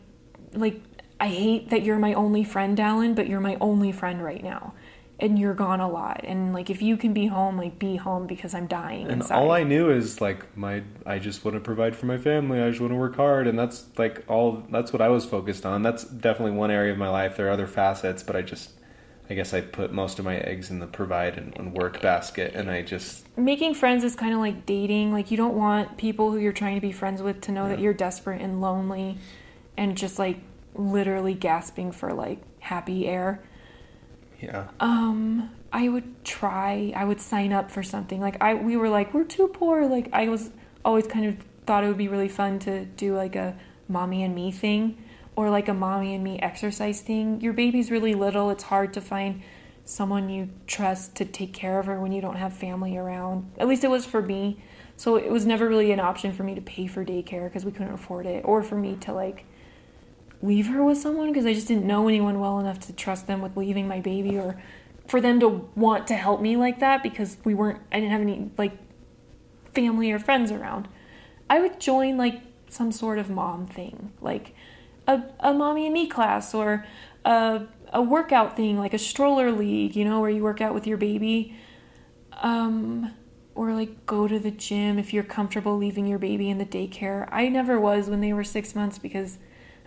like 0.54 0.82
I 1.20 1.28
hate 1.28 1.70
that 1.70 1.84
you're 1.84 2.00
my 2.00 2.16
only 2.16 2.44
friend, 2.44 2.76
Dallin, 2.76 3.14
but 3.14 3.28
you're 3.28 3.40
my 3.40 3.56
only 3.62 3.92
friend 3.92 4.20
right 4.20 4.44
now, 4.44 4.74
and 5.24 5.40
you're 5.40 5.54
gone 5.54 5.80
a 5.80 5.90
lot. 5.90 6.22
And 6.26 6.54
like 6.54 6.70
if 6.70 6.82
you 6.82 6.98
can 6.98 7.14
be 7.14 7.28
home, 7.28 7.58
like 7.58 7.80
be 7.80 7.96
home 7.96 8.28
because 8.28 8.54
I'm 8.54 8.68
dying 8.68 9.04
and 9.04 9.22
inside. 9.22 9.38
all 9.38 9.52
I 9.52 9.64
knew 9.64 9.90
is 9.90 10.20
like 10.20 10.56
my 10.58 10.84
I 11.06 11.18
just 11.18 11.46
want 11.46 11.56
to 11.56 11.62
provide 11.62 11.96
for 11.96 12.08
my 12.08 12.18
family. 12.18 12.62
I 12.62 12.70
just 12.70 12.82
want 12.82 12.92
to 12.92 12.98
work 12.98 13.16
hard, 13.16 13.48
and 13.48 13.58
that's 13.58 13.86
like 13.98 14.24
all. 14.28 14.66
That's 14.70 14.92
what 14.92 15.02
I 15.02 15.08
was 15.08 15.24
focused 15.24 15.66
on. 15.66 15.82
That's 15.82 16.04
definitely 16.04 16.58
one 16.58 16.72
area 16.72 16.92
of 16.92 16.98
my 16.98 17.10
life. 17.10 17.38
There 17.38 17.48
are 17.48 17.52
other 17.52 17.68
facets, 17.68 18.22
but 18.22 18.36
I 18.36 18.42
just. 18.42 18.72
I 19.30 19.36
guess 19.36 19.54
I 19.54 19.62
put 19.62 19.94
most 19.94 20.20
of 20.20 20.26
my 20.26 20.36
eggs 20.36 20.70
in 20.70 20.80
the 20.80 20.86
provide 20.86 21.38
and, 21.38 21.58
and 21.58 21.74
work 21.74 22.02
basket, 22.02 22.54
and 22.56 22.70
I 22.70 22.82
just 22.82 23.26
Making 23.38 23.74
friends 23.74 24.04
is 24.04 24.18
kind 24.18 24.34
of 24.34 24.42
like 24.42 24.66
dating. 24.66 25.14
Like 25.14 25.32
you 25.32 25.38
don't 25.38 25.56
want 25.56 25.98
people 25.98 26.30
who 26.30 26.38
you're 26.38 26.52
trying 26.52 26.76
to 26.76 26.82
be 26.82 26.92
friends 26.92 27.22
with 27.22 27.40
to 27.42 27.54
know 27.54 27.70
that 27.70 27.80
you're 27.80 27.94
desperate 27.94 28.42
and 28.42 28.60
lonely, 28.60 29.18
and 29.78 29.96
just 29.96 30.20
like 30.20 30.40
literally 30.76 31.34
gasping 31.34 31.94
for 31.94 32.14
like 32.14 32.42
happy 32.60 33.08
air. 33.08 33.42
Yeah. 34.44 34.68
Um, 34.80 35.50
I 35.72 35.90
would 35.90 36.24
try. 36.24 36.94
I 36.96 37.06
would 37.06 37.20
sign 37.20 37.54
up 37.54 37.72
for 37.72 37.84
something. 37.84 38.20
Like 38.20 38.42
I, 38.42 38.54
we 38.54 38.78
were 38.78 38.90
like, 38.90 39.14
we're 39.14 39.24
too 39.24 39.48
poor. 39.48 39.88
Like 39.88 40.10
I 40.14 40.30
was 40.30 40.52
always 40.86 41.08
kind 41.08 41.26
of 41.26 41.38
thought 41.66 41.84
it 41.84 41.88
would 41.88 41.98
be 41.98 42.08
really 42.08 42.30
fun 42.30 42.60
to 42.60 42.86
do 42.86 43.16
like 43.16 43.36
a 43.36 43.58
mommy 43.88 44.24
and 44.24 44.36
me 44.36 44.52
thing, 44.52 45.02
or 45.36 45.50
like 45.50 45.68
a 45.68 45.74
mommy 45.74 46.14
and 46.14 46.24
me 46.24 46.40
exercise 46.40 47.02
thing. 47.02 47.42
Your 47.42 47.54
baby's 47.54 47.90
really 47.90 48.14
little. 48.14 48.50
It's 48.50 48.64
hard 48.64 48.94
to 48.94 49.02
find 49.02 49.42
someone 49.86 50.30
you 50.30 50.50
trust 50.68 51.16
to 51.16 51.26
take 51.26 51.54
care 51.54 51.80
of 51.80 51.88
her 51.88 52.00
when 52.00 52.12
you 52.12 52.22
don't 52.22 52.38
have 52.38 52.54
family 52.54 52.98
around. 52.98 53.52
At 53.58 53.68
least 53.68 53.84
it 53.84 53.90
was 53.90 54.06
for 54.06 54.22
me. 54.22 54.62
So 54.96 55.16
it 55.16 55.32
was 55.32 55.46
never 55.46 55.68
really 55.68 55.92
an 55.92 56.00
option 56.00 56.32
for 56.32 56.44
me 56.44 56.54
to 56.56 56.62
pay 56.62 56.88
for 56.88 57.04
daycare 57.04 57.46
because 57.46 57.66
we 57.66 57.72
couldn't 57.72 57.94
afford 57.94 58.26
it, 58.26 58.46
or 58.46 58.62
for 58.62 58.76
me 58.76 58.96
to 59.02 59.14
like 59.14 59.46
leave 60.44 60.68
her 60.68 60.84
with 60.84 60.98
someone 60.98 61.30
because 61.30 61.46
I 61.46 61.54
just 61.54 61.70
didn't 61.70 61.86
know 61.86 62.08
anyone 62.08 62.40
well 62.40 62.60
enough 62.60 62.80
to 62.82 62.94
trust 62.94 63.28
them 63.28 63.42
with 63.42 63.56
leaving 63.56 63.88
my 63.88 64.02
baby 64.02 64.38
or 64.38 64.62
for 65.08 65.22
them 65.22 65.40
to 65.40 65.70
want 65.76 66.06
to 66.08 66.16
help 66.16 66.42
me 66.42 66.58
like 66.58 66.80
that 66.80 67.02
because 67.02 67.38
we 67.46 67.56
weren't 67.56 67.80
I 67.92 68.00
didn't 68.00 68.12
have 68.12 68.22
any 68.22 68.52
like 68.58 68.78
family 69.74 70.12
or 70.12 70.20
friends 70.20 70.52
around. 70.52 70.90
I 71.50 71.62
would 71.62 71.80
join 71.80 72.18
like 72.18 72.42
some 72.70 72.92
sort 72.92 73.20
of 73.20 73.30
mom 73.30 73.68
thing, 73.68 74.12
like 74.20 74.54
a, 75.08 75.24
a 75.40 75.54
mommy 75.54 75.86
and 75.86 75.94
me 75.94 76.08
class 76.08 76.54
or 76.54 76.86
a, 77.24 77.62
a 77.94 78.02
workout 78.02 78.56
thing, 78.56 78.78
like 78.78 78.94
a 78.94 79.00
stroller 79.00 79.52
league, 79.52 79.96
you 79.96 80.04
know, 80.04 80.20
where 80.20 80.30
you 80.30 80.44
work 80.44 80.62
out 80.62 80.74
with 80.74 80.86
your 80.86 80.98
baby. 80.98 81.56
Um, 82.42 83.14
or 83.56 83.74
like 83.74 84.06
go 84.08 84.28
to 84.28 84.40
the 84.40 84.50
gym 84.50 84.98
if 84.98 85.14
you're 85.14 85.24
comfortable 85.24 85.78
leaving 85.78 86.08
your 86.08 86.18
baby 86.18 86.50
in 86.50 86.58
the 86.58 86.66
daycare. 86.66 87.30
I 87.32 87.50
never 87.50 87.80
was 87.80 88.10
when 88.10 88.20
they 88.20 88.34
were 88.34 88.44
six 88.44 88.74
months 88.74 88.98
because 88.98 89.38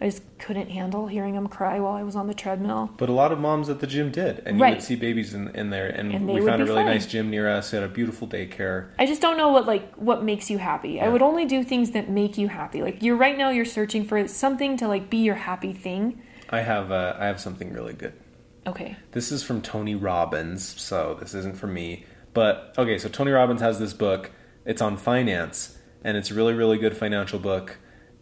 I 0.01 0.07
just 0.07 0.23
couldn't 0.39 0.71
handle 0.71 1.07
hearing 1.07 1.35
them 1.35 1.47
cry 1.47 1.81
while 1.81 1.95
I 1.95 2.03
was 2.03 2.17
on 2.17 2.27
the 2.27 2.35
treadmill. 2.35 2.91
But 2.99 3.09
a 3.09 3.13
lot 3.13 3.33
of 3.33 3.39
moms 3.39 3.71
at 3.71 3.81
the 3.81 3.87
gym 3.87 4.11
did, 4.11 4.43
and 4.45 4.59
you 4.59 4.65
would 4.65 4.83
see 4.83 4.95
babies 4.95 5.33
in, 5.33 5.49
in 5.55 5.71
there. 5.71 5.89
And, 5.89 6.13
And 6.13 6.29
we 6.29 6.45
found 6.45 6.61
a 6.61 6.67
really 6.67 6.85
nice 6.85 7.07
gym 7.07 7.31
near 7.31 7.49
us. 7.49 7.73
It 7.73 7.77
had 7.81 7.85
a 7.85 7.93
beautiful 7.93 8.29
daycare. 8.29 8.91
I 8.99 9.07
just 9.07 9.23
don't 9.23 9.39
know 9.39 9.49
what 9.49 9.67
like 9.67 9.95
what 9.95 10.23
makes 10.23 10.51
you 10.51 10.59
happy. 10.59 11.01
I 11.01 11.09
would 11.09 11.23
only 11.23 11.47
do 11.47 11.65
things 11.65 11.93
that 11.93 12.11
make 12.11 12.37
you 12.37 12.49
happy. 12.49 12.83
Like 12.83 13.03
you're 13.03 13.17
right 13.17 13.39
now 13.39 13.51
you're 13.51 13.65
searching 13.65 14.05
for 14.05 14.29
something 14.29 14.77
to 14.77 14.89
like 14.89 15.09
be 15.09 15.19
your 15.19 15.37
happy 15.37 15.73
thing. 15.73 16.23
I 16.51 16.61
have 16.61 16.93
uh, 16.93 17.17
I 17.19 17.27
have 17.27 17.41
something 17.41 17.73
really 17.73 17.95
good. 17.95 18.13
Okay. 18.67 18.97
This 19.13 19.31
is 19.31 19.43
from 19.43 19.63
Tony 19.63 19.95
Robbins, 19.95 20.81
so 20.81 21.17
this 21.21 21.35
isn't 21.35 21.57
for 21.57 21.69
me. 21.69 22.05
But 22.35 22.75
okay, 22.77 22.99
so 22.99 23.09
Tony 23.09 23.31
Robbins 23.31 23.61
has 23.63 23.79
this 23.79 23.95
book. 23.95 24.31
It's 24.67 24.83
on 24.83 24.97
finance, 24.97 25.79
and 26.05 26.17
it's 26.17 26.31
a 26.31 26.35
really, 26.35 26.53
really 26.53 26.77
good 26.77 26.97
financial 26.97 27.39
book. 27.39 27.79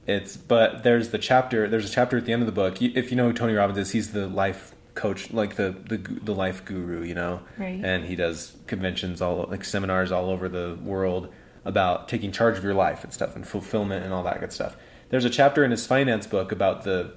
It's 0.06 0.36
but 0.36 0.82
there's 0.82 1.10
the 1.10 1.18
chapter. 1.18 1.68
There's 1.68 1.88
a 1.88 1.92
chapter 1.92 2.18
at 2.18 2.24
the 2.24 2.32
end 2.32 2.42
of 2.42 2.46
the 2.46 2.52
book. 2.52 2.82
If 2.82 3.10
you 3.10 3.16
know 3.16 3.26
who 3.26 3.32
Tony 3.32 3.54
Robbins 3.54 3.78
is, 3.78 3.92
he's 3.92 4.12
the 4.12 4.26
life 4.26 4.74
coach, 4.94 5.32
like 5.32 5.56
the 5.56 5.74
the 5.88 5.96
the 5.96 6.34
life 6.34 6.64
guru, 6.64 7.02
you 7.02 7.14
know. 7.14 7.40
Right. 7.58 7.82
And 7.82 8.04
he 8.04 8.16
does 8.16 8.56
conventions 8.66 9.22
all 9.22 9.46
like 9.48 9.64
seminars 9.64 10.12
all 10.12 10.30
over 10.30 10.48
the 10.48 10.78
world 10.82 11.32
about 11.64 12.08
taking 12.08 12.32
charge 12.32 12.58
of 12.58 12.64
your 12.64 12.74
life 12.74 13.04
and 13.04 13.12
stuff 13.12 13.34
and 13.34 13.46
fulfillment 13.46 14.04
and 14.04 14.12
all 14.12 14.22
that 14.24 14.40
good 14.40 14.52
stuff. 14.52 14.76
There's 15.08 15.24
a 15.24 15.30
chapter 15.30 15.64
in 15.64 15.70
his 15.70 15.86
finance 15.86 16.26
book 16.26 16.52
about 16.52 16.84
the 16.84 17.14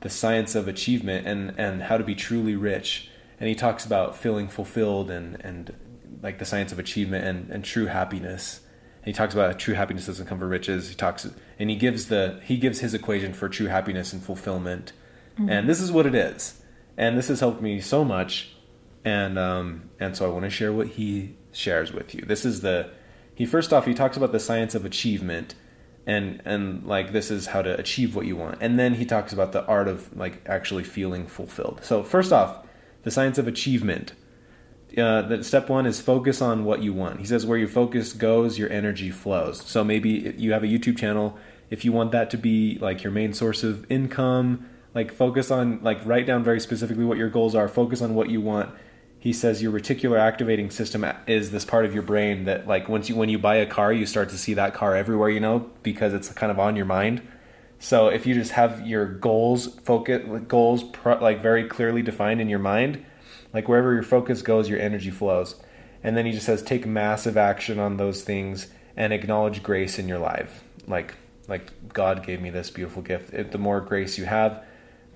the 0.00 0.10
science 0.10 0.54
of 0.54 0.68
achievement 0.68 1.26
and 1.26 1.54
and 1.58 1.84
how 1.84 1.96
to 1.96 2.04
be 2.04 2.14
truly 2.14 2.54
rich 2.54 3.08
and 3.38 3.48
he 3.48 3.54
talks 3.54 3.84
about 3.84 4.16
feeling 4.16 4.48
fulfilled 4.48 5.10
and 5.10 5.36
and 5.44 5.74
like 6.22 6.38
the 6.38 6.44
science 6.44 6.72
of 6.72 6.78
achievement 6.78 7.24
and 7.24 7.50
and 7.50 7.64
true 7.64 7.86
happiness 7.86 8.60
he 9.06 9.12
talks 9.12 9.34
about 9.34 9.56
true 9.58 9.74
happiness 9.74 10.06
doesn't 10.06 10.26
come 10.26 10.40
from 10.40 10.48
riches. 10.48 10.88
He 10.88 10.96
talks 10.96 11.26
and 11.58 11.70
he 11.70 11.76
gives 11.76 12.08
the 12.08 12.40
he 12.44 12.56
gives 12.56 12.80
his 12.80 12.92
equation 12.92 13.32
for 13.32 13.48
true 13.48 13.68
happiness 13.68 14.12
and 14.12 14.22
fulfillment. 14.22 14.92
And 15.48 15.68
this 15.68 15.80
is 15.80 15.92
what 15.92 16.06
it 16.06 16.14
is. 16.14 16.60
And 16.96 17.16
this 17.16 17.28
has 17.28 17.40
helped 17.40 17.62
me 17.62 17.80
so 17.80 18.04
much. 18.04 18.56
And 19.04 19.38
um 19.38 19.90
and 20.00 20.16
so 20.16 20.26
i 20.26 20.28
want 20.28 20.44
to 20.44 20.50
share 20.50 20.72
what 20.72 20.88
he 20.88 21.36
shares 21.52 21.92
with 21.92 22.16
you. 22.16 22.22
This 22.22 22.44
is 22.44 22.62
the 22.62 22.90
he 23.32 23.46
first 23.46 23.72
off 23.72 23.86
he 23.86 23.94
talks 23.94 24.16
about 24.16 24.32
the 24.32 24.40
science 24.40 24.74
of 24.74 24.84
achievement. 24.84 25.54
And 26.04 26.42
and 26.44 26.84
like 26.84 27.12
this 27.12 27.30
is 27.30 27.46
how 27.46 27.62
to 27.62 27.78
achieve 27.78 28.16
what 28.16 28.26
you 28.26 28.34
want. 28.34 28.58
And 28.60 28.76
then 28.76 28.94
he 28.94 29.06
talks 29.06 29.32
about 29.32 29.52
the 29.52 29.64
art 29.66 29.86
of 29.86 30.16
like 30.16 30.42
actually 30.46 30.82
feeling 30.82 31.28
fulfilled. 31.28 31.78
So 31.84 32.02
first 32.02 32.32
off 32.32 32.66
the 33.04 33.12
science 33.12 33.38
of 33.38 33.46
achievement 33.46 34.14
uh, 34.96 35.22
that 35.22 35.44
step 35.44 35.68
one 35.68 35.86
is 35.86 36.00
focus 36.00 36.40
on 36.40 36.64
what 36.64 36.82
you 36.82 36.92
want. 36.92 37.20
He 37.20 37.26
says 37.26 37.44
where 37.44 37.58
your 37.58 37.68
focus 37.68 38.12
goes 38.12 38.58
your 38.58 38.70
energy 38.70 39.10
flows. 39.10 39.60
So 39.66 39.84
maybe 39.84 40.34
you 40.38 40.52
have 40.52 40.62
a 40.62 40.66
youtube 40.66 40.96
channel. 40.96 41.38
If 41.68 41.84
you 41.84 41.92
want 41.92 42.12
that 42.12 42.30
to 42.30 42.38
be 42.38 42.78
like 42.78 43.02
your 43.02 43.12
main 43.12 43.32
source 43.32 43.62
of 43.62 43.90
income 43.90 44.68
like 44.96 45.12
focus 45.12 45.50
on 45.50 45.80
like 45.82 46.04
write 46.06 46.26
down 46.26 46.42
very 46.42 46.58
specifically 46.58 47.04
what 47.04 47.18
your 47.18 47.28
goals 47.28 47.54
are. 47.54 47.68
Focus 47.68 48.00
on 48.00 48.14
what 48.14 48.30
you 48.30 48.40
want. 48.40 48.74
He 49.18 49.30
says 49.30 49.62
your 49.62 49.70
reticular 49.70 50.18
activating 50.18 50.70
system 50.70 51.04
is 51.26 51.50
this 51.50 51.66
part 51.66 51.84
of 51.84 51.92
your 51.92 52.02
brain 52.02 52.44
that 52.44 52.66
like 52.66 52.88
once 52.88 53.10
you 53.10 53.14
when 53.14 53.28
you 53.28 53.38
buy 53.38 53.56
a 53.56 53.66
car 53.66 53.92
you 53.92 54.06
start 54.06 54.30
to 54.30 54.38
see 54.38 54.54
that 54.54 54.72
car 54.72 54.96
everywhere 54.96 55.28
you 55.28 55.40
know 55.40 55.70
because 55.82 56.14
it's 56.14 56.30
kind 56.30 56.50
of 56.50 56.58
on 56.58 56.76
your 56.76 56.86
mind. 56.86 57.20
So 57.78 58.08
if 58.08 58.24
you 58.24 58.32
just 58.32 58.52
have 58.52 58.86
your 58.86 59.04
goals 59.04 59.78
focus 59.80 60.22
goals 60.48 60.84
like 61.04 61.42
very 61.42 61.68
clearly 61.68 62.00
defined 62.00 62.40
in 62.40 62.48
your 62.48 62.58
mind 62.58 63.04
like 63.56 63.68
wherever 63.68 63.92
your 63.92 64.02
focus 64.04 64.42
goes 64.42 64.68
your 64.68 64.78
energy 64.80 65.10
flows 65.10 65.56
and 66.04 66.16
then 66.16 66.24
he 66.26 66.32
just 66.32 66.46
says 66.46 66.62
take 66.62 66.86
massive 66.86 67.36
action 67.36 67.78
on 67.80 67.96
those 67.96 68.22
things 68.22 68.68
and 68.96 69.12
acknowledge 69.12 69.62
grace 69.62 69.98
in 69.98 70.06
your 70.08 70.18
life 70.20 70.62
like 70.86 71.14
like 71.48 71.72
god 71.92 72.24
gave 72.24 72.40
me 72.40 72.50
this 72.50 72.70
beautiful 72.70 73.02
gift 73.02 73.32
It- 73.34 73.50
the 73.52 73.58
more 73.58 73.80
grace 73.80 74.16
you 74.18 74.26
have 74.26 74.62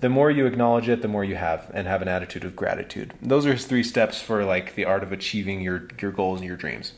the 0.01 0.09
more 0.09 0.31
you 0.31 0.47
acknowledge 0.47 0.89
it, 0.89 1.03
the 1.03 1.07
more 1.07 1.23
you 1.23 1.35
have, 1.35 1.69
and 1.75 1.87
have 1.87 2.01
an 2.01 2.07
attitude 2.07 2.43
of 2.43 2.55
gratitude. 2.55 3.13
Those 3.21 3.45
are 3.45 3.51
his 3.51 3.67
three 3.67 3.83
steps 3.83 4.19
for 4.19 4.43
like 4.43 4.73
the 4.73 4.83
art 4.85 5.03
of 5.03 5.11
achieving 5.11 5.61
your 5.61 5.87
your 6.01 6.09
goals 6.11 6.39
and 6.39 6.47
your 6.47 6.57
dreams. 6.57 6.93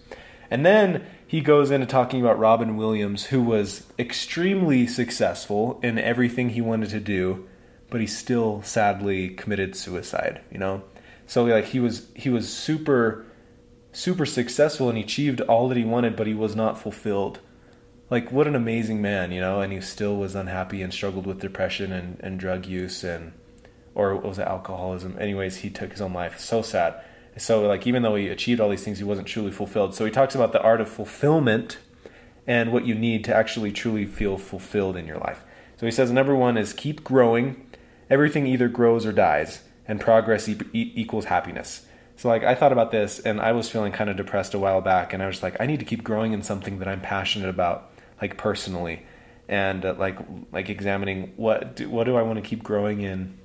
And 0.49 0.65
then 0.65 1.05
he 1.27 1.41
goes 1.41 1.69
into 1.69 1.85
talking 1.85 2.21
about 2.21 2.39
Robin 2.39 2.77
Williams, 2.77 3.25
who 3.25 3.41
was 3.43 3.83
extremely 3.99 4.87
successful 4.87 5.81
in 5.83 5.99
everything 5.99 6.51
he 6.51 6.61
wanted 6.61 6.91
to 6.91 7.01
do, 7.01 7.45
but 7.89 7.99
he 7.99 8.07
still 8.07 8.61
sadly 8.61 9.27
committed 9.31 9.75
suicide. 9.75 10.39
You 10.49 10.59
know, 10.59 10.83
so 11.33 11.45
like 11.45 11.65
he 11.65 11.79
was 11.79 12.05
he 12.13 12.29
was 12.29 12.47
super 12.47 13.25
super 13.91 14.23
successful 14.23 14.87
and 14.87 14.99
he 14.99 15.03
achieved 15.03 15.41
all 15.41 15.67
that 15.67 15.77
he 15.77 15.83
wanted, 15.83 16.15
but 16.15 16.27
he 16.27 16.35
was 16.35 16.55
not 16.55 16.79
fulfilled. 16.79 17.39
Like 18.11 18.31
what 18.31 18.47
an 18.47 18.53
amazing 18.55 19.01
man 19.01 19.31
you 19.31 19.41
know 19.41 19.59
and 19.59 19.73
he 19.73 19.81
still 19.81 20.15
was 20.15 20.35
unhappy 20.35 20.83
and 20.83 20.93
struggled 20.93 21.25
with 21.25 21.41
depression 21.41 21.91
and, 21.91 22.19
and 22.19 22.39
drug 22.39 22.67
use 22.67 23.03
and 23.03 23.33
or 23.95 24.15
was 24.15 24.37
it 24.37 24.45
alcoholism. 24.47 25.17
Anyways 25.19 25.57
he 25.57 25.71
took 25.71 25.89
his 25.89 26.01
own 26.01 26.13
life. 26.13 26.39
So 26.39 26.61
sad. 26.61 27.01
So 27.35 27.67
like 27.67 27.87
even 27.87 28.03
though 28.03 28.13
he 28.13 28.27
achieved 28.27 28.61
all 28.61 28.69
these 28.69 28.83
things 28.83 28.99
he 28.99 29.03
wasn't 29.03 29.27
truly 29.27 29.51
fulfilled. 29.51 29.95
So 29.95 30.05
he 30.05 30.11
talks 30.11 30.35
about 30.35 30.51
the 30.51 30.61
art 30.61 30.81
of 30.81 30.87
fulfillment 30.87 31.79
and 32.45 32.71
what 32.71 32.85
you 32.85 32.93
need 32.93 33.23
to 33.23 33.35
actually 33.35 33.71
truly 33.71 34.05
feel 34.05 34.37
fulfilled 34.37 34.95
in 34.95 35.07
your 35.07 35.17
life. 35.17 35.43
So 35.77 35.87
he 35.87 35.91
says 35.91 36.11
number 36.11 36.35
one 36.35 36.59
is 36.59 36.73
keep 36.73 37.03
growing. 37.03 37.65
Everything 38.07 38.45
either 38.45 38.67
grows 38.67 39.03
or 39.03 39.11
dies 39.11 39.63
and 39.87 39.99
progress 39.99 40.47
e- 40.47 40.57
equals 40.73 41.25
happiness. 41.25 41.85
So 42.15 42.29
like 42.29 42.43
I 42.43 42.55
thought 42.55 42.71
about 42.71 42.91
this 42.91 43.19
and 43.19 43.41
I 43.41 43.51
was 43.51 43.69
feeling 43.69 43.91
kind 43.91 44.09
of 44.09 44.17
depressed 44.17 44.53
a 44.53 44.59
while 44.59 44.81
back 44.81 45.13
and 45.13 45.23
I 45.23 45.27
was 45.27 45.41
like 45.43 45.59
I 45.59 45.65
need 45.65 45.79
to 45.79 45.85
keep 45.85 46.03
growing 46.03 46.33
in 46.33 46.41
something 46.41 46.79
that 46.79 46.87
I'm 46.87 47.01
passionate 47.01 47.49
about 47.49 47.91
like 48.21 48.37
personally 48.37 49.05
and 49.47 49.83
uh, 49.83 49.95
like 49.97 50.17
like 50.51 50.69
examining 50.69 51.33
what 51.35 51.75
do, 51.75 51.89
what 51.89 52.05
do 52.05 52.15
I 52.15 52.21
want 52.21 52.41
to 52.41 52.47
keep 52.47 52.63
growing 52.63 53.01
in 53.01 53.37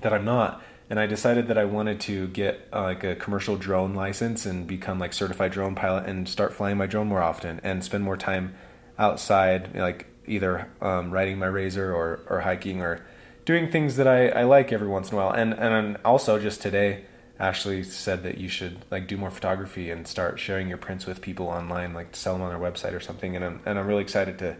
that 0.00 0.12
I'm 0.12 0.24
not. 0.24 0.62
And 0.90 0.98
I 0.98 1.06
decided 1.06 1.48
that 1.48 1.58
I 1.58 1.66
wanted 1.66 2.00
to 2.00 2.28
get 2.28 2.66
uh, 2.72 2.84
like 2.84 3.04
a 3.04 3.14
commercial 3.14 3.56
drone 3.56 3.94
license 3.94 4.46
and 4.46 4.66
become 4.66 4.98
like 4.98 5.12
certified 5.12 5.52
drone 5.52 5.74
pilot 5.74 6.06
and 6.06 6.26
start 6.26 6.54
flying 6.54 6.78
my 6.78 6.86
drone 6.86 7.08
more 7.08 7.22
often 7.22 7.60
and 7.62 7.84
spend 7.84 8.04
more 8.04 8.16
time 8.16 8.54
outside 8.98 9.76
like 9.76 10.06
either 10.26 10.70
um, 10.80 11.10
riding 11.10 11.38
my 11.38 11.46
razor 11.46 11.94
or, 11.94 12.20
or 12.28 12.40
hiking 12.40 12.80
or 12.80 13.04
doing 13.48 13.70
things 13.70 13.96
that 13.96 14.06
I, 14.06 14.28
I 14.28 14.42
like 14.42 14.74
every 14.74 14.88
once 14.88 15.10
in 15.10 15.14
a 15.14 15.16
while. 15.16 15.30
And 15.30 15.54
and 15.54 15.96
also 16.04 16.38
just 16.38 16.60
today, 16.60 17.06
Ashley 17.40 17.82
said 17.82 18.22
that 18.22 18.36
you 18.36 18.46
should 18.46 18.84
like 18.90 19.08
do 19.08 19.16
more 19.16 19.30
photography 19.30 19.90
and 19.90 20.06
start 20.06 20.38
sharing 20.38 20.68
your 20.68 20.76
prints 20.76 21.06
with 21.06 21.22
people 21.22 21.46
online, 21.46 21.94
like 21.94 22.14
sell 22.14 22.34
them 22.34 22.42
on 22.42 22.52
our 22.52 22.60
website 22.60 22.92
or 22.92 23.00
something. 23.00 23.34
And 23.34 23.42
I'm 23.42 23.62
and 23.64 23.78
I'm 23.78 23.86
really 23.86 24.02
excited 24.02 24.38
to 24.40 24.58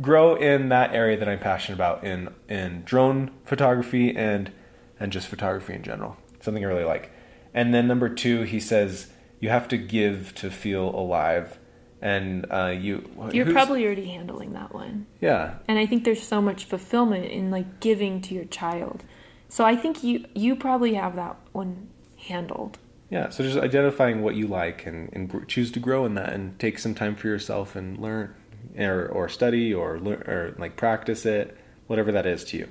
grow 0.00 0.36
in 0.36 0.68
that 0.68 0.94
area 0.94 1.18
that 1.18 1.28
I'm 1.28 1.40
passionate 1.40 1.74
about 1.74 2.04
in 2.04 2.32
in 2.48 2.84
drone 2.84 3.32
photography 3.44 4.16
and 4.16 4.52
and 5.00 5.10
just 5.10 5.26
photography 5.26 5.74
in 5.74 5.82
general. 5.82 6.16
Something 6.40 6.64
I 6.64 6.68
really 6.68 6.84
like. 6.84 7.10
And 7.52 7.74
then 7.74 7.88
number 7.88 8.08
two, 8.08 8.42
he 8.42 8.60
says 8.60 9.08
you 9.40 9.48
have 9.48 9.66
to 9.66 9.76
give 9.76 10.32
to 10.36 10.48
feel 10.48 10.90
alive. 10.90 11.58
And 12.02 12.46
uh, 12.50 12.74
you, 12.76 13.08
You're 13.32 13.52
probably 13.52 13.86
already 13.86 14.06
handling 14.08 14.54
that 14.54 14.74
one. 14.74 15.06
yeah. 15.20 15.54
And 15.68 15.78
I 15.78 15.86
think 15.86 16.02
there's 16.02 16.22
so 16.22 16.42
much 16.42 16.64
fulfillment 16.64 17.26
in 17.26 17.50
like 17.52 17.78
giving 17.78 18.20
to 18.22 18.34
your 18.34 18.44
child. 18.44 19.04
So 19.48 19.64
I 19.64 19.76
think 19.76 20.02
you 20.02 20.24
you 20.34 20.56
probably 20.56 20.94
have 20.94 21.14
that 21.16 21.36
one 21.52 21.88
handled. 22.16 22.78
Yeah, 23.08 23.28
so 23.28 23.44
just 23.44 23.58
identifying 23.58 24.22
what 24.22 24.34
you 24.34 24.48
like 24.48 24.84
and, 24.86 25.10
and 25.12 25.46
choose 25.46 25.70
to 25.72 25.80
grow 25.80 26.04
in 26.06 26.14
that 26.14 26.32
and 26.32 26.58
take 26.58 26.78
some 26.78 26.94
time 26.94 27.14
for 27.14 27.28
yourself 27.28 27.76
and 27.76 27.98
learn 27.98 28.34
or, 28.78 29.06
or 29.06 29.28
study 29.28 29.72
or 29.72 29.96
or 29.96 30.54
like 30.58 30.76
practice 30.76 31.24
it, 31.24 31.56
whatever 31.86 32.10
that 32.10 32.26
is 32.26 32.42
to 32.46 32.56
you. 32.56 32.68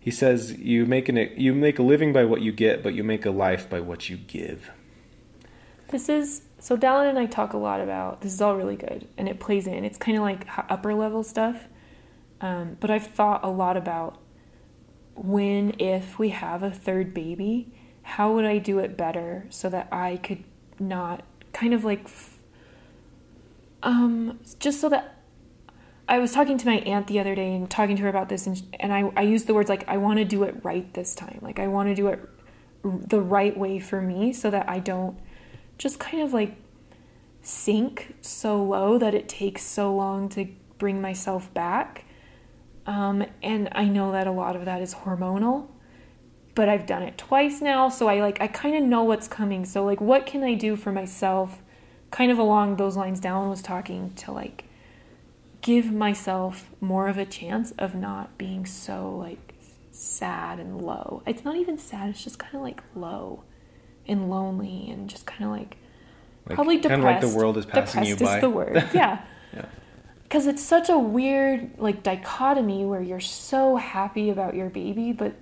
He 0.00 0.10
says 0.10 0.58
you 0.58 0.84
make 0.86 1.08
an 1.08 1.16
you 1.36 1.54
make 1.54 1.78
a 1.78 1.82
living 1.82 2.12
by 2.12 2.24
what 2.24 2.40
you 2.40 2.50
get, 2.50 2.82
but 2.82 2.94
you 2.94 3.04
make 3.04 3.24
a 3.26 3.30
life 3.30 3.68
by 3.70 3.78
what 3.80 4.08
you 4.08 4.16
give. 4.16 4.70
This 5.88 6.08
is 6.08 6.42
so 6.58 6.76
Dallin 6.76 7.08
and 7.08 7.18
I 7.18 7.26
talk 7.26 7.52
a 7.52 7.58
lot 7.58 7.80
about 7.80 8.20
this 8.20 8.32
is 8.32 8.40
all 8.40 8.56
really 8.56 8.76
good 8.76 9.08
and 9.16 9.28
it 9.28 9.40
plays 9.40 9.66
in. 9.66 9.84
It's 9.84 9.98
kind 9.98 10.16
of 10.16 10.22
like 10.22 10.46
upper 10.70 10.94
level 10.94 11.22
stuff. 11.22 11.66
Um, 12.40 12.76
but 12.80 12.90
I've 12.90 13.06
thought 13.06 13.44
a 13.44 13.48
lot 13.48 13.76
about 13.76 14.20
when 15.14 15.74
if 15.78 16.18
we 16.18 16.30
have 16.30 16.62
a 16.62 16.70
third 16.70 17.12
baby, 17.12 17.72
how 18.02 18.32
would 18.32 18.44
I 18.44 18.58
do 18.58 18.78
it 18.78 18.96
better 18.96 19.46
so 19.50 19.68
that 19.68 19.88
I 19.90 20.18
could 20.18 20.44
not 20.78 21.24
kind 21.52 21.74
of 21.74 21.84
like 21.84 22.08
um 23.82 24.38
just 24.60 24.80
so 24.80 24.88
that 24.88 25.18
I 26.08 26.18
was 26.18 26.32
talking 26.32 26.56
to 26.56 26.66
my 26.66 26.76
aunt 26.78 27.06
the 27.06 27.20
other 27.20 27.34
day 27.34 27.54
and 27.54 27.70
talking 27.70 27.96
to 27.96 28.02
her 28.04 28.08
about 28.08 28.30
this, 28.30 28.46
and, 28.46 28.62
and 28.80 28.92
I, 28.94 29.12
I 29.14 29.22
used 29.22 29.46
the 29.46 29.52
words 29.52 29.68
like, 29.68 29.86
I 29.88 29.98
want 29.98 30.18
to 30.18 30.24
do 30.24 30.42
it 30.44 30.64
right 30.64 30.92
this 30.94 31.14
time. 31.14 31.38
Like, 31.42 31.58
I 31.58 31.68
want 31.68 31.90
to 31.90 31.94
do 31.94 32.08
it 32.08 32.26
the 32.82 33.20
right 33.20 33.56
way 33.56 33.78
for 33.78 34.00
me 34.00 34.32
so 34.32 34.50
that 34.50 34.68
I 34.70 34.78
don't 34.78 35.18
just 35.78 35.98
kind 35.98 36.22
of 36.22 36.32
like 36.32 36.56
sink 37.40 38.16
so 38.20 38.62
low 38.62 38.98
that 38.98 39.14
it 39.14 39.28
takes 39.28 39.62
so 39.62 39.94
long 39.94 40.28
to 40.30 40.48
bring 40.76 41.00
myself 41.00 41.52
back. 41.54 42.04
Um, 42.86 43.24
and 43.42 43.68
I 43.72 43.84
know 43.84 44.12
that 44.12 44.26
a 44.26 44.32
lot 44.32 44.56
of 44.56 44.64
that 44.64 44.82
is 44.82 44.94
hormonal, 44.94 45.68
but 46.54 46.68
I've 46.68 46.86
done 46.86 47.02
it 47.02 47.16
twice 47.16 47.60
now, 47.60 47.88
so 47.88 48.08
I 48.08 48.20
like 48.20 48.40
I 48.40 48.48
kind 48.48 48.76
of 48.76 48.82
know 48.82 49.04
what's 49.04 49.28
coming. 49.28 49.64
So 49.64 49.84
like, 49.84 50.00
what 50.00 50.26
can 50.26 50.42
I 50.42 50.54
do 50.54 50.76
for 50.76 50.92
myself? 50.92 51.62
Kind 52.10 52.32
of 52.32 52.38
along 52.38 52.76
those 52.76 52.96
lines. 52.96 53.20
Dallin 53.20 53.50
was 53.50 53.62
talking 53.62 54.12
to 54.14 54.32
like 54.32 54.64
give 55.60 55.92
myself 55.92 56.70
more 56.80 57.08
of 57.08 57.18
a 57.18 57.26
chance 57.26 57.72
of 57.72 57.94
not 57.94 58.38
being 58.38 58.64
so 58.64 59.14
like 59.14 59.54
sad 59.90 60.58
and 60.58 60.80
low. 60.80 61.22
It's 61.26 61.44
not 61.44 61.56
even 61.56 61.78
sad, 61.78 62.10
it's 62.10 62.24
just 62.24 62.38
kind 62.38 62.54
of 62.54 62.62
like 62.62 62.82
low 62.94 63.44
and 64.08 64.30
lonely 64.30 64.88
and 64.90 65.08
just 65.10 65.26
kind 65.26 65.44
of 65.44 65.50
like, 65.50 65.76
Like, 66.46 66.54
probably 66.56 66.76
depressed. 66.76 67.02
kinda 67.02 67.06
like 67.06 67.20
the 67.20 67.36
world 67.36 67.56
is 67.58 67.66
passing 67.66 68.04
you 68.04 68.16
depressed 68.16 68.32
by. 68.32 68.36
is 68.36 68.40
the 68.42 68.50
word. 68.50 68.88
Yeah. 68.94 69.20
Yeah. 69.54 69.64
Because 70.22 70.46
it's 70.46 70.62
such 70.62 70.88
a 70.88 70.98
weird 70.98 71.78
like 71.78 72.02
dichotomy 72.02 72.84
where 72.84 73.00
you're 73.02 73.20
so 73.20 73.76
happy 73.76 74.28
about 74.30 74.54
your 74.54 74.68
baby, 74.70 75.12
but 75.12 75.34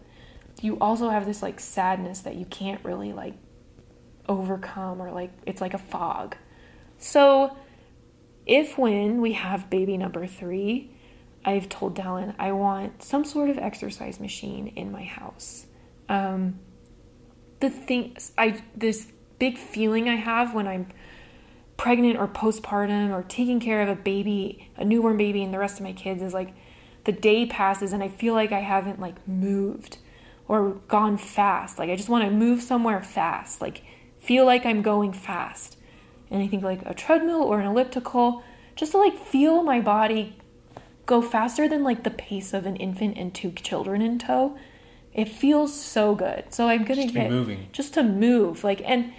you 0.63 0.79
also 0.81 1.11
have 1.11 1.27
this 1.27 1.43
like 1.43 1.59
sadness 1.61 2.21
that 2.21 2.37
you 2.37 2.45
can't 2.47 2.85
really 2.85 3.13
like 3.13 3.35
overcome 4.29 5.01
or 5.01 5.11
like 5.11 5.31
it's 5.47 5.61
like 5.61 5.75
a 5.75 5.79
fog. 5.79 6.37
So 6.99 7.57
if 8.47 8.79
when 8.79 9.21
we 9.21 9.33
have 9.33 9.69
baby 9.71 9.97
number 9.97 10.27
three, 10.27 10.91
I've 11.45 11.69
told 11.69 11.97
Dallin 11.97 12.35
I 12.39 12.53
want 12.53 13.03
some 13.03 13.25
sort 13.25 13.51
of 13.51 13.59
exercise 13.59 14.19
machine 14.21 14.69
in 14.69 14.91
my 14.91 15.05
house. 15.05 15.67
Um, 16.09 16.59
the 17.61 17.71
thing 17.71 18.17
I 18.37 18.63
this 18.75 19.09
big 19.39 19.59
feeling 19.59 20.09
I 20.09 20.17
have 20.17 20.55
when 20.55 20.67
I'm 20.67 20.89
pregnant 21.77 22.19
or 22.19 22.27
postpartum 22.27 23.11
or 23.11 23.23
taking 23.23 23.61
care 23.61 23.83
of 23.83 23.89
a 23.89 23.95
baby, 23.95 24.71
a 24.77 24.85
newborn 24.85 25.17
baby, 25.17 25.43
and 25.43 25.53
the 25.53 25.59
rest 25.59 25.79
of 25.79 25.85
my 25.85 25.93
kids 25.93 26.23
is 26.23 26.33
like 26.33 26.55
the 27.05 27.13
day 27.13 27.47
passes 27.47 27.93
and 27.93 28.03
I 28.03 28.09
feel 28.09 28.35
like 28.35 28.53
I 28.53 28.61
haven't 28.61 29.01
like 29.01 29.27
moved 29.29 29.99
or 30.49 30.81
gone 30.89 31.17
fast. 31.17 31.79
Like 31.79 31.91
I 31.91 31.97
just 31.97 32.09
want 32.09 32.25
to 32.25 32.31
move 32.31 32.63
somewhere 32.63 33.03
fast, 33.03 33.61
like 33.61 33.83
feel 34.19 34.45
like 34.45 34.67
I'm 34.67 34.83
going 34.83 35.13
fast. 35.13 35.79
And 36.31 36.43
I 36.43 36.49
think 36.49 36.65
like 36.65 36.83
a 36.85 36.95
treadmill 36.95 37.43
or 37.43 37.61
an 37.61 37.67
elliptical, 37.67 38.43
just 38.75 38.93
to 38.93 38.99
like 38.99 39.17
feel 39.17 39.63
my 39.63 39.81
body 39.81 40.37
go 41.07 41.23
faster 41.23 41.69
than 41.69 41.85
like 41.85 42.03
the 42.03 42.11
pace 42.11 42.53
of 42.53 42.67
an 42.67 42.77
infant 42.77 43.17
and 43.17 43.33
two 43.35 43.53
children 43.53 44.03
in 44.03 44.19
tow. 44.19 44.59
It 45.17 45.29
feels 45.31 45.73
so 45.75 46.15
good. 46.15 46.45
So 46.55 46.69
I'm 46.69 46.85
gonna 46.85 46.97
Just 47.03 47.09
to 47.09 47.15
be 47.15 47.21
get 47.21 47.31
moving. 47.31 47.69
just 47.73 47.95
to 47.95 48.03
move. 48.05 48.63
Like 48.63 48.83
and 48.85 49.13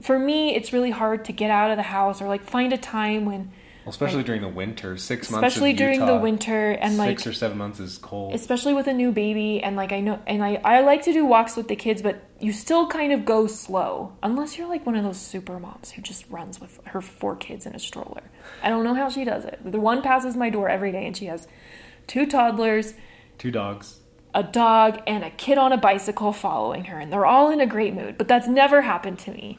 for 0.00 0.18
me 0.18 0.54
it's 0.54 0.72
really 0.72 0.90
hard 0.90 1.24
to 1.24 1.32
get 1.32 1.50
out 1.50 1.70
of 1.70 1.76
the 1.78 1.82
house 1.84 2.20
or 2.22 2.28
like 2.28 2.44
find 2.44 2.72
a 2.72 2.78
time 2.78 3.24
when 3.24 3.50
Well, 3.84 3.90
especially 3.90 4.22
during 4.22 4.42
the 4.42 4.48
winter, 4.48 4.96
six 4.98 5.30
months. 5.30 5.46
especially 5.46 5.70
in 5.70 5.76
during 5.76 6.06
the 6.06 6.16
winter 6.16 6.72
and 6.72 6.96
like 6.98 7.18
six 7.18 7.26
or 7.26 7.32
seven 7.32 7.56
months 7.58 7.80
is 7.80 7.96
cold. 7.98 8.34
especially 8.34 8.74
with 8.74 8.86
a 8.88 8.92
new 8.92 9.10
baby 9.10 9.62
and 9.62 9.74
like 9.74 9.92
I 9.92 10.00
know 10.00 10.20
and 10.26 10.42
I 10.44 10.56
I 10.64 10.80
like 10.80 11.02
to 11.04 11.12
do 11.14 11.24
walks 11.24 11.56
with 11.56 11.68
the 11.68 11.76
kids 11.76 12.02
but 12.02 12.22
you 12.38 12.52
still 12.52 12.86
kind 12.86 13.10
of 13.12 13.24
go 13.24 13.46
slow 13.46 14.12
unless 14.22 14.56
you're 14.58 14.68
like 14.68 14.84
one 14.84 14.96
of 14.96 15.04
those 15.04 15.18
super 15.20 15.58
moms 15.58 15.92
who 15.92 16.02
just 16.02 16.24
runs 16.30 16.60
with 16.60 16.78
her 16.86 17.00
four 17.00 17.36
kids 17.36 17.64
in 17.64 17.74
a 17.74 17.78
stroller. 17.78 18.22
I 18.62 18.68
don't 18.68 18.84
know 18.84 18.94
how 18.94 19.08
she 19.08 19.24
does 19.24 19.44
it. 19.46 19.60
The 19.64 19.80
one 19.80 20.02
passes 20.02 20.36
my 20.36 20.50
door 20.50 20.68
every 20.68 20.92
day 20.92 21.06
and 21.06 21.16
she 21.16 21.26
has 21.26 21.48
two 22.06 22.26
toddlers, 22.26 22.92
Two 23.38 23.50
dogs. 23.50 23.99
A 24.34 24.42
dog 24.42 25.00
and 25.06 25.24
a 25.24 25.30
kid 25.30 25.58
on 25.58 25.72
a 25.72 25.76
bicycle 25.76 26.32
following 26.32 26.84
her 26.84 26.98
and 26.98 27.12
they're 27.12 27.26
all 27.26 27.50
in 27.50 27.60
a 27.60 27.66
great 27.66 27.94
mood 27.94 28.16
but 28.16 28.28
that's 28.28 28.46
never 28.46 28.82
happened 28.82 29.18
to 29.18 29.30
me. 29.32 29.58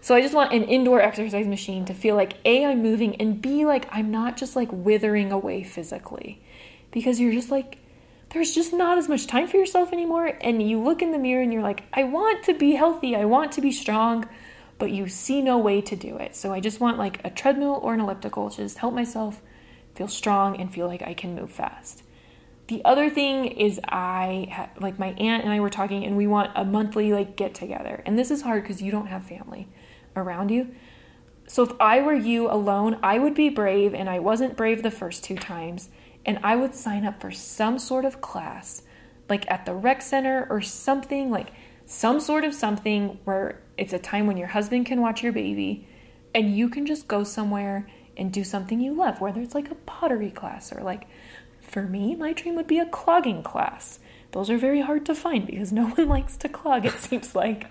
So 0.00 0.14
i 0.14 0.20
just 0.20 0.34
want 0.34 0.52
an 0.52 0.64
indoor 0.64 1.00
exercise 1.00 1.46
machine 1.46 1.84
to 1.86 1.94
feel 1.94 2.14
like 2.14 2.34
a 2.44 2.64
i'm 2.64 2.82
moving 2.82 3.16
and 3.16 3.40
b 3.42 3.64
like 3.64 3.88
i'm 3.90 4.10
not 4.10 4.36
just 4.36 4.54
like 4.54 4.68
withering 4.70 5.32
away 5.32 5.64
physically. 5.64 6.40
Because 6.92 7.18
you're 7.18 7.32
just 7.32 7.50
like 7.50 7.78
there's 8.30 8.54
just 8.54 8.72
not 8.72 8.98
as 8.98 9.08
much 9.08 9.26
time 9.26 9.48
for 9.48 9.56
yourself 9.56 9.92
anymore 9.92 10.36
and 10.40 10.62
you 10.68 10.80
look 10.80 11.02
in 11.02 11.10
the 11.12 11.18
mirror 11.18 11.42
and 11.42 11.52
you're 11.52 11.62
like 11.62 11.82
i 11.92 12.04
want 12.04 12.44
to 12.44 12.54
be 12.54 12.72
healthy 12.72 13.16
i 13.16 13.24
want 13.24 13.52
to 13.52 13.60
be 13.60 13.72
strong 13.72 14.28
but 14.78 14.90
you 14.90 15.08
see 15.08 15.40
no 15.40 15.56
way 15.56 15.80
to 15.80 15.96
do 15.96 16.16
it. 16.18 16.36
So 16.36 16.52
i 16.52 16.60
just 16.60 16.78
want 16.78 16.98
like 16.98 17.20
a 17.24 17.30
treadmill 17.30 17.80
or 17.82 17.94
an 17.94 18.00
elliptical 18.00 18.48
to 18.50 18.56
just 18.58 18.78
help 18.78 18.94
myself 18.94 19.42
feel 19.96 20.08
strong 20.08 20.56
and 20.60 20.72
feel 20.72 20.86
like 20.86 21.02
i 21.02 21.14
can 21.14 21.34
move 21.34 21.50
fast 21.50 22.03
the 22.66 22.84
other 22.84 23.10
thing 23.10 23.46
is 23.46 23.80
I 23.88 24.70
like 24.80 24.98
my 24.98 25.08
aunt 25.08 25.44
and 25.44 25.52
I 25.52 25.60
were 25.60 25.70
talking 25.70 26.04
and 26.04 26.16
we 26.16 26.26
want 26.26 26.50
a 26.54 26.64
monthly 26.64 27.12
like 27.12 27.36
get 27.36 27.54
together. 27.54 28.02
And 28.06 28.18
this 28.18 28.30
is 28.30 28.42
hard 28.42 28.64
cuz 28.64 28.80
you 28.80 28.90
don't 28.90 29.08
have 29.08 29.24
family 29.24 29.68
around 30.16 30.50
you. 30.50 30.74
So 31.46 31.62
if 31.62 31.72
I 31.78 32.00
were 32.00 32.14
you 32.14 32.50
alone, 32.50 32.98
I 33.02 33.18
would 33.18 33.34
be 33.34 33.50
brave 33.50 33.92
and 33.92 34.08
I 34.08 34.18
wasn't 34.18 34.56
brave 34.56 34.82
the 34.82 34.90
first 34.90 35.24
two 35.24 35.36
times 35.36 35.90
and 36.24 36.38
I 36.42 36.56
would 36.56 36.74
sign 36.74 37.04
up 37.04 37.20
for 37.20 37.30
some 37.30 37.78
sort 37.78 38.06
of 38.06 38.22
class 38.22 38.82
like 39.28 39.50
at 39.50 39.66
the 39.66 39.74
rec 39.74 40.00
center 40.02 40.46
or 40.48 40.60
something 40.60 41.30
like 41.30 41.52
some 41.86 42.18
sort 42.18 42.44
of 42.44 42.54
something 42.54 43.18
where 43.24 43.60
it's 43.76 43.92
a 43.92 43.98
time 43.98 44.26
when 44.26 44.36
your 44.36 44.48
husband 44.48 44.86
can 44.86 45.00
watch 45.00 45.22
your 45.22 45.32
baby 45.32 45.86
and 46.34 46.56
you 46.56 46.68
can 46.68 46.86
just 46.86 47.08
go 47.08 47.24
somewhere 47.24 47.86
and 48.16 48.32
do 48.32 48.44
something 48.44 48.80
you 48.80 48.94
love, 48.94 49.20
whether 49.20 49.40
it's 49.40 49.54
like 49.54 49.70
a 49.70 49.74
pottery 49.74 50.30
class 50.30 50.72
or 50.72 50.82
like 50.82 51.06
for 51.66 51.82
me, 51.82 52.14
my 52.14 52.32
dream 52.32 52.54
would 52.56 52.66
be 52.66 52.78
a 52.78 52.86
clogging 52.86 53.42
class. 53.42 53.98
Those 54.32 54.50
are 54.50 54.58
very 54.58 54.80
hard 54.80 55.06
to 55.06 55.14
find 55.14 55.46
because 55.46 55.72
no 55.72 55.86
one 55.96 56.08
likes 56.08 56.36
to 56.38 56.48
clog, 56.48 56.84
it 56.86 56.94
seems 56.94 57.34
like. 57.34 57.66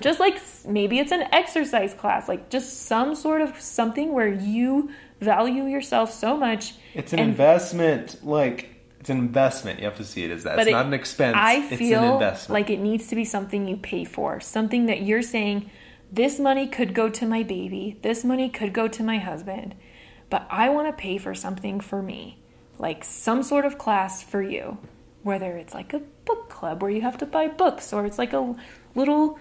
Just 0.00 0.20
like 0.20 0.40
maybe 0.66 0.98
it's 0.98 1.12
an 1.12 1.22
exercise 1.32 1.94
class, 1.94 2.28
like 2.28 2.50
just 2.50 2.82
some 2.86 3.14
sort 3.14 3.40
of 3.40 3.60
something 3.60 4.12
where 4.12 4.28
you 4.28 4.90
value 5.20 5.64
yourself 5.64 6.12
so 6.12 6.36
much. 6.36 6.74
It's 6.94 7.12
an 7.12 7.18
and- 7.18 7.30
investment. 7.30 8.22
Like 8.22 8.68
it's 9.00 9.08
an 9.10 9.18
investment. 9.18 9.78
You 9.78 9.86
have 9.86 9.96
to 9.96 10.04
see 10.04 10.24
it 10.24 10.30
as 10.30 10.44
that. 10.44 10.58
It's 10.58 10.68
it- 10.68 10.72
not 10.72 10.86
an 10.86 10.92
expense. 10.94 11.36
I 11.38 11.54
it's 11.62 11.72
an 11.72 11.78
feel 11.78 12.14
investment. 12.14 12.52
like 12.52 12.70
it 12.70 12.80
needs 12.80 13.06
to 13.08 13.14
be 13.16 13.24
something 13.24 13.66
you 13.66 13.76
pay 13.76 14.04
for, 14.04 14.38
something 14.40 14.86
that 14.86 15.02
you're 15.02 15.22
saying, 15.22 15.70
this 16.12 16.38
money 16.38 16.66
could 16.66 16.92
go 16.92 17.08
to 17.08 17.24
my 17.24 17.42
baby, 17.42 17.98
this 18.02 18.22
money 18.22 18.50
could 18.50 18.74
go 18.74 18.86
to 18.86 19.02
my 19.02 19.16
husband, 19.18 19.74
but 20.28 20.46
I 20.50 20.68
want 20.68 20.88
to 20.88 20.92
pay 20.92 21.16
for 21.16 21.34
something 21.34 21.80
for 21.80 22.02
me, 22.02 22.38
like 22.82 23.04
some 23.04 23.44
sort 23.44 23.64
of 23.64 23.78
class 23.78 24.22
for 24.24 24.42
you, 24.42 24.76
whether 25.22 25.56
it's 25.56 25.72
like 25.72 25.94
a 25.94 26.00
book 26.00 26.50
club 26.50 26.82
where 26.82 26.90
you 26.90 27.00
have 27.00 27.16
to 27.18 27.26
buy 27.26 27.46
books, 27.46 27.92
or 27.92 28.04
it's 28.04 28.18
like 28.18 28.32
a 28.32 28.56
little, 28.96 29.38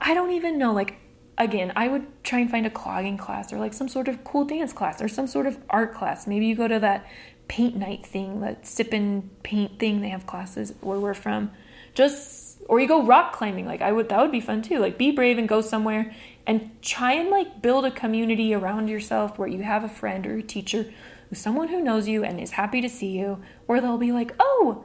I 0.00 0.12
don't 0.12 0.32
even 0.32 0.58
know, 0.58 0.72
like 0.72 0.96
again, 1.38 1.72
I 1.76 1.86
would 1.86 2.06
try 2.24 2.40
and 2.40 2.50
find 2.50 2.66
a 2.66 2.70
clogging 2.70 3.16
class 3.16 3.52
or 3.52 3.58
like 3.58 3.72
some 3.74 3.88
sort 3.88 4.08
of 4.08 4.24
cool 4.24 4.44
dance 4.44 4.72
class 4.72 5.00
or 5.00 5.06
some 5.06 5.28
sort 5.28 5.46
of 5.46 5.56
art 5.70 5.94
class. 5.94 6.26
Maybe 6.26 6.46
you 6.46 6.56
go 6.56 6.66
to 6.66 6.80
that 6.80 7.06
paint 7.46 7.76
night 7.76 8.04
thing, 8.04 8.40
that 8.40 8.66
sip 8.66 8.92
and 8.92 9.30
paint 9.44 9.78
thing. 9.78 10.00
They 10.00 10.08
have 10.08 10.26
classes 10.26 10.74
where 10.80 10.98
we're 10.98 11.14
from. 11.14 11.52
Just 11.94 12.60
or 12.68 12.80
you 12.80 12.88
go 12.88 13.04
rock 13.04 13.32
climbing. 13.32 13.66
Like 13.66 13.82
I 13.82 13.92
would 13.92 14.08
that 14.08 14.20
would 14.20 14.32
be 14.32 14.40
fun 14.40 14.62
too. 14.62 14.80
Like 14.80 14.98
be 14.98 15.12
brave 15.12 15.38
and 15.38 15.48
go 15.48 15.60
somewhere 15.60 16.12
and 16.44 16.70
try 16.82 17.12
and 17.12 17.30
like 17.30 17.62
build 17.62 17.84
a 17.84 17.90
community 17.92 18.52
around 18.52 18.88
yourself 18.88 19.38
where 19.38 19.48
you 19.48 19.62
have 19.62 19.84
a 19.84 19.88
friend 19.88 20.26
or 20.26 20.38
a 20.38 20.42
teacher 20.42 20.92
someone 21.34 21.68
who 21.68 21.80
knows 21.82 22.08
you 22.08 22.24
and 22.24 22.40
is 22.40 22.52
happy 22.52 22.80
to 22.80 22.88
see 22.88 23.10
you, 23.10 23.42
or 23.68 23.80
they'll 23.80 23.98
be 23.98 24.12
like, 24.12 24.32
"Oh, 24.38 24.84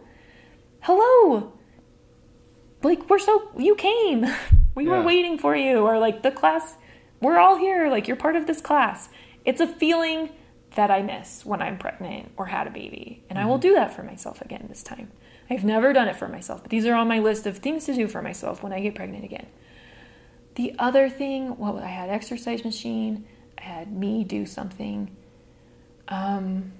hello." 0.81 1.53
Like 2.81 3.09
we're 3.09 3.19
so 3.19 3.49
you 3.57 3.75
came. 3.75 4.25
We 4.75 4.85
Yeah. 4.85 4.91
were 4.99 5.03
waiting 5.03 5.37
for 5.37 5.57
you 5.57 5.79
or 5.79 5.99
like 5.99 6.21
the 6.21 6.31
class 6.31 6.77
we're 7.19 7.37
all 7.37 7.57
here 7.57 7.89
like 7.89 8.07
you're 8.07 8.15
part 8.15 8.35
of 8.37 8.47
this 8.47 8.61
class. 8.61 9.09
It's 9.43 9.59
a 9.59 9.67
feeling 9.67 10.29
that 10.75 10.91
I 10.91 11.01
miss 11.01 11.45
when 11.45 11.61
I'm 11.61 11.77
pregnant 11.77 12.31
or 12.37 12.47
had 12.47 12.67
a 12.67 12.71
baby. 12.71 13.23
And 13.29 13.37
I 13.37 13.45
will 13.45 13.55
mm-hmm. 13.55 13.61
do 13.61 13.73
that 13.73 13.93
for 13.93 14.03
myself 14.03 14.41
again 14.41 14.65
this 14.69 14.83
time. 14.83 15.11
I've 15.49 15.63
never 15.63 15.93
done 15.93 16.07
it 16.07 16.15
for 16.15 16.27
myself, 16.27 16.61
but 16.61 16.69
these 16.69 16.85
are 16.85 16.93
on 16.93 17.07
my 17.07 17.19
list 17.19 17.47
of 17.47 17.57
things 17.57 17.85
to 17.85 17.93
do 17.95 18.07
for 18.07 18.21
myself 18.21 18.61
when 18.61 18.71
I 18.71 18.79
get 18.81 18.95
pregnant 18.95 19.25
again. 19.25 19.47
The 20.55 20.75
other 20.77 21.09
thing, 21.09 21.57
well, 21.57 21.79
I 21.79 21.87
had 21.87 22.09
exercise 22.09 22.63
machine, 22.63 23.25
I 23.57 23.63
had 23.63 23.91
me 23.91 24.23
do 24.23 24.45
something. 24.45 25.15
Um 26.09 26.73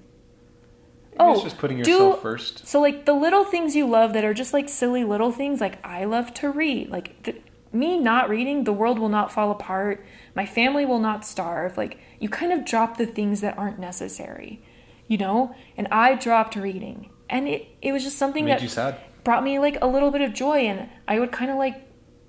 Maybe 1.18 1.32
it's 1.32 1.42
just 1.42 1.58
putting 1.58 1.78
yourself 1.78 2.22
first. 2.22 2.66
So 2.66 2.80
like 2.80 3.04
the 3.04 3.12
little 3.12 3.44
things 3.44 3.76
you 3.76 3.86
love 3.86 4.12
that 4.14 4.24
are 4.24 4.34
just 4.34 4.52
like 4.52 4.68
silly 4.68 5.04
little 5.04 5.32
things, 5.32 5.60
like 5.60 5.84
I 5.84 6.04
love 6.04 6.32
to 6.34 6.50
read. 6.50 6.90
Like 6.90 7.22
the, 7.24 7.36
me 7.72 7.98
not 7.98 8.28
reading, 8.28 8.64
the 8.64 8.72
world 8.72 8.98
will 8.98 9.08
not 9.08 9.30
fall 9.32 9.50
apart. 9.50 10.04
My 10.34 10.46
family 10.46 10.86
will 10.86 10.98
not 10.98 11.26
starve. 11.26 11.76
Like 11.76 11.98
you 12.18 12.28
kind 12.28 12.52
of 12.52 12.64
drop 12.64 12.96
the 12.96 13.06
things 13.06 13.40
that 13.42 13.58
aren't 13.58 13.78
necessary, 13.78 14.62
you 15.06 15.18
know. 15.18 15.54
And 15.76 15.88
I 15.90 16.14
dropped 16.14 16.56
reading, 16.56 17.10
and 17.28 17.46
it 17.48 17.68
it 17.82 17.92
was 17.92 18.02
just 18.02 18.16
something 18.18 18.46
Made 18.46 18.60
that 18.60 19.24
brought 19.24 19.44
me 19.44 19.58
like 19.58 19.78
a 19.82 19.86
little 19.86 20.10
bit 20.10 20.22
of 20.22 20.32
joy. 20.32 20.60
And 20.60 20.88
I 21.06 21.18
would 21.20 21.32
kind 21.32 21.50
of 21.50 21.58
like 21.58 21.86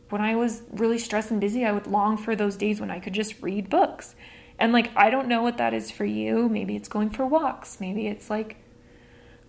when 0.10 0.22
I 0.22 0.36
was 0.36 0.64
really 0.72 0.98
stressed 0.98 1.32
and 1.32 1.40
busy, 1.40 1.66
I 1.66 1.72
would 1.72 1.88
long 1.88 2.18
for 2.18 2.36
those 2.36 2.58
days 2.58 2.82
when 2.82 2.92
I 2.92 3.00
could 3.00 3.14
just 3.14 3.42
read 3.42 3.70
books. 3.70 4.16
And 4.62 4.72
like 4.72 4.92
I 4.96 5.10
don't 5.10 5.28
know 5.28 5.42
what 5.42 5.58
that 5.58 5.74
is 5.74 5.90
for 5.90 6.06
you. 6.06 6.48
Maybe 6.48 6.76
it's 6.76 6.88
going 6.88 7.10
for 7.10 7.26
walks. 7.26 7.80
Maybe 7.80 8.06
it's 8.06 8.30
like 8.30 8.58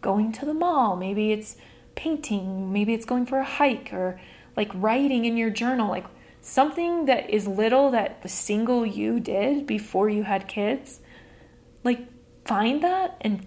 going 0.00 0.32
to 0.32 0.46
the 0.46 0.54
mall. 0.54 0.96
Maybe 0.96 1.32
it's 1.32 1.54
painting. 1.94 2.72
Maybe 2.72 2.94
it's 2.94 3.04
going 3.04 3.26
for 3.26 3.38
a 3.38 3.44
hike 3.44 3.92
or 3.92 4.18
like 4.56 4.70
writing 4.72 5.26
in 5.26 5.36
your 5.36 5.50
journal. 5.50 5.90
Like 5.90 6.06
something 6.40 7.04
that 7.04 7.28
is 7.28 7.46
little 7.46 7.90
that 7.90 8.22
the 8.22 8.30
single 8.30 8.86
you 8.86 9.20
did 9.20 9.66
before 9.66 10.08
you 10.08 10.22
had 10.22 10.48
kids. 10.48 11.00
Like 11.84 12.06
find 12.46 12.82
that 12.82 13.18
and 13.20 13.46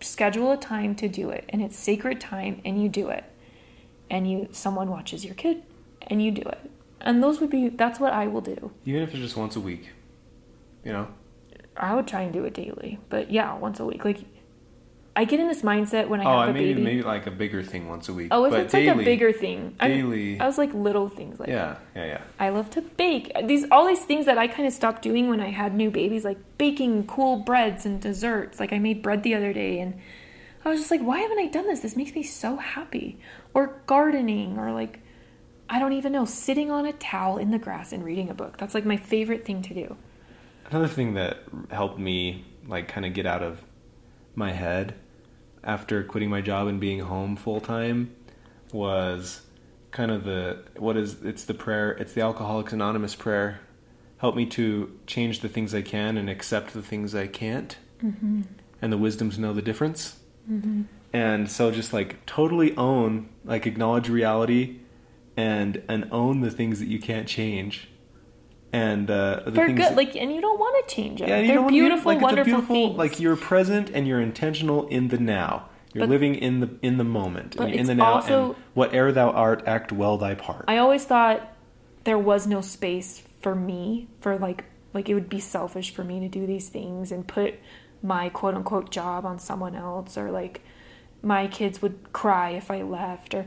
schedule 0.00 0.50
a 0.50 0.56
time 0.56 0.96
to 0.96 1.06
do 1.06 1.30
it. 1.30 1.44
And 1.48 1.62
it's 1.62 1.78
sacred 1.78 2.20
time 2.20 2.60
and 2.64 2.82
you 2.82 2.88
do 2.88 3.08
it. 3.08 3.22
And 4.10 4.28
you 4.28 4.48
someone 4.50 4.90
watches 4.90 5.24
your 5.24 5.36
kid 5.36 5.62
and 6.08 6.20
you 6.20 6.32
do 6.32 6.42
it. 6.42 6.58
And 7.00 7.22
those 7.22 7.40
would 7.40 7.50
be 7.50 7.68
that's 7.68 8.00
what 8.00 8.12
I 8.12 8.26
will 8.26 8.40
do. 8.40 8.72
Even 8.84 9.02
if 9.02 9.10
it's 9.10 9.20
just 9.20 9.36
once 9.36 9.54
a 9.54 9.60
week. 9.60 9.90
You 10.86 10.92
know? 10.92 11.08
I 11.76 11.94
would 11.94 12.06
try 12.06 12.22
and 12.22 12.32
do 12.32 12.44
it 12.44 12.54
daily. 12.54 13.00
But 13.08 13.30
yeah, 13.30 13.58
once 13.58 13.80
a 13.80 13.84
week. 13.84 14.04
Like 14.04 14.20
I 15.16 15.24
get 15.24 15.40
in 15.40 15.48
this 15.48 15.62
mindset 15.62 16.08
when 16.08 16.20
I 16.20 16.24
oh, 16.24 16.38
have 16.40 16.48
I 16.48 16.50
a 16.50 16.52
maybe 16.52 16.74
baby. 16.74 16.82
maybe 16.82 17.02
like 17.02 17.26
a 17.26 17.30
bigger 17.30 17.62
thing 17.62 17.88
once 17.88 18.08
a 18.08 18.12
week. 18.12 18.28
Oh, 18.30 18.44
if 18.44 18.52
but 18.52 18.60
it's 18.60 18.74
like 18.74 18.86
a 18.86 18.94
bigger 18.94 19.32
thing, 19.32 19.74
I- 19.80 19.88
daily- 19.88 20.38
I, 20.38 20.46
was 20.46 20.58
like 20.58 20.72
little 20.74 21.08
things 21.08 21.40
like 21.40 21.48
Yeah, 21.48 21.78
yeah, 21.96 22.04
yeah. 22.04 22.20
I 22.38 22.50
love 22.50 22.70
to 22.70 22.82
bake. 22.82 23.32
These 23.44 23.66
all 23.70 23.86
these 23.86 24.04
things 24.04 24.26
that 24.26 24.38
I 24.38 24.46
kind 24.46 24.68
of 24.68 24.72
stopped 24.72 25.02
doing 25.02 25.28
when 25.28 25.40
I 25.40 25.50
had 25.50 25.74
new 25.74 25.90
babies, 25.90 26.24
like 26.24 26.38
baking 26.56 27.06
cool 27.08 27.38
breads 27.38 27.84
and 27.84 28.00
desserts. 28.00 28.60
Like 28.60 28.72
I 28.72 28.78
made 28.78 29.02
bread 29.02 29.22
the 29.22 29.34
other 29.34 29.52
day, 29.52 29.80
and 29.80 29.98
I 30.64 30.68
was 30.68 30.78
just 30.78 30.90
like, 30.90 31.00
why 31.00 31.18
haven't 31.18 31.40
I 31.40 31.48
done 31.48 31.66
this? 31.66 31.80
This 31.80 31.96
makes 31.96 32.14
me 32.14 32.22
so 32.22 32.58
happy. 32.58 33.18
Or 33.54 33.80
gardening, 33.86 34.58
or 34.58 34.70
like 34.72 35.00
I 35.68 35.78
don't 35.78 35.94
even 35.94 36.12
know, 36.12 36.26
sitting 36.26 36.70
on 36.70 36.86
a 36.86 36.92
towel 36.92 37.38
in 37.38 37.50
the 37.50 37.58
grass 37.58 37.92
and 37.92 38.04
reading 38.04 38.30
a 38.30 38.34
book. 38.34 38.58
That's 38.58 38.74
like 38.74 38.84
my 38.84 38.96
favorite 38.98 39.44
thing 39.44 39.62
to 39.62 39.74
do. 39.74 39.96
Another 40.70 40.88
thing 40.88 41.14
that 41.14 41.38
helped 41.70 41.98
me 41.98 42.44
like 42.66 42.88
kind 42.88 43.06
of 43.06 43.14
get 43.14 43.26
out 43.26 43.42
of 43.42 43.64
my 44.34 44.52
head 44.52 44.94
after 45.62 46.02
quitting 46.02 46.30
my 46.30 46.40
job 46.40 46.66
and 46.66 46.80
being 46.80 47.00
home 47.00 47.36
full 47.36 47.60
time 47.60 48.14
was 48.72 49.42
kind 49.90 50.10
of 50.10 50.24
the 50.24 50.62
what 50.76 50.96
is 50.96 51.22
it's 51.22 51.44
the 51.44 51.54
prayer 51.54 51.92
it's 51.92 52.12
the 52.12 52.20
alcoholics 52.20 52.72
anonymous 52.72 53.14
prayer. 53.14 53.60
Help 54.18 54.34
me 54.34 54.46
to 54.46 54.98
change 55.06 55.40
the 55.40 55.48
things 55.48 55.74
i 55.74 55.82
can 55.82 56.16
and 56.16 56.30
accept 56.30 56.72
the 56.72 56.82
things 56.82 57.14
i 57.14 57.26
can't. 57.26 57.78
Mm-hmm. 58.02 58.42
And 58.82 58.92
the 58.92 58.98
wisdom 58.98 59.30
to 59.30 59.40
know 59.40 59.52
the 59.52 59.62
difference. 59.62 60.18
Mm-hmm. 60.50 60.82
And 61.12 61.50
so 61.50 61.70
just 61.70 61.92
like 61.92 62.24
totally 62.26 62.76
own 62.76 63.28
like 63.44 63.66
acknowledge 63.66 64.08
reality 64.08 64.80
and 65.36 65.82
and 65.88 66.08
own 66.10 66.40
the 66.40 66.50
things 66.50 66.80
that 66.80 66.88
you 66.88 66.98
can't 66.98 67.28
change 67.28 67.88
and 68.72 69.10
uh, 69.10 69.42
the 69.44 69.50
They're 69.52 69.66
things 69.66 69.78
good, 69.78 69.88
that- 69.90 69.96
like, 69.96 70.16
and 70.16 70.32
you 70.32 70.40
don't 70.40 70.58
want 70.58 70.86
to 70.88 70.94
change 70.94 71.20
them. 71.20 71.28
yeah, 71.28 71.38
you 71.38 71.46
They're 71.46 71.54
don't 71.56 71.64
wanna 71.64 71.74
be- 71.74 71.80
beautiful, 71.80 72.12
like, 72.12 72.20
wonderful 72.22 72.44
beautiful, 72.52 72.74
things. 72.74 72.98
Like 72.98 73.20
you're 73.20 73.36
present 73.36 73.90
and 73.90 74.06
you're 74.06 74.20
intentional 74.20 74.86
in 74.88 75.08
the 75.08 75.18
now. 75.18 75.68
You're 75.94 76.02
But- 76.06 76.10
living 76.10 76.34
in 76.34 76.60
the 76.60 76.70
in 76.82 76.98
the 76.98 77.04
moment. 77.04 77.56
And 77.56 77.72
in 77.72 77.86
the 77.86 77.94
now. 77.94 78.14
also- 78.14 78.46
and 78.48 78.54
whatever 78.74 79.12
thou 79.12 79.30
art, 79.30 79.62
act 79.66 79.92
well 79.92 80.18
thy 80.18 80.34
part. 80.34 80.64
I 80.68 80.76
always 80.78 81.04
thought 81.04 81.40
there 82.04 82.18
was 82.18 82.46
no 82.46 82.60
space 82.60 83.22
for 83.40 83.54
me 83.54 84.08
for 84.20 84.36
like 84.38 84.64
like 84.92 85.08
it 85.08 85.14
would 85.14 85.28
be 85.28 85.40
selfish 85.40 85.90
for 85.92 86.04
me 86.04 86.20
to 86.20 86.28
do 86.28 86.46
these 86.46 86.68
things 86.68 87.12
and 87.12 87.26
put 87.26 87.54
my 88.02 88.28
quote 88.28 88.54
unquote 88.54 88.90
job 88.90 89.24
on 89.24 89.38
someone 89.38 89.74
else 89.74 90.16
or 90.18 90.30
like 90.30 90.60
my 91.22 91.46
kids 91.46 91.80
would 91.82 92.12
cry 92.12 92.50
if 92.50 92.70
I 92.70 92.82
left 92.82 93.34
or 93.34 93.46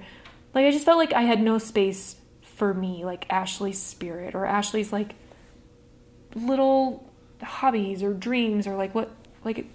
like 0.53 0.65
I 0.65 0.71
just 0.71 0.85
felt 0.85 0.97
like 0.97 1.13
I 1.13 1.21
had 1.23 1.41
no 1.41 1.57
space 1.57 2.15
for 2.59 2.73
me 2.73 3.05
like 3.05 3.25
Ashley's 3.29 3.81
spirit 3.81 4.35
or 4.35 4.45
Ashley's 4.45 4.91
like 4.91 5.15
little 6.35 7.09
hobbies 7.41 8.03
or 8.03 8.13
dreams 8.13 8.67
or 8.67 8.75
like 8.75 8.93
what 8.93 9.09
like 9.45 9.65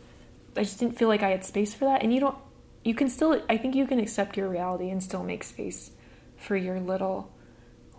I 0.54 0.64
just 0.64 0.78
didn't 0.78 0.98
feel 0.98 1.08
like 1.08 1.22
I 1.22 1.30
had 1.30 1.46
space 1.46 1.72
for 1.72 1.86
that 1.86 2.02
and 2.02 2.12
you 2.12 2.20
don't 2.20 2.36
you 2.84 2.94
can 2.94 3.08
still 3.08 3.42
I 3.48 3.56
think 3.56 3.74
you 3.74 3.86
can 3.86 3.98
accept 3.98 4.36
your 4.36 4.50
reality 4.50 4.90
and 4.90 5.02
still 5.02 5.24
make 5.24 5.44
space 5.44 5.92
for 6.36 6.56
your 6.56 6.78
little 6.78 7.32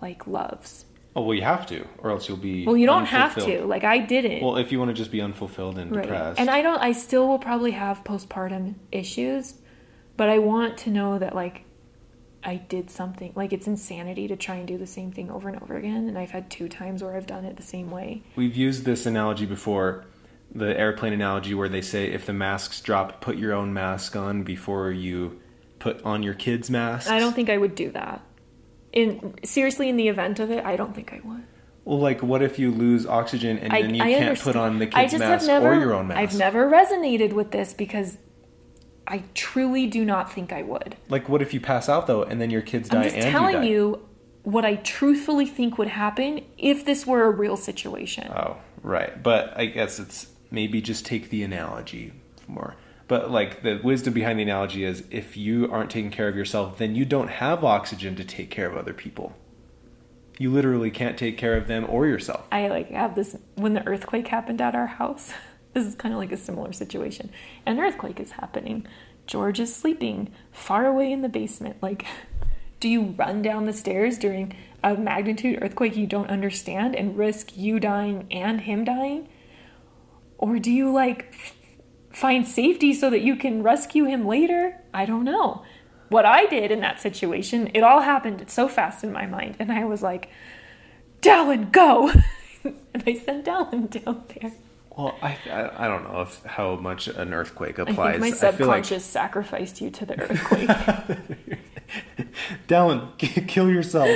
like 0.04 0.28
loves. 0.28 0.86
oh 1.16 1.22
well, 1.22 1.34
you 1.34 1.42
have 1.42 1.66
to, 1.66 1.88
or 1.98 2.12
else 2.12 2.28
you'll 2.28 2.38
be. 2.38 2.66
Well, 2.66 2.78
you 2.78 2.86
don't 2.86 3.06
have 3.06 3.36
to. 3.44 3.66
Like 3.66 3.84
I 3.84 3.98
didn't. 3.98 4.44
Well, 4.44 4.58
if 4.58 4.72
you 4.72 4.78
want 4.78 4.90
to 4.90 4.94
just 4.94 5.12
be 5.12 5.20
unfulfilled 5.22 5.80
and 5.80 5.96
right. 5.96 6.04
depressed, 6.04 6.40
And 6.40 6.50
I 6.50 6.62
don't 6.62 6.78
I 6.80 6.92
still 6.92 7.28
will 7.28 7.40
probably 7.40 7.72
have 7.72 8.04
postpartum 8.04 8.76
issues, 8.92 9.56
but 10.16 10.30
I 10.30 10.38
want 10.38 10.78
to 10.80 10.92
know 10.92 11.18
that 11.18 11.34
like 11.34 11.66
I 12.46 12.58
did 12.58 12.90
something. 12.92 13.34
Like 13.36 13.52
it's 13.52 13.68
insanity 13.68 14.28
to 14.28 14.36
try 14.36 14.56
and 14.56 14.68
do 14.68 14.78
the 14.78 14.88
same 14.88 15.12
thing 15.12 15.32
over 15.32 15.50
and 15.50 15.62
over 15.62 15.76
again 15.76 16.08
and 16.08 16.18
I've 16.18 16.32
had 16.32 16.50
two 16.50 16.70
times 16.70 17.04
where 17.04 17.16
I've 17.16 17.26
done 17.26 17.44
it 17.44 17.58
the 17.58 17.64
same 17.64 17.90
way. 17.90 18.22
we've 18.36 18.56
used 18.56 18.86
this 18.86 19.06
analogy 19.06 19.46
before, 19.46 20.06
the 20.54 20.80
airplane 20.80 21.12
analogy, 21.12 21.54
where 21.56 21.68
they 21.68 21.82
say 21.82 22.12
if 22.12 22.26
the 22.26 22.34
masks 22.34 22.80
drop, 22.82 23.20
put 23.20 23.38
your 23.38 23.52
own 23.54 23.74
mask 23.74 24.16
on 24.16 24.44
before 24.44 24.92
you 24.92 25.42
put 25.80 26.02
on 26.04 26.24
your 26.24 26.34
kids' 26.36 26.70
masks. 26.70 27.10
I 27.10 27.20
don't 27.20 27.34
think 27.34 27.50
I 27.50 27.58
would 27.58 27.76
do 27.76 27.92
that. 27.92 28.22
In 28.94 29.36
seriously 29.44 29.90
in 29.90 29.98
the 29.98 30.08
event 30.08 30.40
of 30.40 30.52
it, 30.52 30.64
I 30.64 30.76
don't 30.76 30.96
think 30.96 31.12
I 31.12 31.20
would. 31.24 31.44
Well, 31.84 32.00
like, 32.00 32.24
what 32.24 32.42
if 32.42 32.58
you 32.58 32.72
lose 32.72 33.06
oxygen 33.06 33.60
and 33.60 33.72
I, 33.72 33.84
then 33.84 33.94
you 33.94 34.02
I 34.02 34.12
can't 34.12 34.26
understand. 34.26 34.54
put 34.56 34.60
on 34.60 34.80
the 34.80 34.88
kid's 34.88 35.14
mask 35.14 35.46
never, 35.46 35.74
or 35.74 35.80
your 35.80 35.94
own 35.94 36.08
mask? 36.08 36.20
I've 36.20 36.38
never 36.38 36.68
resonated 36.70 37.34
with 37.34 37.52
this 37.52 37.74
because 37.76 38.18
I 39.08 39.24
truly 39.34 39.88
do 39.88 40.04
not 40.04 40.32
think 40.32 40.52
I 40.52 40.64
would. 40.64 40.96
Like, 41.10 41.30
what 41.30 41.42
if 41.42 41.54
you 41.54 41.60
pass 41.60 41.90
out 41.90 42.08
though, 42.08 42.24
and 42.24 42.42
then 42.42 42.50
your 42.50 42.62
kids 42.62 42.90
die 42.90 42.98
I'm 42.98 43.04
just 43.04 43.16
and 43.16 43.32
telling 43.32 43.56
you 43.56 43.60
die? 43.60 43.68
you 43.68 44.08
what 44.44 44.64
I 44.64 44.76
truthfully 44.76 45.48
think 45.48 45.78
would 45.78 45.88
happen 45.88 46.42
if 46.58 46.86
this 46.86 47.06
were 47.06 47.24
a 47.24 47.32
real 47.32 47.58
situation. 47.58 48.32
Oh, 48.32 48.58
right. 48.84 49.22
But 49.22 49.58
I 49.58 49.66
guess 49.66 50.00
it's 50.00 50.28
maybe 50.52 50.82
just 50.82 51.06
take 51.06 51.30
the 51.30 51.44
analogy 51.44 52.14
more. 52.48 52.76
But 53.08 53.32
like 53.32 53.64
the 53.64 53.80
wisdom 53.84 54.14
behind 54.14 54.40
the 54.40 54.44
analogy 54.44 54.84
is 54.84 55.04
if 55.12 55.36
you 55.36 55.70
aren't 55.72 55.92
taking 55.92 56.12
care 56.12 56.28
of 56.28 56.36
yourself, 56.36 56.78
then 56.78 56.96
you 56.96 57.06
don't 57.06 57.28
have 57.28 57.64
oxygen 57.64 58.16
to 58.16 58.24
take 58.24 58.50
care 58.50 58.68
of 58.68 58.78
other 58.78 58.94
people. 58.94 59.34
You 60.38 60.52
literally 60.52 60.92
can't 60.92 61.18
take 61.18 61.38
care 61.38 61.56
of 61.56 61.68
them 61.68 61.86
or 61.88 62.08
yourself. 62.08 62.46
I 62.52 62.68
like 62.68 62.90
have 62.92 63.16
this 63.16 63.38
when 63.56 63.74
the 63.74 63.86
earthquake 63.88 64.28
happened 64.28 64.62
at 64.62 64.76
our 64.76 64.88
house. 64.88 65.34
This 65.76 65.86
is 65.86 65.96
kind 65.96 66.14
of 66.14 66.20
like 66.20 66.32
a 66.32 66.38
similar 66.38 66.72
situation. 66.72 67.32
An 67.66 67.82
earthquake 67.82 68.22
is 68.22 68.32
happening. 68.32 68.88
George 69.28 69.60
is 69.60 69.76
sleeping 69.76 70.32
far 70.54 70.86
away 70.86 71.12
in 71.12 71.22
the 71.22 71.28
basement. 71.28 71.76
Like, 71.82 72.06
do 72.80 72.88
you 72.88 73.14
run 73.18 73.42
down 73.42 73.66
the 73.66 73.74
stairs 73.74 74.18
during 74.18 74.56
a 74.82 74.96
magnitude 74.96 75.60
earthquake 75.62 75.98
you 75.98 76.08
don't 76.08 76.30
understand 76.30 76.96
and 76.96 77.18
risk 77.18 77.58
you 77.58 77.82
dying 77.82 78.26
and 78.32 78.62
him 78.62 78.86
dying? 78.86 79.28
Or 80.38 80.60
do 80.60 80.72
you 80.72 80.94
like 80.94 81.36
find 82.14 82.48
safety 82.48 82.94
so 82.94 83.10
that 83.10 83.22
you 83.22 83.36
can 83.36 83.62
rescue 83.62 84.06
him 84.06 84.26
later? 84.26 84.80
I 84.94 85.06
don't 85.06 85.26
know. 85.26 85.66
What 86.08 86.24
I 86.24 86.46
did 86.46 86.72
in 86.72 86.80
that 86.80 87.02
situation, 87.02 87.70
it 87.74 87.84
all 87.84 88.00
happened 88.00 88.46
so 88.50 88.70
fast 88.70 89.04
in 89.04 89.12
my 89.12 89.26
mind. 89.26 89.58
And 89.60 89.74
I 89.74 89.84
was 89.84 90.02
like, 90.02 90.30
Dallin, 91.22 91.70
go! 91.70 92.14
and 92.64 93.04
I 93.06 93.16
sent 93.16 93.46
Dallin 93.46 93.90
down 93.90 94.24
there. 94.40 94.54
Well, 94.98 95.16
I, 95.22 95.38
I 95.50 95.86
I 95.86 95.88
don't 95.88 96.04
know 96.12 96.22
if 96.22 96.42
how 96.44 96.76
much 96.76 97.08
an 97.08 97.34
earthquake 97.34 97.80
I 97.80 97.84
applies. 97.84 98.22
think 98.22 98.22
my 98.22 98.52
feel 98.52 98.68
like 98.68 98.86
subconscious 98.86 99.06
sacrificed 99.06 99.82
you 99.82 99.90
to 99.92 100.06
the 100.06 100.20
earthquake. 100.22 100.70
Dallin, 102.68 103.18
kill 103.18 103.70
yourself. 103.70 104.10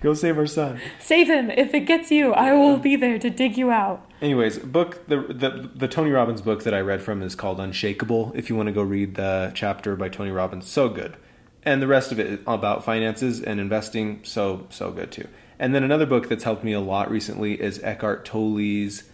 Go 0.00 0.14
save 0.14 0.38
our 0.38 0.46
son. 0.46 0.80
Save 0.98 1.28
him. 1.28 1.50
If 1.50 1.74
it 1.74 1.80
gets 1.80 2.10
you, 2.10 2.32
I 2.32 2.52
will 2.52 2.76
be 2.76 2.96
there 2.96 3.18
to 3.18 3.30
dig 3.30 3.56
you 3.56 3.70
out. 3.70 4.08
Anyways, 4.20 4.58
book 4.58 5.06
the, 5.08 5.20
the 5.20 5.70
the 5.74 5.88
Tony 5.88 6.10
Robbins 6.10 6.42
book 6.42 6.64
that 6.64 6.74
I 6.74 6.80
read 6.80 7.02
from 7.02 7.22
is 7.22 7.34
called 7.34 7.60
Unshakable. 7.60 8.32
If 8.34 8.48
you 8.50 8.56
want 8.56 8.68
to 8.68 8.72
go 8.72 8.82
read 8.82 9.14
the 9.14 9.52
chapter 9.54 9.96
by 9.96 10.08
Tony 10.08 10.30
Robbins, 10.30 10.66
so 10.68 10.88
good, 10.88 11.16
and 11.62 11.80
the 11.80 11.86
rest 11.86 12.12
of 12.12 12.18
it 12.18 12.40
about 12.46 12.84
finances 12.84 13.40
and 13.40 13.60
investing, 13.60 14.20
so 14.24 14.66
so 14.70 14.90
good 14.90 15.12
too. 15.12 15.28
And 15.58 15.74
then 15.74 15.82
another 15.82 16.06
book 16.06 16.28
that's 16.28 16.44
helped 16.44 16.64
me 16.64 16.72
a 16.72 16.80
lot 16.80 17.10
recently 17.10 17.60
is 17.60 17.80
Eckhart 17.82 18.24
Tolle's 18.24 19.04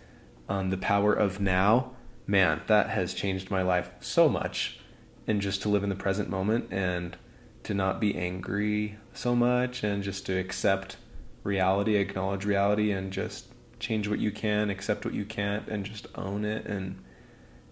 um, 0.52 0.70
The 0.70 0.76
Power 0.76 1.14
of 1.14 1.40
Now. 1.40 1.92
Man, 2.26 2.60
that 2.66 2.90
has 2.90 3.14
changed 3.14 3.50
my 3.50 3.62
life 3.62 3.90
so 4.00 4.28
much, 4.28 4.78
and 5.26 5.40
just 5.40 5.62
to 5.62 5.68
live 5.68 5.82
in 5.82 5.88
the 5.88 5.96
present 5.96 6.28
moment 6.28 6.68
and 6.70 7.16
to 7.64 7.74
not 7.74 8.00
be 8.00 8.16
angry 8.16 8.96
so 9.14 9.34
much, 9.34 9.82
and 9.82 10.02
just 10.02 10.26
to 10.26 10.38
accept 10.38 10.96
reality, 11.42 11.96
acknowledge 11.96 12.44
reality, 12.44 12.92
and 12.92 13.12
just 13.12 13.46
change 13.80 14.08
what 14.08 14.18
you 14.18 14.30
can, 14.30 14.70
accept 14.70 15.04
what 15.04 15.14
you 15.14 15.24
can't, 15.24 15.66
and 15.68 15.84
just 15.84 16.06
own 16.14 16.44
it 16.44 16.66
and 16.66 17.02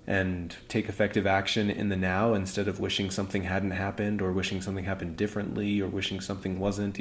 and 0.07 0.57
take 0.67 0.89
effective 0.89 1.27
action 1.27 1.71
in 1.71 1.89
the 1.89 1.97
now 1.97 2.35
instead 2.35 2.67
of 2.67 2.81
wishing 2.81 3.11
something 3.11 3.45
hadn't 3.45 3.71
happened 3.71 4.21
or 4.21 4.33
wishing 4.33 4.61
something 4.61 4.85
happened 4.85 5.17
differently 5.17 5.81
or 5.81 5.87
wishing 5.87 6.21
something 6.21 6.59
wasn't 6.59 6.99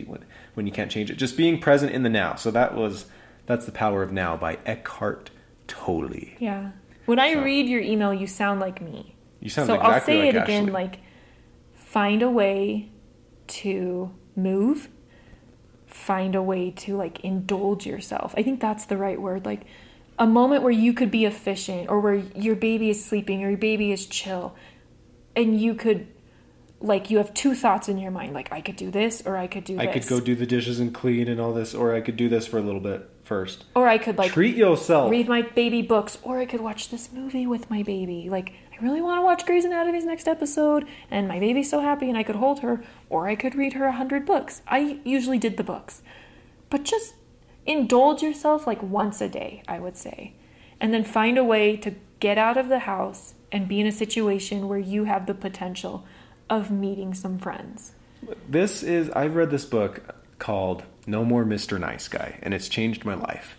when, 0.53 0.67
you 0.67 0.71
can't 0.71 0.91
change 0.91 1.09
it. 1.09 1.15
Just 1.15 1.35
being 1.35 1.59
present 1.59 1.91
in 1.91 2.03
the 2.03 2.09
now. 2.09 2.35
So 2.35 2.51
that 2.51 2.75
was 2.75 3.05
that's 3.47 3.65
the 3.65 3.71
power 3.71 4.03
of 4.03 4.11
now 4.11 4.37
by 4.37 4.59
Eckhart 4.65 5.31
Tolle. 5.69 6.35
Yeah. 6.39 6.71
When 7.05 7.19
I 7.19 7.33
So- 7.33 7.43
read 7.43 7.67
your 7.67 7.81
email, 7.81 8.13
you 8.13 8.27
sound 8.27 8.59
like 8.59 8.81
me. 8.81 9.15
You 9.39 9.49
sound 9.49 9.67
so 9.67 9.75
exactly 9.75 9.93
I'll 9.93 10.01
say 10.01 10.25
like 10.25 10.35
it 10.35 10.43
again 10.43 10.67
like 10.73 10.99
find 11.75 12.21
a 12.21 12.29
way 12.29 12.89
to 13.47 14.11
move 14.35 14.89
find 15.87 16.35
a 16.35 16.41
way 16.41 16.69
to 16.71 16.95
like 16.95 17.19
indulge 17.21 17.85
yourself 17.85 18.33
i 18.37 18.43
think 18.43 18.59
that's 18.59 18.85
the 18.85 18.95
right 18.97 19.19
word 19.19 19.43
like 19.45 19.61
a 20.19 20.27
moment 20.27 20.61
where 20.61 20.71
you 20.71 20.93
could 20.93 21.09
be 21.09 21.25
efficient 21.25 21.89
or 21.89 21.99
where 21.99 22.15
your 22.35 22.55
baby 22.55 22.89
is 22.89 23.03
sleeping 23.03 23.43
or 23.43 23.49
your 23.49 23.57
baby 23.57 23.91
is 23.91 24.05
chill 24.05 24.55
and 25.35 25.59
you 25.59 25.73
could 25.73 26.05
like 26.79 27.09
you 27.09 27.17
have 27.17 27.33
two 27.33 27.55
thoughts 27.55 27.89
in 27.89 27.97
your 27.97 28.11
mind 28.11 28.33
like 28.33 28.51
i 28.51 28.61
could 28.61 28.75
do 28.75 28.91
this 28.91 29.23
or 29.25 29.35
i 29.35 29.47
could 29.47 29.63
do 29.63 29.79
I 29.79 29.87
this 29.87 30.07
could 30.07 30.19
go 30.19 30.23
do 30.23 30.35
the 30.35 30.45
dishes 30.45 30.79
and 30.79 30.93
clean 30.93 31.27
and 31.27 31.39
all 31.41 31.53
this, 31.53 31.73
or 31.73 31.95
I 31.95 32.01
could 32.01 32.15
do 32.17 32.29
this 32.29 32.45
for 32.45 32.57
a 32.57 32.61
little 32.61 32.79
bit 32.81 33.09
first. 33.29 33.63
or 33.75 33.87
i 33.87 33.97
could 33.97 34.17
like 34.17 34.31
Treat 34.33 34.55
yourself. 34.57 35.09
read 35.09 35.27
my 35.29 35.41
baby 35.43 35.81
books, 35.81 36.17
or 36.23 36.39
I 36.39 36.45
could 36.45 36.61
watch 36.61 36.89
this 36.89 37.11
movie 37.13 37.47
with 37.47 37.69
my 37.69 37.83
baby. 37.83 38.27
Like, 38.29 38.51
I 38.73 38.83
really 38.83 39.01
want 39.01 39.19
to 39.19 39.25
watch 39.29 39.45
Grey's 39.45 39.65
Anatomy's 39.65 40.03
next 40.05 40.27
episode, 40.27 40.85
and 41.11 41.27
my 41.27 41.39
baby's 41.39 41.69
so 41.69 41.79
happy, 41.79 42.09
and 42.09 42.17
I 42.17 42.23
could 42.23 42.35
hold 42.37 42.59
her, 42.61 42.83
or 43.09 43.27
I 43.27 43.35
could 43.35 43.55
read 43.55 43.73
her 43.73 43.85
a 43.85 43.91
hundred 44.01 44.25
books. 44.25 44.61
I 44.67 44.99
usually 45.05 45.37
did 45.37 45.57
the 45.57 45.63
books, 45.63 46.01
but 46.69 46.83
just 46.83 47.13
indulge 47.65 48.23
yourself 48.23 48.65
like 48.65 48.81
once 48.81 49.21
a 49.21 49.29
day, 49.29 49.63
I 49.67 49.79
would 49.79 49.95
say, 49.95 50.33
and 50.81 50.93
then 50.93 51.03
find 51.03 51.37
a 51.37 51.43
way 51.43 51.77
to 51.77 51.93
get 52.19 52.37
out 52.37 52.57
of 52.57 52.67
the 52.67 52.79
house 52.79 53.35
and 53.51 53.67
be 53.67 53.79
in 53.79 53.87
a 53.87 53.91
situation 53.91 54.67
where 54.67 54.79
you 54.79 55.03
have 55.05 55.25
the 55.25 55.33
potential 55.33 56.05
of 56.49 56.71
meeting 56.71 57.13
some 57.13 57.37
friends. 57.37 57.93
This 58.47 58.83
is 58.83 59.09
I've 59.11 59.35
read 59.35 59.51
this 59.51 59.65
book 59.65 60.15
called 60.39 60.83
No 61.07 61.23
More 61.25 61.43
Mr. 61.45 61.79
Nice 61.79 62.07
Guy 62.07 62.39
and 62.41 62.53
it's 62.53 62.69
changed 62.69 63.05
my 63.05 63.15
life. 63.15 63.55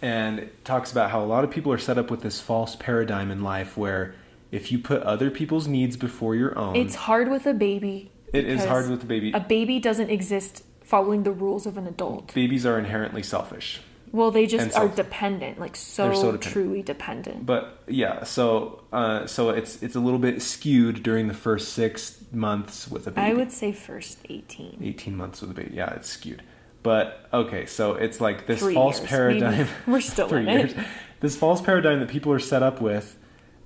And 0.00 0.40
it 0.40 0.64
talks 0.64 0.90
about 0.90 1.10
how 1.10 1.22
a 1.22 1.26
lot 1.26 1.44
of 1.44 1.50
people 1.50 1.72
are 1.72 1.78
set 1.78 1.96
up 1.96 2.10
with 2.10 2.22
this 2.22 2.40
false 2.40 2.74
paradigm 2.74 3.30
in 3.30 3.42
life 3.42 3.76
where 3.76 4.14
if 4.50 4.72
you 4.72 4.78
put 4.78 5.02
other 5.02 5.30
people's 5.30 5.68
needs 5.68 5.96
before 5.96 6.34
your 6.34 6.58
own, 6.58 6.74
It's 6.76 6.94
hard 6.94 7.30
with 7.30 7.46
a 7.46 7.54
baby. 7.54 8.10
It 8.32 8.46
is 8.46 8.64
hard 8.64 8.90
with 8.90 9.02
a 9.02 9.06
baby. 9.06 9.32
A 9.32 9.40
baby 9.40 9.78
doesn't 9.78 10.10
exist 10.10 10.64
following 10.82 11.22
the 11.22 11.30
rules 11.30 11.66
of 11.66 11.76
an 11.76 11.86
adult. 11.86 12.34
babies 12.34 12.66
are 12.66 12.78
inherently 12.78 13.22
selfish. 13.22 13.80
Well, 14.10 14.30
they 14.30 14.46
just 14.46 14.74
And 14.76 14.90
are 14.90 14.94
dependent, 14.94 15.58
like 15.58 15.74
so, 15.74 16.12
so 16.12 16.32
dependent. 16.32 16.42
truly 16.42 16.82
dependent. 16.82 17.46
But 17.46 17.82
yeah, 17.86 18.24
so 18.24 18.82
uh, 18.92 19.26
so 19.26 19.48
it's 19.50 19.82
it's 19.82 19.94
a 19.94 20.00
little 20.00 20.18
bit 20.18 20.42
skewed 20.42 21.02
during 21.02 21.28
the 21.28 21.34
first 21.34 21.72
six 21.72 22.22
months 22.30 22.90
with 22.90 23.06
a 23.06 23.10
baby. 23.10 23.30
I 23.30 23.32
would 23.32 23.50
say 23.50 23.72
first 23.72 24.18
18. 24.28 24.80
18 24.82 25.16
months 25.16 25.40
with 25.40 25.50
a 25.52 25.54
baby. 25.54 25.76
Yeah, 25.76 25.94
it's 25.94 26.10
skewed. 26.10 26.42
But 26.82 27.26
okay, 27.32 27.66
so 27.66 27.94
it's 27.94 28.20
like 28.20 28.46
this 28.46 28.60
Three 28.60 28.74
false 28.74 28.98
years, 28.98 29.08
paradigm. 29.08 29.58
maybe. 29.58 29.70
We're 29.86 30.00
still 30.00 30.28
three 30.28 30.40
in 30.40 30.48
it. 30.48 30.76
This 31.20 31.36
false 31.36 31.60
paradigm 31.60 32.00
that 32.00 32.08
people 32.08 32.32
are 32.32 32.40
set 32.40 32.62
up 32.62 32.80
with 32.80 33.16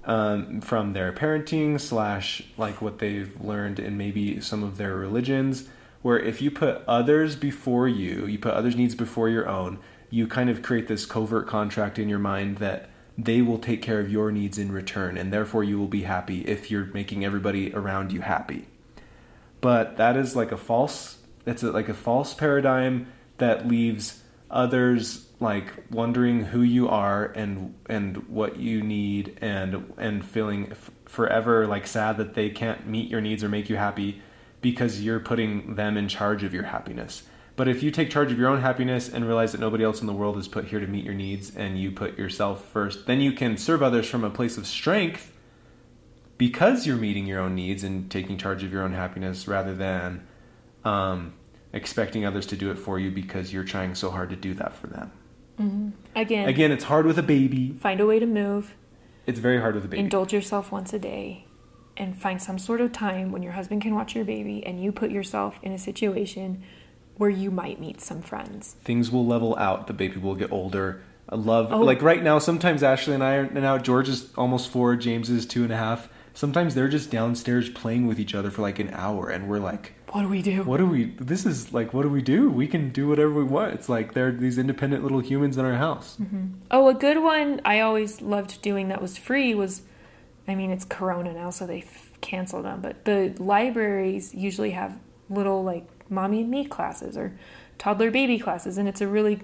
um, 0.05 0.61
from 0.61 0.93
their 0.93 1.13
parenting 1.13 1.81
slash 1.81 2.43
like 2.59 2.83
what 2.83 2.99
they've 2.99 3.41
learned 3.41 3.79
in 3.79 3.97
maybe 3.97 4.41
some 4.41 4.63
of 4.63 4.77
their 4.77 4.95
religions, 4.95 5.67
where 6.03 6.19
if 6.19 6.43
you 6.43 6.51
put 6.51 6.83
others 6.87 7.37
before 7.37 7.89
you, 7.89 8.27
you 8.27 8.39
put 8.39 8.53
others' 8.53 8.77
needs 8.77 8.95
before 8.95 9.29
your 9.31 9.49
own, 9.49 9.79
you 10.11 10.27
kind 10.27 10.51
of 10.51 10.63
create 10.63 10.87
this 10.87 11.07
covert 11.07 11.47
contract 11.47 11.99
in 11.99 12.09
your 12.09 12.19
mind 12.19 12.59
that 12.59 12.91
they 13.17 13.41
will 13.41 13.59
take 13.59 13.81
care 13.81 13.99
of 13.99 14.13
your 14.13 14.31
needs 14.31 14.59
in 14.59 14.71
return, 14.71 15.17
and 15.17 15.33
therefore 15.33 15.65
you 15.65 15.79
will 15.79 15.87
be 15.89 16.03
happy 16.03 16.43
if 16.43 16.71
you're 16.71 16.85
making 16.87 17.25
everybody 17.25 17.73
around 17.75 18.13
you 18.13 18.21
happy 18.21 18.67
but 19.61 19.97
that 19.97 20.17
is 20.17 20.37
like 20.37 20.53
a 20.53 20.57
false 20.57 21.16
it's 21.47 21.63
a, 21.63 21.71
like 21.71 21.89
a 21.89 21.95
false 21.95 22.35
paradigm 22.35 23.07
that 23.39 23.67
leaves 23.67 24.23
others 24.51 25.27
like 25.41 25.85
wondering 25.91 26.41
who 26.41 26.63
you 26.63 26.89
are 26.89 27.27
and 27.27 27.75
and 27.89 28.29
what 28.29 28.57
you 28.57 28.83
need 28.83 29.37
and 29.41 29.93
and 29.99 30.25
feeling 30.25 30.69
f- 30.71 30.91
forever 31.07 31.67
like 31.67 31.87
sad 31.87 32.17
that 32.17 32.35
they 32.35 32.49
can't 32.49 32.87
meet 32.87 33.11
your 33.11 33.21
needs 33.21 33.45
or 33.45 33.49
make 33.49 33.69
you 33.69 33.77
happy 33.77 34.23
because 34.61 35.03
you're 35.03 35.21
putting 35.21 35.75
them 35.75 35.97
in 35.97 36.09
charge 36.09 36.43
of 36.43 36.55
your 36.55 36.65
happiness. 36.65 37.23
But 37.55 37.69
if 37.69 37.83
you 37.83 37.91
take 37.91 38.11
charge 38.11 38.33
of 38.33 38.39
your 38.39 38.49
own 38.49 38.61
happiness 38.61 39.09
and 39.09 39.27
realize 39.27 39.53
that 39.53 39.61
nobody 39.61 39.85
else 39.85 40.01
in 40.01 40.07
the 40.07 40.13
world 40.13 40.37
is 40.37 40.49
put 40.49 40.67
here 40.67 40.81
to 40.81 40.87
meet 40.87 41.05
your 41.05 41.15
needs 41.15 41.55
and 41.55 41.79
you 41.79 41.91
put 41.91 42.19
yourself 42.19 42.65
first 42.65 43.07
then 43.07 43.21
you 43.21 43.33
can 43.33 43.57
serve 43.57 43.83
others 43.83 44.09
from 44.09 44.25
a 44.25 44.31
place 44.31 44.57
of 44.57 44.67
strength 44.67 45.33
because 46.39 46.87
you're 46.87 46.97
meeting 46.97 47.27
your 47.27 47.41
own 47.41 47.55
needs 47.55 47.83
and 47.83 48.11
taking 48.11 48.37
charge 48.37 48.63
of 48.63 48.73
your 48.73 48.83
own 48.83 48.93
happiness 48.93 49.49
rather 49.49 49.75
than 49.75 50.27
um, 50.87 51.35
expecting 51.73 52.25
others 52.25 52.47
to 52.47 52.57
do 52.57 52.71
it 52.71 52.79
for 52.79 52.99
you 52.99 53.11
because 53.11 53.53
you're 53.53 53.65
trying 53.65 53.95
so 53.95 54.11
hard 54.11 54.31
to 54.31 54.37
do 54.37 54.55
that 54.55 54.73
for 54.75 54.87
them. 54.87 55.11
Mm-hmm. 55.61 55.89
Again, 56.15 56.49
Again, 56.49 56.71
it's 56.73 56.85
hard 56.85 57.07
with 57.07 57.19
a 57.19 57.23
baby. 57.23 57.73
find 57.81 58.01
a 58.01 58.07
way 58.07 58.19
to 58.19 58.27
move, 58.27 58.75
It's 59.27 59.39
very 59.39 59.61
hard 59.61 59.75
with 59.75 59.85
a 59.85 59.89
baby. 59.89 60.01
indulge 60.03 60.33
yourself 60.33 60.71
once 60.71 60.93
a 60.93 60.99
day, 60.99 61.47
and 61.97 62.17
find 62.17 62.41
some 62.41 62.59
sort 62.59 62.81
of 62.81 62.93
time 62.93 63.33
when 63.33 63.43
your 63.43 63.53
husband 63.53 63.83
can 63.83 63.95
watch 63.95 64.15
your 64.15 64.25
baby 64.25 64.65
and 64.67 64.83
you 64.83 64.93
put 64.93 65.11
yourself 65.11 65.59
in 65.63 65.73
a 65.73 65.79
situation 65.79 66.63
where 67.17 67.31
you 67.31 67.51
might 67.51 67.81
meet 67.81 68.01
some 68.03 68.21
friends. 68.21 68.77
Things 68.85 69.11
will 69.11 69.25
level 69.27 69.57
out. 69.57 69.87
The 69.87 69.95
baby 69.95 70.19
will 70.19 70.35
get 70.35 70.53
older. 70.53 71.03
I 71.29 71.37
love 71.37 71.73
Oh. 71.73 71.81
like 71.81 72.03
right 72.03 72.23
now. 72.23 72.39
Sometimes 72.39 72.83
Ashley 72.83 73.15
and 73.15 73.25
I 73.25 73.37
are 73.37 73.51
now. 73.51 73.79
George 73.79 74.09
is 74.11 74.31
almost 74.37 74.69
four. 74.69 74.95
James 74.97 75.31
is 75.31 75.47
two 75.47 75.65
and 75.65 75.73
a 75.73 75.77
half. 75.77 76.09
Sometimes 76.37 76.75
they're 76.75 76.87
just 76.87 77.11
downstairs 77.11 77.71
playing 77.71 78.07
with 78.07 78.21
each 78.21 78.35
other 78.35 78.51
for 78.51 78.61
like 78.61 78.79
an 78.79 78.91
hour, 78.93 79.31
and 79.31 79.49
we're 79.49 79.59
like, 79.59 79.95
What 80.09 80.21
do 80.21 80.29
we 80.29 80.43
do? 80.43 80.65
"What 80.65 80.77
do 80.77 80.87
we? 80.87 81.07
This 81.19 81.47
is 81.47 81.73
like, 81.73 81.95
what 81.95 82.03
do 82.03 82.11
we 82.11 82.21
do? 82.21 82.51
We 82.51 82.67
can 82.67 82.91
do 82.91 83.09
whatever 83.09 83.33
we 83.33 83.43
want." 83.43 83.73
It's 83.73 83.89
like 83.89 84.13
they're 84.13 84.31
these 84.31 84.59
independent 84.59 85.03
little 85.03 85.21
humans 85.21 85.57
in 85.57 85.65
our 85.65 85.77
house. 85.77 86.19
Mm-hmm. 86.21 86.47
Oh, 86.71 86.89
a 86.89 86.95
good 86.95 87.23
one 87.23 87.63
I 87.65 87.81
always 87.81 88.21
loved 88.21 88.61
doing 88.61 88.89
that 88.89 89.01
was 89.01 89.17
free 89.17 89.55
was, 89.55 89.81
I 90.47 90.55
mean, 90.55 90.71
it's 90.71 90.85
Corona 90.85 91.33
now, 91.33 91.49
so 91.49 91.67
they 91.67 91.79
f- 91.79 92.13
canceled 92.21 92.67
them, 92.67 92.83
but 92.83 93.07
the 93.07 93.35
libraries 93.39 94.35
usually 94.35 94.73
have 94.73 94.99
little 95.31 95.65
like 95.65 95.89
mommy 96.11 96.43
and 96.43 96.51
me 96.51 96.67
classes 96.67 97.17
or 97.17 97.33
toddler 97.79 98.11
baby 98.11 98.39
classes, 98.39 98.77
and 98.77 98.87
it's 98.91 99.01
a 99.01 99.09
really 99.09 99.41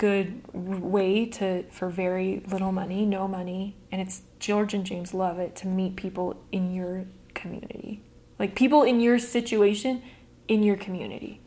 good 0.00 0.42
way 0.54 1.26
to, 1.26 1.62
for 1.64 1.90
very 1.90 2.42
little 2.50 2.72
money, 2.72 3.04
no 3.04 3.28
money, 3.28 3.76
and 3.92 4.00
it's 4.00 4.22
George 4.38 4.72
and 4.72 4.86
James 4.86 5.12
love 5.12 5.38
it 5.38 5.54
to 5.56 5.66
meet 5.66 5.96
people 5.96 6.42
in 6.50 6.72
your 6.74 7.04
community. 7.34 8.02
Like 8.38 8.54
people 8.54 8.82
in 8.82 9.00
your 9.00 9.18
situation 9.18 10.02
in 10.48 10.62
your 10.62 10.76
community. 10.76 11.42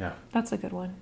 Yeah. 0.00 0.14
That's 0.32 0.52
a 0.52 0.56
good 0.56 0.72
one. 0.72 0.96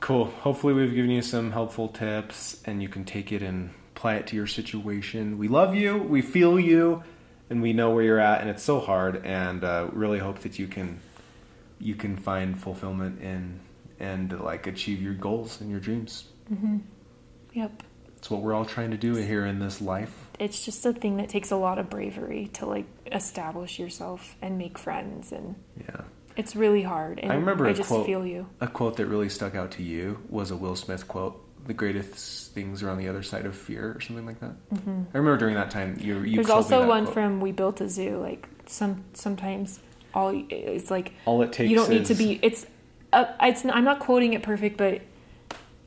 Cool. 0.00 0.26
Hopefully, 0.26 0.74
we've 0.74 0.94
given 0.94 1.10
you 1.10 1.22
some 1.22 1.52
helpful 1.52 1.88
tips 1.88 2.60
and 2.66 2.82
you 2.82 2.90
can 2.90 3.06
take 3.06 3.32
it 3.32 3.40
and 3.40 3.70
apply 3.96 4.16
it 4.16 4.26
to 4.26 4.36
your 4.36 4.46
situation. 4.46 5.38
We 5.38 5.48
love 5.48 5.74
you, 5.74 5.96
we 5.96 6.20
feel 6.20 6.60
you, 6.60 7.02
and 7.48 7.62
we 7.62 7.72
know 7.72 7.88
where 7.88 8.04
you're 8.04 8.20
at, 8.20 8.42
and 8.42 8.50
it's 8.50 8.62
so 8.62 8.80
hard. 8.80 9.24
And 9.24 9.64
uh, 9.64 9.88
really 9.92 10.18
hope 10.18 10.40
that 10.40 10.58
you 10.58 10.68
can 10.68 11.00
you 11.78 11.94
can 11.94 12.18
find 12.18 12.60
fulfillment 12.60 13.22
in 13.22 13.60
and 14.00 14.38
like 14.40 14.66
achieve 14.66 15.00
your 15.02 15.14
goals 15.14 15.60
and 15.60 15.70
your 15.70 15.80
dreams. 15.80 16.24
Yep. 17.52 17.82
It's 18.18 18.30
what 18.30 18.42
we're 18.42 18.54
all 18.54 18.64
trying 18.64 18.90
to 18.90 18.96
do 18.96 19.14
here 19.14 19.44
in 19.46 19.58
this 19.58 19.80
life. 19.80 20.14
it's 20.38 20.64
just 20.64 20.84
a 20.84 20.92
thing 20.92 21.16
that 21.18 21.28
takes 21.28 21.50
a 21.50 21.56
lot 21.56 21.78
of 21.78 21.88
bravery 21.88 22.48
to 22.54 22.66
like 22.66 22.86
establish 23.12 23.78
yourself 23.78 24.36
and 24.42 24.58
make 24.58 24.78
friends 24.78 25.32
and 25.32 25.54
Yeah. 25.78 26.02
It's 26.36 26.54
really 26.54 26.82
hard. 26.82 27.18
And 27.18 27.32
I 27.32 27.36
remember 27.36 27.66
I 27.66 27.70
a 27.70 27.74
just 27.74 27.88
quote- 27.88 28.04
feel 28.06 28.26
you. 28.26 28.46
A 28.60 28.66
quote 28.68 28.96
that 28.98 29.06
really 29.06 29.30
stuck 29.30 29.54
out 29.54 29.70
to 29.72 29.82
you 29.82 30.18
was 30.28 30.50
a 30.50 30.56
Will 30.56 30.76
Smith 30.76 31.08
quote. 31.08 31.42
The 31.66 31.72
greatest 31.74 32.52
things 32.52 32.82
are 32.82 32.90
on 32.90 32.98
the 32.98 33.08
other 33.08 33.22
side 33.22 33.44
of 33.46 33.56
fear, 33.56 33.94
or 33.96 34.00
something 34.00 34.26
like 34.26 34.38
that. 34.40 34.54
Mm-hmm. 34.72 35.02
I 35.14 35.18
remember 35.18 35.36
during 35.38 35.54
that 35.56 35.70
time 35.70 35.96
you. 36.00 36.20
you 36.20 36.36
There's 36.36 36.50
also 36.50 36.86
one 36.86 37.04
quote. 37.04 37.14
from 37.14 37.40
We 37.40 37.52
Bought 37.52 37.80
a 37.80 37.88
Zoo. 37.88 38.18
Like 38.20 38.48
some 38.66 39.02
sometimes 39.14 39.80
all 40.14 40.30
it's 40.50 40.90
like 40.90 41.12
All 41.24 41.40
it 41.42 41.52
takes. 41.52 41.70
you 41.70 41.76
don't 41.76 41.88
need 41.90 42.04
to 42.06 42.14
be. 42.14 42.38
It's 42.42 42.66
uh, 43.16 43.32
it's. 43.42 43.64
I'm 43.64 43.84
not 43.84 44.00
quoting 44.00 44.34
it 44.34 44.42
perfect, 44.42 44.76
but 44.76 45.00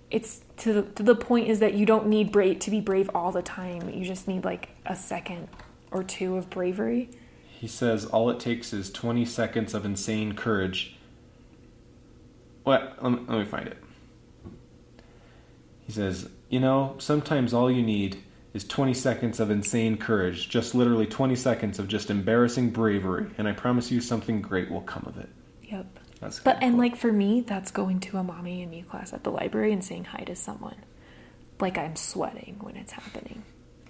it's 0.09 0.41
to 0.57 0.73
the 0.73 0.81
to 0.81 1.03
the 1.03 1.15
point 1.15 1.47
is 1.47 1.59
that 1.59 1.75
you 1.75 1.85
don't 1.85 2.07
need 2.07 2.31
brave 2.31 2.59
to 2.59 2.71
be 2.71 2.81
brave 2.81 3.09
all 3.13 3.31
the 3.31 3.41
time. 3.41 3.89
You 3.89 4.03
just 4.03 4.27
need 4.27 4.43
like 4.43 4.69
a 4.85 4.95
second 4.95 5.47
or 5.91 6.03
two 6.03 6.37
of 6.37 6.49
bravery. 6.49 7.09
He 7.47 7.67
says 7.67 8.05
all 8.05 8.29
it 8.29 8.39
takes 8.39 8.73
is 8.73 8.89
20 8.89 9.25
seconds 9.25 9.73
of 9.73 9.85
insane 9.85 10.33
courage. 10.33 10.97
What? 12.63 12.97
Let 13.01 13.11
me, 13.11 13.19
let 13.27 13.39
me 13.39 13.45
find 13.45 13.67
it. 13.67 13.77
He 15.85 15.91
says, 15.91 16.29
You 16.49 16.59
know, 16.59 16.95
sometimes 16.97 17.53
all 17.53 17.69
you 17.69 17.83
need 17.83 18.17
is 18.53 18.63
20 18.63 18.93
seconds 18.95 19.39
of 19.39 19.51
insane 19.51 19.97
courage, 19.97 20.49
just 20.49 20.73
literally 20.73 21.05
20 21.05 21.35
seconds 21.35 21.77
of 21.77 21.87
just 21.87 22.09
embarrassing 22.09 22.71
bravery, 22.71 23.29
and 23.37 23.47
I 23.47 23.51
promise 23.51 23.91
you 23.91 24.01
something 24.01 24.41
great 24.41 24.71
will 24.71 24.81
come 24.81 25.03
of 25.05 25.17
it. 25.17 25.29
Yep. 25.63 25.98
That's 26.19 26.39
But 26.39 26.61
and 26.61 26.73
cool. 26.73 26.79
like 26.79 26.95
for 26.95 27.11
me, 27.11 27.41
that's 27.41 27.71
going 27.71 27.99
to 28.01 28.17
a 28.17 28.23
mommy 28.23 28.61
and 28.61 28.71
me 28.71 28.81
class 28.81 29.13
at 29.13 29.23
the 29.23 29.31
library 29.31 29.71
and 29.71 29.83
saying 29.83 30.05
hi 30.05 30.23
to 30.25 30.35
someone. 30.35 30.77
Like 31.59 31.77
I'm 31.77 31.95
sweating 31.95 32.57
when 32.61 32.75
it's 32.75 32.91
happening. 32.93 33.43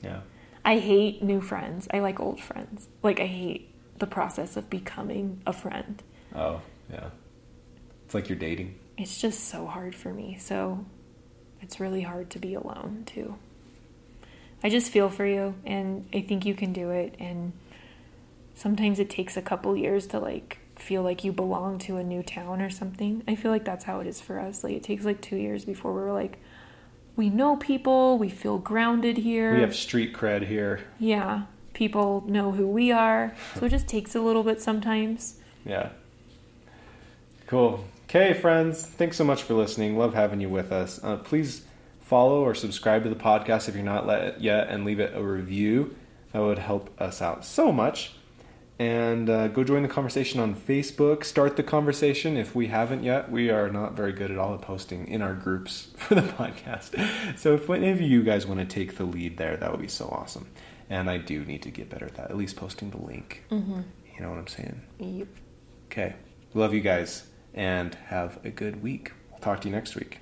Yeah. 0.03 0.21
I 0.63 0.79
hate 0.79 1.23
new 1.23 1.41
friends. 1.41 1.87
I 1.93 1.99
like 1.99 2.19
old 2.19 2.39
friends. 2.41 2.87
Like 3.01 3.19
I 3.19 3.25
hate 3.25 3.73
the 3.97 4.07
process 4.07 4.57
of 4.57 4.69
becoming 4.69 5.41
a 5.45 5.53
friend. 5.53 6.01
Oh, 6.35 6.61
yeah. 6.91 7.09
It's 8.05 8.13
like 8.13 8.29
you're 8.29 8.37
dating. 8.37 8.77
It's 8.97 9.19
just 9.19 9.45
so 9.47 9.65
hard 9.65 9.95
for 9.95 10.13
me. 10.13 10.37
So 10.39 10.85
it's 11.61 11.79
really 11.79 12.01
hard 12.01 12.29
to 12.31 12.39
be 12.39 12.53
alone 12.53 13.03
too. 13.05 13.35
I 14.63 14.69
just 14.69 14.91
feel 14.91 15.09
for 15.09 15.25
you 15.25 15.55
and 15.65 16.07
I 16.13 16.21
think 16.21 16.45
you 16.45 16.53
can 16.53 16.73
do 16.73 16.89
it 16.91 17.15
and 17.19 17.53
sometimes 18.55 18.99
it 18.99 19.09
takes 19.09 19.37
a 19.37 19.41
couple 19.41 19.75
years 19.75 20.07
to 20.07 20.19
like 20.19 20.58
feel 20.79 21.03
like 21.03 21.23
you 21.23 21.31
belong 21.31 21.77
to 21.79 21.97
a 21.97 22.03
new 22.03 22.23
town 22.23 22.61
or 22.61 22.69
something. 22.69 23.23
I 23.27 23.35
feel 23.35 23.51
like 23.51 23.65
that's 23.65 23.83
how 23.83 23.99
it 23.99 24.07
is 24.07 24.21
for 24.21 24.39
us. 24.39 24.63
Like 24.63 24.73
it 24.73 24.83
takes 24.83 25.05
like 25.05 25.21
2 25.21 25.35
years 25.35 25.65
before 25.65 25.93
we're 25.93 26.13
like 26.13 26.39
we 27.19 27.29
know 27.29 27.57
people, 27.57 28.17
we 28.17 28.29
feel 28.29 28.57
grounded 28.57 29.17
here. 29.17 29.53
We 29.53 29.59
have 29.59 29.75
street 29.75 30.13
cred 30.13 30.47
here. 30.47 30.79
Yeah, 30.99 31.43
people 31.73 32.23
know 32.27 32.53
who 32.53 32.65
we 32.65 32.93
are. 32.93 33.35
So 33.59 33.65
it 33.65 33.69
just 33.69 33.89
takes 33.89 34.15
a 34.15 34.21
little 34.21 34.43
bit 34.43 34.61
sometimes. 34.61 35.35
Yeah. 35.65 35.89
Cool. 37.47 37.83
Okay, 38.05 38.33
friends. 38.33 38.85
Thanks 38.85 39.17
so 39.17 39.25
much 39.25 39.43
for 39.43 39.53
listening. 39.53 39.97
Love 39.97 40.13
having 40.13 40.39
you 40.39 40.47
with 40.47 40.71
us. 40.71 40.99
Uh, 41.03 41.17
please 41.17 41.63
follow 41.99 42.41
or 42.41 42.55
subscribe 42.55 43.03
to 43.03 43.09
the 43.09 43.15
podcast 43.15 43.67
if 43.67 43.75
you're 43.75 43.83
not 43.83 44.07
let 44.07 44.39
yet, 44.39 44.69
and 44.69 44.85
leave 44.85 45.01
it 45.01 45.13
a 45.13 45.21
review. 45.21 45.95
That 46.31 46.39
would 46.39 46.59
help 46.59 46.89
us 47.01 47.21
out 47.21 47.43
so 47.43 47.71
much. 47.71 48.13
And 48.79 49.29
uh, 49.29 49.49
go 49.49 49.65
join 49.65 49.83
the 49.83 49.89
conversation 49.89 50.39
on 50.39 50.55
Facebook. 50.55 51.25
Start 51.25 51.57
the 51.57 51.63
conversation 51.63 52.37
if 52.37 52.55
we 52.55 52.67
haven't 52.67 53.03
yet. 53.03 53.29
We 53.29 53.49
are 53.49 53.69
not 53.69 53.93
very 53.93 54.13
good 54.13 54.31
at 54.31 54.37
all 54.37 54.53
at 54.53 54.61
posting 54.61 55.05
in 55.09 55.21
our 55.21 55.33
groups 55.33 55.89
for 55.97 56.15
the 56.15 56.21
podcast. 56.21 57.37
So 57.37 57.55
if 57.55 57.69
any 57.69 57.89
of 57.89 57.99
you 57.99 58.23
guys 58.23 58.47
want 58.47 58.61
to 58.61 58.65
take 58.65 58.95
the 58.95 59.03
lead 59.03 59.35
there, 59.35 59.57
that 59.57 59.69
would 59.69 59.81
be 59.81 59.89
so 59.89 60.05
awesome. 60.05 60.47
And 60.89 61.09
I 61.09 61.17
do 61.17 61.43
need 61.43 61.61
to 61.63 61.71
get 61.71 61.89
better 61.89 62.05
at 62.05 62.15
that. 62.15 62.31
At 62.31 62.37
least 62.37 62.55
posting 62.55 62.89
the 62.89 63.01
link. 63.01 63.43
Mm-hmm. 63.51 63.81
You 64.15 64.21
know 64.21 64.29
what 64.29 64.39
I'm 64.39 64.47
saying? 64.47 64.81
Yep. 64.97 65.27
Okay. 65.87 66.15
Love 66.53 66.73
you 66.73 66.81
guys 66.81 67.27
and 67.53 67.93
have 68.05 68.39
a 68.45 68.49
good 68.49 68.81
week. 68.81 69.11
We'll 69.29 69.39
talk 69.39 69.59
to 69.61 69.67
you 69.67 69.75
next 69.75 69.95
week. 69.95 70.19